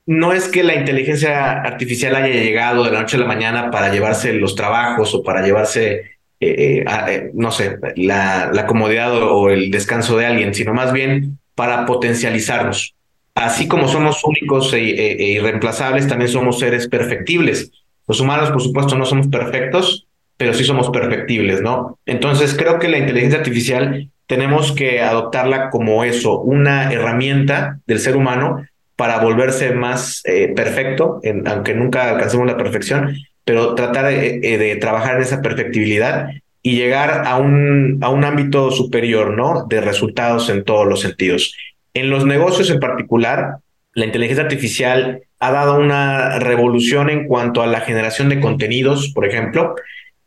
no 0.05 0.31
es 0.31 0.47
que 0.47 0.63
la 0.63 0.75
inteligencia 0.75 1.53
artificial 1.53 2.15
haya 2.17 2.35
llegado 2.35 2.83
de 2.83 2.91
la 2.91 2.99
noche 2.99 3.17
a 3.17 3.21
la 3.21 3.25
mañana 3.25 3.71
para 3.71 3.91
llevarse 3.91 4.31
los 4.33 4.53
trabajos 4.53 5.15
o 5.15 5.23
para 5.23 5.41
llevarse, 5.41 6.16
eh, 6.39 6.83
eh, 6.83 6.85
eh, 7.07 7.31
no 7.33 7.49
sé, 7.49 7.79
la, 7.95 8.65
comodidad 8.67 9.11
o, 9.15 9.49
el 9.49 9.71
descanso 9.71 10.17
de 10.17 10.27
alguien, 10.27 10.53
sino 10.53 10.73
más 10.73 10.93
bien 10.93 11.39
para 11.55 11.85
potencializarnos. 11.85 12.93
Así 13.33 13.67
como 13.67 13.87
somos 13.87 14.23
únicos 14.23 14.71
e, 14.73 14.79
e, 14.79 15.11
e 15.13 15.31
irreemplazables, 15.33 16.07
también 16.07 16.29
somos 16.29 16.59
seres 16.59 16.87
perfectibles. 16.87 17.71
Los 18.07 18.19
humanos, 18.19 18.51
por 18.51 18.61
supuesto, 18.61 18.95
no 18.95 19.05
somos 19.05 19.27
perfectos, 19.27 20.07
pero 20.37 20.53
sí 20.53 20.63
somos 20.63 20.91
perfectibles, 20.91 21.61
¿no? 21.61 21.97
Entonces, 22.05 22.55
creo 22.55 22.77
que 22.77 22.87
la 22.87 22.99
inteligencia 22.99 23.39
artificial 23.39 24.09
tenemos 24.27 24.71
que 24.73 25.01
adoptarla 25.01 25.71
como 25.71 26.03
eso, 26.03 26.39
una 26.41 26.91
herramienta 26.91 27.79
del 27.87 27.99
ser 27.99 28.15
humano 28.15 28.67
para 28.95 29.19
volverse 29.19 29.71
más 29.71 30.21
perfecto, 30.55 31.21
aunque 31.45 31.73
nunca 31.73 32.09
alcancemos 32.09 32.47
la 32.47 32.57
perfección, 32.57 33.15
pero 33.47 33.75
tratar 33.75 34.07
de, 34.07 34.41
eh, 34.43 34.57
de, 34.57 34.75
trabajar 34.75 35.21
esa 35.21 35.41
perfectibilidad 35.41 36.31
y 36.61 36.75
llegar 36.75 37.23
a 37.25 37.37
un, 37.37 37.97
a 38.01 38.09
un 38.09 38.25
ámbito 38.25 38.71
superior, 38.71 39.37
¿no? 39.37 39.65
De 39.69 39.79
resultados 39.79 40.49
en 40.49 40.65
todos 40.65 40.85
los 40.85 40.99
sentidos. 40.99 41.55
En 41.93 42.09
los 42.09 42.25
negocios 42.25 42.69
en 42.69 42.81
particular, 42.81 43.59
la 43.93 44.05
inteligencia 44.05 44.43
artificial 44.43 45.21
ha 45.39 45.51
dado 45.51 45.79
una 45.79 46.39
revolución 46.39 47.09
en 47.09 47.25
cuanto 47.25 47.61
a 47.61 47.67
la 47.67 47.79
generación 47.79 48.27
de 48.27 48.41
contenidos, 48.41 49.13
por 49.15 49.25
ejemplo. 49.25 49.75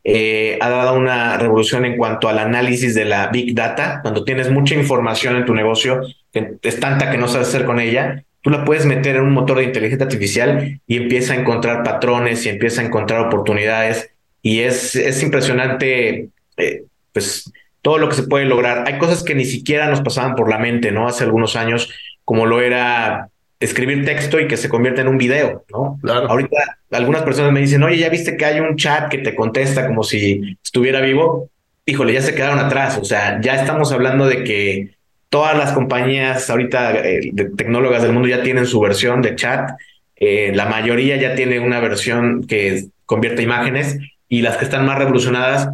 Eh, 0.02 0.56
ha 0.62 0.70
dado 0.70 0.98
una 0.98 1.36
revolución 1.36 1.84
en 1.84 1.98
cuanto 1.98 2.26
al 2.26 2.38
análisis 2.38 2.94
de 2.94 3.04
la 3.04 3.26
big 3.26 3.54
data. 3.54 4.00
Cuando 4.00 4.24
tienes 4.24 4.50
mucha 4.50 4.74
información 4.74 5.36
en 5.36 5.44
tu 5.44 5.54
negocio, 5.54 6.00
que 6.32 6.54
es 6.62 6.80
tanta 6.80 7.10
que 7.10 7.18
no 7.18 7.28
sabes 7.28 7.48
hacer 7.48 7.66
con 7.66 7.80
ella, 7.80 8.24
tú 8.42 8.50
la 8.50 8.64
puedes 8.64 8.86
meter 8.86 9.16
en 9.16 9.22
un 9.22 9.32
motor 9.32 9.58
de 9.58 9.64
inteligencia 9.64 10.06
artificial 10.06 10.80
y 10.86 10.96
empieza 10.96 11.34
a 11.34 11.36
encontrar 11.36 11.82
patrones 11.82 12.44
y 12.46 12.48
empieza 12.48 12.80
a 12.80 12.84
encontrar 12.84 13.26
oportunidades 13.26 14.10
y 14.42 14.60
es, 14.60 14.96
es 14.96 15.22
impresionante, 15.22 16.30
eh, 16.56 16.84
pues, 17.12 17.52
todo 17.82 17.98
lo 17.98 18.08
que 18.08 18.16
se 18.16 18.22
puede 18.24 18.46
lograr. 18.46 18.84
Hay 18.86 18.98
cosas 18.98 19.22
que 19.22 19.34
ni 19.34 19.44
siquiera 19.44 19.88
nos 19.88 20.00
pasaban 20.00 20.34
por 20.34 20.48
la 20.48 20.58
mente, 20.58 20.90
¿no? 20.92 21.06
Hace 21.06 21.24
algunos 21.24 21.56
años, 21.56 21.92
como 22.24 22.46
lo 22.46 22.60
era 22.60 23.28
escribir 23.58 24.04
texto 24.04 24.40
y 24.40 24.48
que 24.48 24.56
se 24.56 24.70
convierta 24.70 25.02
en 25.02 25.08
un 25.08 25.18
video, 25.18 25.64
¿no? 25.70 25.98
Claro. 26.02 26.30
Ahorita 26.30 26.78
algunas 26.90 27.22
personas 27.22 27.52
me 27.52 27.60
dicen, 27.60 27.82
oye, 27.82 27.98
¿ya 27.98 28.08
viste 28.08 28.36
que 28.36 28.44
hay 28.44 28.60
un 28.60 28.76
chat 28.76 29.10
que 29.10 29.18
te 29.18 29.34
contesta 29.34 29.86
como 29.86 30.02
si 30.02 30.56
estuviera 30.62 31.00
vivo? 31.00 31.50
Híjole, 31.84 32.14
ya 32.14 32.22
se 32.22 32.34
quedaron 32.34 32.58
atrás, 32.58 32.98
o 32.98 33.04
sea, 33.04 33.40
ya 33.40 33.54
estamos 33.54 33.92
hablando 33.92 34.26
de 34.26 34.44
que 34.44 34.90
Todas 35.30 35.56
las 35.56 35.72
compañías 35.72 36.50
ahorita 36.50 36.98
eh, 36.98 37.30
de 37.32 37.44
tecnólogas 37.50 38.02
del 38.02 38.12
mundo 38.12 38.28
ya 38.28 38.42
tienen 38.42 38.66
su 38.66 38.80
versión 38.80 39.22
de 39.22 39.36
chat. 39.36 39.70
Eh, 40.16 40.52
la 40.54 40.66
mayoría 40.66 41.16
ya 41.16 41.34
tiene 41.34 41.60
una 41.60 41.80
versión 41.80 42.46
que 42.46 42.86
convierte 43.06 43.42
imágenes 43.42 43.98
y 44.28 44.42
las 44.42 44.56
que 44.56 44.64
están 44.64 44.84
más 44.84 44.98
revolucionadas 44.98 45.68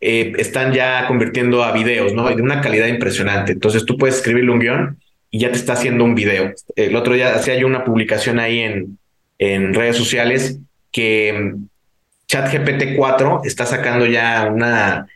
eh, 0.00 0.32
están 0.38 0.72
ya 0.72 1.06
convirtiendo 1.06 1.64
a 1.64 1.72
videos, 1.72 2.12
¿no? 2.12 2.28
De 2.28 2.42
una 2.42 2.60
calidad 2.60 2.88
impresionante. 2.88 3.52
Entonces 3.52 3.86
tú 3.86 3.96
puedes 3.96 4.16
escribirle 4.16 4.50
un 4.50 4.58
guion 4.58 4.98
y 5.30 5.38
ya 5.38 5.50
te 5.50 5.56
está 5.56 5.74
haciendo 5.74 6.04
un 6.04 6.14
video. 6.14 6.52
El 6.74 6.96
otro 6.96 7.14
día 7.14 7.34
hacía 7.34 7.56
yo 7.56 7.66
una 7.66 7.84
publicación 7.84 8.38
ahí 8.40 8.58
en, 8.58 8.98
en 9.38 9.72
redes 9.72 9.96
sociales 9.96 10.58
que 10.90 11.32
mm, 11.32 11.66
ChatGPT 12.26 12.96
4 12.96 13.42
está 13.44 13.66
sacando 13.66 14.04
ya 14.04 14.50
una 14.52 15.06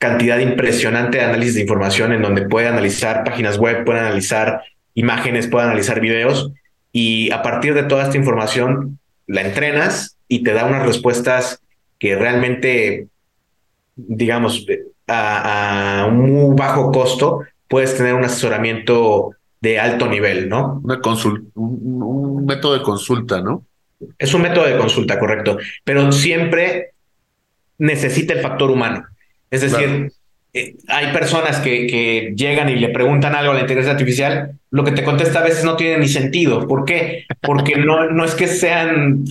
cantidad 0.00 0.38
impresionante 0.38 1.18
de 1.18 1.24
análisis 1.24 1.56
de 1.56 1.60
información 1.60 2.12
en 2.14 2.22
donde 2.22 2.48
puede 2.48 2.66
analizar 2.66 3.22
páginas 3.22 3.58
web, 3.58 3.84
puede 3.84 4.00
analizar 4.00 4.62
imágenes, 4.94 5.46
puede 5.46 5.66
analizar 5.66 6.00
videos 6.00 6.50
y 6.90 7.30
a 7.32 7.42
partir 7.42 7.74
de 7.74 7.82
toda 7.82 8.04
esta 8.04 8.16
información 8.16 8.98
la 9.26 9.42
entrenas 9.42 10.16
y 10.26 10.42
te 10.42 10.54
da 10.54 10.64
unas 10.64 10.86
respuestas 10.86 11.60
que 11.98 12.16
realmente, 12.16 13.08
digamos, 13.94 14.64
a, 15.06 16.08
un 16.08 16.32
muy 16.32 16.56
bajo 16.56 16.90
costo, 16.92 17.40
puedes 17.68 17.94
tener 17.94 18.14
un 18.14 18.24
asesoramiento 18.24 19.34
de 19.60 19.78
alto 19.78 20.06
nivel, 20.08 20.48
¿no? 20.48 20.80
Una 20.82 20.98
un, 21.56 22.46
método 22.46 22.72
de 22.72 22.82
consulta, 22.82 23.42
¿no? 23.42 23.66
Es 24.18 24.32
un 24.32 24.40
método 24.40 24.64
de 24.64 24.78
consulta, 24.78 25.18
correcto, 25.18 25.58
pero 25.84 26.10
siempre 26.10 26.92
necesita 27.76 28.32
el 28.32 28.40
factor 28.40 28.70
humano. 28.70 29.04
Es 29.50 29.62
decir, 29.62 30.12
eh, 30.52 30.76
hay 30.88 31.12
personas 31.12 31.58
que, 31.60 31.86
que, 31.86 32.32
llegan 32.34 32.68
y 32.68 32.76
le 32.76 32.88
preguntan 32.88 33.34
algo 33.34 33.52
a 33.52 33.54
la 33.54 33.60
inteligencia 33.60 33.92
artificial, 33.92 34.52
lo 34.70 34.84
que 34.84 34.92
te 34.92 35.04
contesta 35.04 35.40
a 35.40 35.44
veces 35.44 35.64
no 35.64 35.76
tiene 35.76 35.98
ni 35.98 36.08
sentido. 36.08 36.66
¿Por 36.66 36.84
qué? 36.84 37.26
Porque 37.40 37.76
no, 37.76 38.10
no 38.10 38.24
es 38.24 38.34
que 38.34 38.46
sean, 38.46 39.24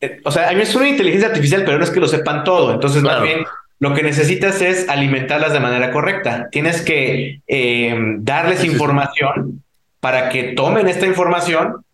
eh, 0.00 0.20
o 0.24 0.30
sea, 0.30 0.50
a 0.50 0.52
mí 0.52 0.62
es 0.62 0.74
una 0.74 0.88
inteligencia 0.88 1.28
artificial, 1.28 1.62
pero 1.64 1.78
no 1.78 1.84
es 1.84 1.90
que 1.90 2.00
lo 2.00 2.08
sepan 2.08 2.44
todo. 2.44 2.72
Entonces, 2.72 3.02
más 3.02 3.22
bien, 3.22 3.44
lo 3.78 3.94
que 3.94 4.02
necesitas 4.02 4.60
es 4.62 4.88
alimentarlas 4.88 5.52
de 5.52 5.60
manera 5.60 5.90
correcta. 5.90 6.48
Tienes 6.50 6.82
que 6.82 7.40
eh, 7.46 7.94
darles 8.18 8.64
información 8.64 9.62
para 10.00 10.28
que 10.30 10.54
tomen 10.54 10.88
esta 10.88 11.06
información 11.06 11.84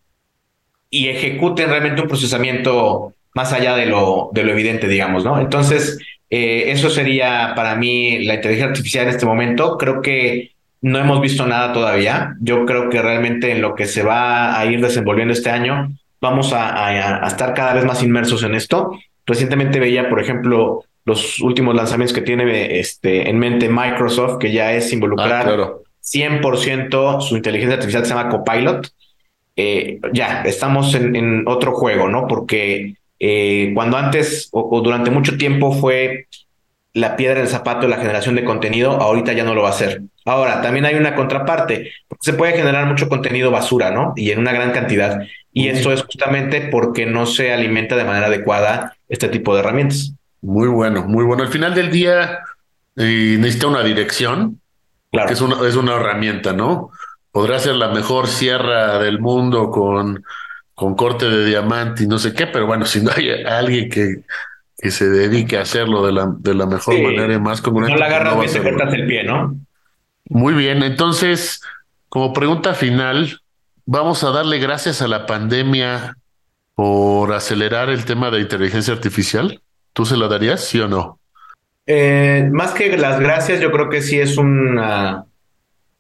y 0.90 1.08
ejecuten 1.08 1.70
realmente 1.70 2.02
un 2.02 2.08
procesamiento 2.08 3.14
más 3.34 3.52
allá 3.52 3.74
de 3.74 3.86
lo, 3.86 4.30
de 4.32 4.44
lo 4.44 4.52
evidente, 4.52 4.88
digamos, 4.88 5.24
¿no? 5.24 5.40
Entonces, 5.40 5.98
eh, 6.34 6.72
eso 6.72 6.88
sería 6.88 7.52
para 7.54 7.76
mí 7.76 8.24
la 8.24 8.36
inteligencia 8.36 8.70
artificial 8.70 9.04
en 9.04 9.10
este 9.10 9.26
momento. 9.26 9.76
Creo 9.76 10.00
que 10.00 10.52
no 10.80 10.98
hemos 10.98 11.20
visto 11.20 11.46
nada 11.46 11.74
todavía. 11.74 12.36
Yo 12.40 12.64
creo 12.64 12.88
que 12.88 13.02
realmente 13.02 13.52
en 13.52 13.60
lo 13.60 13.74
que 13.74 13.84
se 13.84 14.02
va 14.02 14.58
a 14.58 14.64
ir 14.64 14.80
desenvolviendo 14.80 15.34
este 15.34 15.50
año, 15.50 15.92
vamos 16.22 16.54
a, 16.54 17.26
estar 17.26 17.52
cada 17.52 17.74
vez 17.74 17.84
más 17.84 18.02
inmersos 18.02 18.42
en 18.44 18.54
esto. 18.54 18.92
Recientemente 19.26 19.78
veía, 19.78 20.08
por 20.08 20.22
ejemplo, 20.22 20.82
los 21.04 21.38
últimos 21.40 21.74
lanzamientos 21.74 22.14
que 22.14 22.22
tiene 22.22 22.80
este, 22.80 23.28
en 23.28 23.38
mente 23.38 23.68
Microsoft, 23.68 24.38
que 24.38 24.50
ya 24.50 24.72
es 24.72 24.90
involucrar 24.90 25.54
100% 26.02 27.14
ah, 27.14 27.20
su 27.20 27.36
inteligencia 27.36 27.74
artificial, 27.74 28.06
se 28.06 28.14
llama 28.14 28.30
Copilot. 28.30 28.88
Eh, 29.54 30.00
ya, 30.14 30.44
estamos 30.44 30.94
en, 30.94 31.46
otro 31.46 31.72
juego, 31.72 32.08
¿no? 32.08 32.26
Porque 32.26 32.94
eh, 33.24 33.70
cuando 33.72 33.96
antes 33.96 34.48
o, 34.50 34.80
durante 34.80 35.12
mucho 35.12 35.36
tiempo 35.36 35.72
fue 35.72 36.26
la 36.92 37.14
piedra 37.14 37.38
del 37.38 37.48
zapato 37.48 37.82
de 37.82 37.88
la 37.88 37.98
generación 37.98 38.34
de 38.34 38.44
contenido, 38.44 39.00
ahorita 39.00 39.32
ya 39.32 39.44
no 39.44 39.54
lo 39.54 39.62
va 39.62 39.68
a 39.68 39.72
hacer. 39.72 40.02
Ahora, 40.24 40.60
también 40.60 40.86
hay 40.86 40.96
una 40.96 41.14
contraparte, 41.14 41.92
se 42.20 42.32
puede 42.32 42.54
generar 42.54 42.84
mucho 42.86 43.08
contenido 43.08 43.52
basura, 43.52 43.92
¿no? 43.92 44.12
Y 44.16 44.32
en 44.32 44.40
una 44.40 44.50
gran 44.50 44.72
cantidad. 44.72 45.20
Y 45.52 45.68
esto 45.68 45.92
es 45.92 46.02
justamente 46.02 46.62
porque 46.62 47.06
no 47.06 47.26
se 47.26 47.52
alimenta 47.52 47.94
de 47.94 48.02
manera 48.04 48.26
adecuada 48.26 48.96
este 49.08 49.28
tipo 49.28 49.54
de 49.54 49.60
herramientas. 49.60 50.14
Muy 50.40 50.66
bueno, 50.66 51.04
muy 51.04 51.24
bueno. 51.24 51.44
Al 51.44 51.50
final 51.50 51.76
del 51.76 51.92
día 51.92 52.40
eh, 52.96 53.36
necesita 53.38 53.68
una 53.68 53.84
dirección, 53.84 54.60
claro. 55.12 55.28
que 55.28 55.34
es 55.34 55.40
una, 55.40 55.68
es 55.68 55.76
una 55.76 55.94
herramienta, 55.94 56.52
¿no? 56.52 56.90
Podrá 57.30 57.60
ser 57.60 57.76
la 57.76 57.90
mejor 57.90 58.26
sierra 58.26 58.98
del 58.98 59.20
mundo 59.20 59.70
con, 59.70 60.24
con 60.82 60.96
corte 60.96 61.28
de 61.28 61.46
diamante 61.46 62.02
y 62.02 62.06
no 62.08 62.18
sé 62.18 62.34
qué, 62.34 62.48
pero 62.48 62.66
bueno, 62.66 62.86
si 62.86 63.00
no 63.00 63.12
hay 63.16 63.30
alguien 63.44 63.88
que, 63.88 64.24
que 64.76 64.90
se 64.90 65.08
dedique 65.08 65.56
a 65.56 65.60
hacerlo 65.60 66.04
de 66.04 66.10
la, 66.10 66.34
de 66.36 66.54
la 66.54 66.66
mejor 66.66 67.00
manera 67.00 67.32
y 67.32 67.38
más 67.38 67.60
congruente. 67.60 67.92
No 67.92 68.00
la 68.00 68.06
agarras 68.06 68.36
bien, 68.36 68.52
te 68.52 68.68
cortas 68.68 68.92
el 68.92 69.06
pie, 69.06 69.22
¿no? 69.22 69.54
Muy 70.28 70.54
bien, 70.54 70.82
entonces, 70.82 71.62
como 72.08 72.32
pregunta 72.32 72.74
final, 72.74 73.42
vamos 73.86 74.24
a 74.24 74.32
darle 74.32 74.58
gracias 74.58 75.02
a 75.02 75.06
la 75.06 75.24
pandemia 75.24 76.16
por 76.74 77.32
acelerar 77.32 77.88
el 77.88 78.04
tema 78.04 78.32
de 78.32 78.40
inteligencia 78.40 78.92
artificial. 78.92 79.62
¿Tú 79.92 80.04
se 80.04 80.16
la 80.16 80.26
darías, 80.26 80.64
sí 80.64 80.80
o 80.80 80.88
no? 80.88 81.20
Eh, 81.86 82.48
más 82.50 82.72
que 82.72 82.98
las 82.98 83.20
gracias, 83.20 83.60
yo 83.60 83.70
creo 83.70 83.88
que 83.88 84.02
sí 84.02 84.18
es 84.18 84.36
una. 84.36 85.26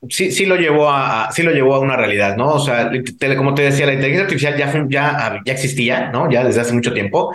Sí, 0.08 0.32
sí 0.32 0.46
lo 0.46 0.56
llevó 0.56 0.90
a, 0.90 1.30
sí 1.30 1.42
lo 1.42 1.52
llevó 1.52 1.76
a 1.76 1.80
una 1.80 1.96
realidad, 1.96 2.36
¿no? 2.36 2.48
O 2.48 2.58
sea, 2.58 2.90
como 3.36 3.54
te 3.54 3.62
decía, 3.62 3.86
la 3.86 3.94
inteligencia 3.94 4.24
artificial 4.24 4.56
ya, 4.56 4.86
ya, 4.88 5.40
ya 5.44 5.52
existía, 5.52 6.10
¿no? 6.10 6.30
Ya 6.30 6.42
desde 6.42 6.60
hace 6.60 6.72
mucho 6.72 6.92
tiempo, 6.92 7.32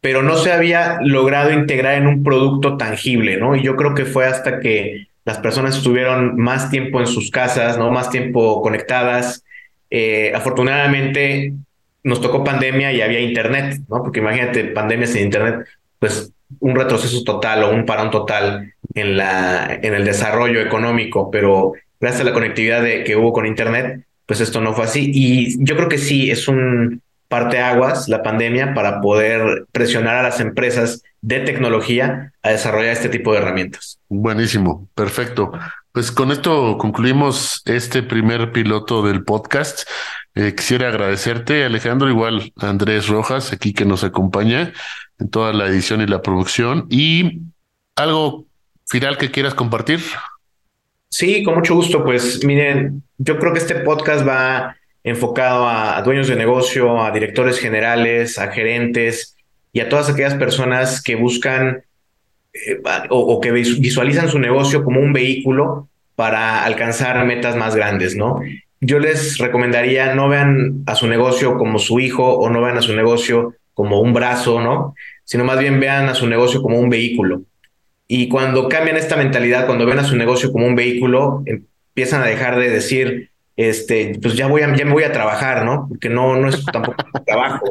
pero 0.00 0.22
no 0.22 0.36
se 0.36 0.52
había 0.52 0.98
logrado 1.02 1.52
integrar 1.52 1.94
en 1.94 2.06
un 2.06 2.22
producto 2.22 2.76
tangible, 2.76 3.36
¿no? 3.36 3.56
Y 3.56 3.62
yo 3.62 3.76
creo 3.76 3.94
que 3.94 4.06
fue 4.06 4.26
hasta 4.26 4.60
que 4.60 5.08
las 5.24 5.38
personas 5.38 5.76
estuvieron 5.76 6.36
más 6.36 6.70
tiempo 6.70 7.00
en 7.00 7.06
sus 7.06 7.30
casas, 7.30 7.76
¿no? 7.76 7.90
Más 7.90 8.08
tiempo 8.08 8.62
conectadas. 8.62 9.44
Eh, 9.90 10.32
afortunadamente 10.34 11.52
nos 12.02 12.22
tocó 12.22 12.42
pandemia 12.42 12.92
y 12.92 13.02
había 13.02 13.20
internet, 13.20 13.80
¿no? 13.88 14.02
Porque 14.02 14.20
imagínate, 14.20 14.64
pandemia 14.64 15.06
sin 15.06 15.24
internet, 15.24 15.66
pues 15.98 16.32
un 16.60 16.74
retroceso 16.74 17.22
total 17.24 17.64
o 17.64 17.70
un 17.70 17.84
parón 17.84 18.10
total 18.10 18.72
en, 18.94 19.16
la, 19.16 19.78
en 19.82 19.92
el 19.92 20.04
desarrollo 20.04 20.60
económico, 20.60 21.30
pero 21.30 21.74
gracias 22.00 22.22
a 22.22 22.24
la 22.24 22.32
conectividad 22.32 22.82
que 22.82 23.16
hubo 23.16 23.32
con 23.32 23.46
Internet, 23.46 24.04
pues 24.26 24.40
esto 24.40 24.60
no 24.60 24.74
fue 24.74 24.84
así. 24.84 25.10
Y 25.12 25.64
yo 25.64 25.76
creo 25.76 25.88
que 25.88 25.98
sí, 25.98 26.30
es 26.30 26.48
un 26.48 27.02
parteaguas 27.28 28.08
la 28.08 28.22
pandemia 28.22 28.74
para 28.74 29.00
poder 29.00 29.66
presionar 29.70 30.16
a 30.16 30.22
las 30.22 30.40
empresas 30.40 31.02
de 31.20 31.40
tecnología 31.40 32.32
a 32.42 32.50
desarrollar 32.50 32.92
este 32.92 33.08
tipo 33.08 33.32
de 33.32 33.38
herramientas. 33.38 34.00
Buenísimo, 34.08 34.88
perfecto. 34.94 35.52
Pues 35.92 36.10
con 36.10 36.30
esto 36.30 36.78
concluimos 36.78 37.62
este 37.66 38.02
primer 38.02 38.52
piloto 38.52 39.02
del 39.02 39.24
podcast. 39.24 39.88
Eh, 40.34 40.54
quisiera 40.54 40.88
agradecerte, 40.88 41.64
Alejandro, 41.64 42.08
igual 42.08 42.52
a 42.56 42.68
Andrés 42.68 43.08
Rojas, 43.08 43.52
aquí 43.52 43.72
que 43.72 43.84
nos 43.84 44.04
acompaña 44.04 44.72
en 45.18 45.30
toda 45.30 45.52
la 45.52 45.66
edición 45.66 46.00
y 46.00 46.06
la 46.06 46.22
producción. 46.22 46.86
Y 46.88 47.42
algo 47.96 48.46
final 48.86 49.18
que 49.18 49.30
quieras 49.30 49.54
compartir. 49.54 50.00
Sí, 51.10 51.42
con 51.42 51.54
mucho 51.54 51.74
gusto. 51.74 52.04
Pues 52.04 52.44
miren, 52.44 53.02
yo 53.18 53.38
creo 53.38 53.52
que 53.52 53.58
este 53.58 53.76
podcast 53.76 54.26
va 54.26 54.76
enfocado 55.04 55.66
a, 55.68 56.00
dueños 56.02 56.28
de 56.28 56.36
negocio, 56.36 57.02
a 57.02 57.10
directores 57.10 57.58
generales, 57.58 58.38
a 58.38 58.48
gerentes 58.48 59.36
y 59.72 59.80
a 59.80 59.88
todas 59.88 60.10
aquellas 60.10 60.34
personas 60.34 61.02
que 61.02 61.14
buscan 61.14 61.82
eh, 62.52 62.80
o, 63.10 63.40
que 63.40 63.50
visualizan 63.52 64.28
su 64.28 64.38
negocio 64.38 64.84
como 64.84 65.00
un 65.00 65.12
vehículo 65.12 65.88
para 66.14 66.64
alcanzar 66.64 67.24
metas 67.24 67.56
más 67.56 67.74
grandes, 67.74 68.16
¿no? 68.16 68.40
Yo 68.80 68.98
les 68.98 69.38
recomendaría 69.38 70.14
no 70.14 70.28
vean 70.28 70.82
a 70.86 70.94
su 70.94 71.06
negocio 71.06 71.56
como 71.56 71.78
su 71.78 72.00
hijo 72.00 72.36
o 72.36 72.50
no 72.50 72.62
vean 72.62 72.78
a 72.78 72.82
su 72.82 72.94
negocio 72.94 73.54
como 73.74 74.00
un 74.00 74.12
brazo, 74.12 74.60
¿no? 74.60 74.94
Sino 75.24 75.44
más 75.44 75.58
bien 75.58 75.80
vean 75.80 76.08
a 76.08 76.14
su 76.14 76.26
negocio 76.26 76.62
como 76.62 76.78
un 76.78 76.90
vehículo. 76.90 77.42
Y 78.10 78.28
cuando 78.28 78.68
cambian 78.68 78.96
esta 78.96 79.16
mentalidad, 79.16 79.66
cuando 79.66 79.84
ven 79.84 79.98
a 79.98 80.04
su 80.04 80.16
negocio 80.16 80.50
como 80.50 80.66
un 80.66 80.74
vehículo, 80.74 81.44
empiezan 81.44 82.22
a 82.22 82.26
dejar 82.26 82.58
de 82.58 82.70
decir, 82.70 83.30
este, 83.56 84.18
pues 84.22 84.34
ya 84.34 84.46
voy 84.46 84.62
a, 84.62 84.74
ya 84.74 84.86
me 84.86 84.92
voy 84.92 85.04
a 85.04 85.12
trabajar, 85.12 85.64
¿no? 85.64 85.86
Porque 85.88 86.08
no, 86.08 86.36
no 86.36 86.48
es 86.48 86.64
tampoco 86.72 87.04
tu 87.12 87.24
trabajo, 87.24 87.66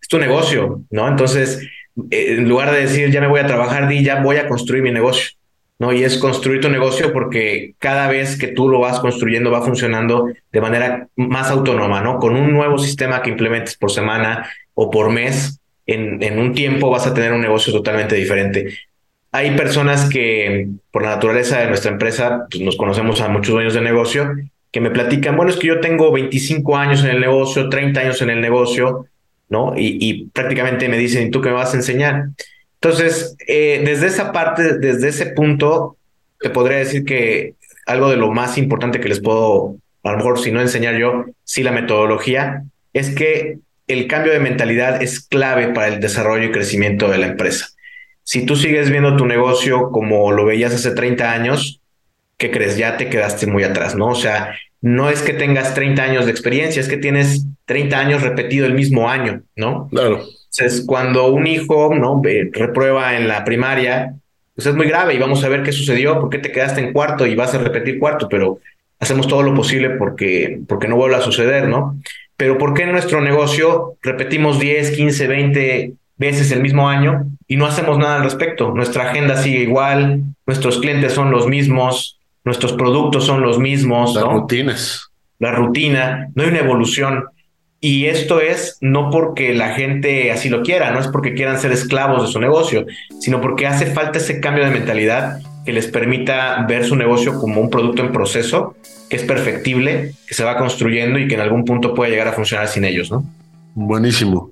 es 0.00 0.08
tu 0.08 0.18
negocio, 0.18 0.82
¿no? 0.90 1.08
Entonces, 1.08 1.60
eh, 2.10 2.36
en 2.38 2.48
lugar 2.48 2.72
de 2.72 2.80
decir 2.80 3.10
ya 3.10 3.20
me 3.20 3.26
voy 3.26 3.40
a 3.40 3.46
trabajar, 3.46 3.86
di 3.86 4.02
ya 4.02 4.22
voy 4.22 4.36
a 4.36 4.48
construir 4.48 4.82
mi 4.82 4.92
negocio, 4.92 5.32
¿no? 5.78 5.92
Y 5.92 6.04
es 6.04 6.16
construir 6.16 6.62
tu 6.62 6.70
negocio 6.70 7.12
porque 7.12 7.74
cada 7.78 8.08
vez 8.08 8.38
que 8.38 8.48
tú 8.48 8.68
lo 8.70 8.80
vas 8.80 8.98
construyendo 8.98 9.50
va 9.50 9.62
funcionando 9.62 10.28
de 10.50 10.60
manera 10.60 11.08
más 11.16 11.50
autónoma, 11.50 12.00
¿no? 12.00 12.18
Con 12.18 12.34
un 12.34 12.50
nuevo 12.50 12.78
sistema 12.78 13.20
que 13.20 13.30
implementes 13.30 13.76
por 13.76 13.90
semana, 13.90 14.48
o 14.74 14.90
por 14.90 15.10
mes, 15.10 15.60
en, 15.86 16.22
en 16.22 16.38
un 16.38 16.54
tiempo 16.54 16.88
vas 16.90 17.06
a 17.06 17.14
tener 17.14 17.32
un 17.32 17.40
negocio 17.40 17.72
totalmente 17.72 18.14
diferente. 18.14 18.78
Hay 19.34 19.56
personas 19.56 20.10
que, 20.10 20.68
por 20.90 21.02
la 21.02 21.14
naturaleza 21.14 21.58
de 21.58 21.68
nuestra 21.68 21.90
empresa, 21.90 22.46
pues 22.50 22.62
nos 22.62 22.76
conocemos 22.76 23.22
a 23.22 23.28
muchos 23.28 23.54
dueños 23.54 23.72
de 23.72 23.80
negocio, 23.80 24.30
que 24.70 24.80
me 24.80 24.90
platican, 24.90 25.36
bueno, 25.36 25.50
es 25.50 25.56
que 25.56 25.68
yo 25.68 25.80
tengo 25.80 26.12
25 26.12 26.76
años 26.76 27.02
en 27.02 27.10
el 27.10 27.20
negocio, 27.20 27.70
30 27.70 28.00
años 28.00 28.20
en 28.20 28.28
el 28.28 28.42
negocio, 28.42 29.06
¿no? 29.48 29.72
Y, 29.76 30.28
prácticamente 30.34 30.88
me 30.88 30.98
dicen, 30.98 31.28
¿y 31.28 31.30
tú 31.30 31.40
qué 31.40 31.48
me 31.48 31.54
vas 31.54 31.72
a 31.72 31.78
enseñar? 31.78 32.28
Entonces, 32.74 33.36
eh, 33.46 33.82
desde 33.84 34.06
esa 34.06 34.32
parte, 34.32 34.78
desde 34.78 35.08
ese 35.08 35.26
punto, 35.26 35.96
te 36.38 36.50
podría 36.50 36.78
decir 36.78 37.04
que 37.04 37.54
algo 37.86 38.10
de 38.10 38.16
lo 38.16 38.30
más 38.32 38.58
importante 38.58 39.00
que 39.00 39.08
les 39.08 39.20
puedo, 39.20 39.76
a 40.02 40.12
lo 40.12 40.18
mejor 40.18 40.40
si 40.40 40.52
no 40.52 40.60
enseñar 40.60 40.96
yo, 40.96 41.24
sí 41.44 41.62
la 41.62 41.72
metodología, 41.72 42.64
es 42.92 43.14
que 43.14 43.58
el 43.88 44.06
cambio 44.08 44.32
de 44.32 44.40
mentalidad 44.40 45.02
es 45.02 45.20
clave 45.20 45.68
para 45.68 45.88
el 45.88 46.00
desarrollo 46.00 46.48
y 46.48 46.52
crecimiento 46.52 47.08
de 47.08 47.18
la 47.18 47.26
empresa. 47.28 47.68
Si 48.24 48.46
tú 48.46 48.56
sigues 48.56 48.90
viendo 48.90 49.16
tu 49.16 49.26
negocio 49.26 49.90
como 49.90 50.32
lo 50.32 50.44
veías 50.44 50.74
hace 50.74 50.92
30 50.92 51.32
años, 51.32 51.80
¿qué 52.36 52.50
crees? 52.50 52.76
Ya 52.76 52.96
te 52.96 53.08
quedaste 53.08 53.46
muy 53.46 53.64
atrás, 53.64 53.94
¿no? 53.94 54.08
O 54.08 54.14
sea, 54.14 54.56
no 54.80 55.10
es 55.10 55.22
que 55.22 55.32
tengas 55.32 55.74
30 55.74 56.02
años 56.02 56.24
de 56.26 56.32
experiencia, 56.32 56.80
es 56.80 56.88
que 56.88 56.96
tienes 56.96 57.46
30 57.66 57.98
años 57.98 58.22
repetido 58.22 58.66
el 58.66 58.74
mismo 58.74 59.08
año, 59.08 59.42
¿no? 59.56 59.88
Claro. 59.88 60.24
Entonces, 60.50 60.84
cuando 60.86 61.28
un 61.28 61.46
hijo, 61.46 61.94
¿no? 61.94 62.20
reprueba 62.52 63.16
en 63.16 63.28
la 63.28 63.44
primaria, 63.44 64.14
pues 64.54 64.66
es 64.66 64.74
muy 64.74 64.86
grave 64.86 65.14
y 65.14 65.18
vamos 65.18 65.42
a 65.44 65.48
ver 65.48 65.62
qué 65.62 65.72
sucedió, 65.72 66.20
por 66.20 66.30
qué 66.30 66.38
te 66.38 66.52
quedaste 66.52 66.80
en 66.80 66.92
cuarto 66.92 67.26
y 67.26 67.34
vas 67.34 67.54
a 67.54 67.58
repetir 67.58 67.98
cuarto, 67.98 68.28
pero 68.28 68.58
hacemos 68.98 69.26
todo 69.26 69.42
lo 69.42 69.54
posible 69.54 69.90
porque, 69.90 70.60
porque 70.68 70.88
no 70.88 70.96
vuelva 70.96 71.18
a 71.18 71.22
suceder, 71.22 71.68
¿no? 71.68 71.96
Pero 72.36 72.58
¿por 72.58 72.74
qué 72.74 72.82
en 72.82 72.92
nuestro 72.92 73.20
negocio 73.20 73.96
repetimos 74.02 74.58
10, 74.58 74.90
15, 74.90 75.26
20 75.26 75.92
veces 76.22 76.50
el 76.52 76.62
mismo 76.62 76.88
año 76.88 77.26
y 77.48 77.56
no 77.56 77.66
hacemos 77.66 77.98
nada 77.98 78.16
al 78.16 78.24
respecto? 78.24 78.72
Nuestra 78.72 79.10
agenda 79.10 79.36
sigue 79.36 79.60
igual, 79.60 80.22
nuestros 80.46 80.78
clientes 80.78 81.12
son 81.12 81.30
los 81.30 81.46
mismos, 81.46 82.18
nuestros 82.44 82.72
productos 82.72 83.24
son 83.24 83.42
los 83.42 83.58
mismos. 83.58 84.14
Las 84.14 84.24
rutinas. 84.24 85.10
La 85.38 85.52
rutina, 85.52 86.28
no 86.34 86.42
hay 86.44 86.50
una 86.50 86.60
evolución. 86.60 87.24
Y 87.80 88.06
esto 88.06 88.40
es 88.40 88.78
no 88.80 89.10
porque 89.10 89.54
la 89.54 89.74
gente 89.74 90.30
así 90.30 90.48
lo 90.48 90.62
quiera, 90.62 90.92
no 90.92 91.00
es 91.00 91.08
porque 91.08 91.34
quieran 91.34 91.58
ser 91.58 91.72
esclavos 91.72 92.22
de 92.22 92.32
su 92.32 92.38
negocio, 92.38 92.86
sino 93.20 93.40
porque 93.40 93.66
hace 93.66 93.86
falta 93.86 94.18
ese 94.18 94.38
cambio 94.38 94.64
de 94.64 94.70
mentalidad 94.70 95.40
que 95.64 95.72
les 95.72 95.88
permita 95.88 96.64
ver 96.68 96.84
su 96.84 96.94
negocio 96.94 97.40
como 97.40 97.60
un 97.60 97.70
producto 97.70 98.02
en 98.02 98.12
proceso, 98.12 98.76
que 99.10 99.16
es 99.16 99.24
perfectible, 99.24 100.14
que 100.28 100.34
se 100.34 100.44
va 100.44 100.58
construyendo 100.58 101.18
y 101.18 101.26
que 101.26 101.34
en 101.34 101.40
algún 101.40 101.64
punto 101.64 101.92
puede 101.92 102.12
llegar 102.12 102.28
a 102.28 102.32
funcionar 102.32 102.68
sin 102.68 102.84
ellos, 102.84 103.10
¿no? 103.10 103.24
Buenísimo. 103.74 104.50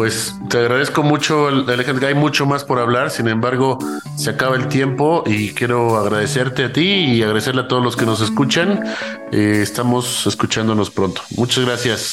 Pues 0.00 0.34
te 0.48 0.56
agradezco 0.56 1.02
mucho, 1.02 1.48
Alejandro. 1.48 2.08
Hay 2.08 2.14
mucho 2.14 2.46
más 2.46 2.64
por 2.64 2.78
hablar, 2.78 3.10
sin 3.10 3.28
embargo, 3.28 3.78
se 4.16 4.30
acaba 4.30 4.56
el 4.56 4.66
tiempo 4.66 5.24
y 5.26 5.50
quiero 5.50 5.98
agradecerte 5.98 6.64
a 6.64 6.72
ti 6.72 6.80
y 6.80 7.22
agradecerle 7.22 7.60
a 7.60 7.68
todos 7.68 7.84
los 7.84 7.96
que 7.96 8.06
nos 8.06 8.22
escuchan. 8.22 8.82
Eh, 9.30 9.60
estamos 9.62 10.26
escuchándonos 10.26 10.88
pronto. 10.88 11.20
Muchas 11.36 11.66
gracias. 11.66 12.12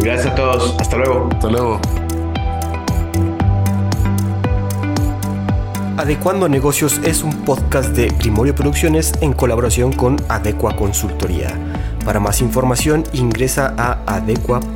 Gracias 0.00 0.32
a 0.32 0.34
todos. 0.34 0.74
Hasta 0.78 0.98
luego. 0.98 1.30
Hasta 1.32 1.48
luego. 1.48 1.80
Adecuando 5.96 6.46
Negocios 6.46 7.00
es 7.04 7.22
un 7.22 7.32
podcast 7.46 7.96
de 7.96 8.12
Primorio 8.18 8.54
Producciones 8.54 9.14
en 9.22 9.32
colaboración 9.32 9.94
con 9.94 10.16
Adecua 10.28 10.76
Consultoría. 10.76 11.58
Para 12.04 12.20
más 12.20 12.42
información 12.42 13.04
ingresa 13.14 13.74
a 13.78 13.98
adecua.mx. 14.06 14.68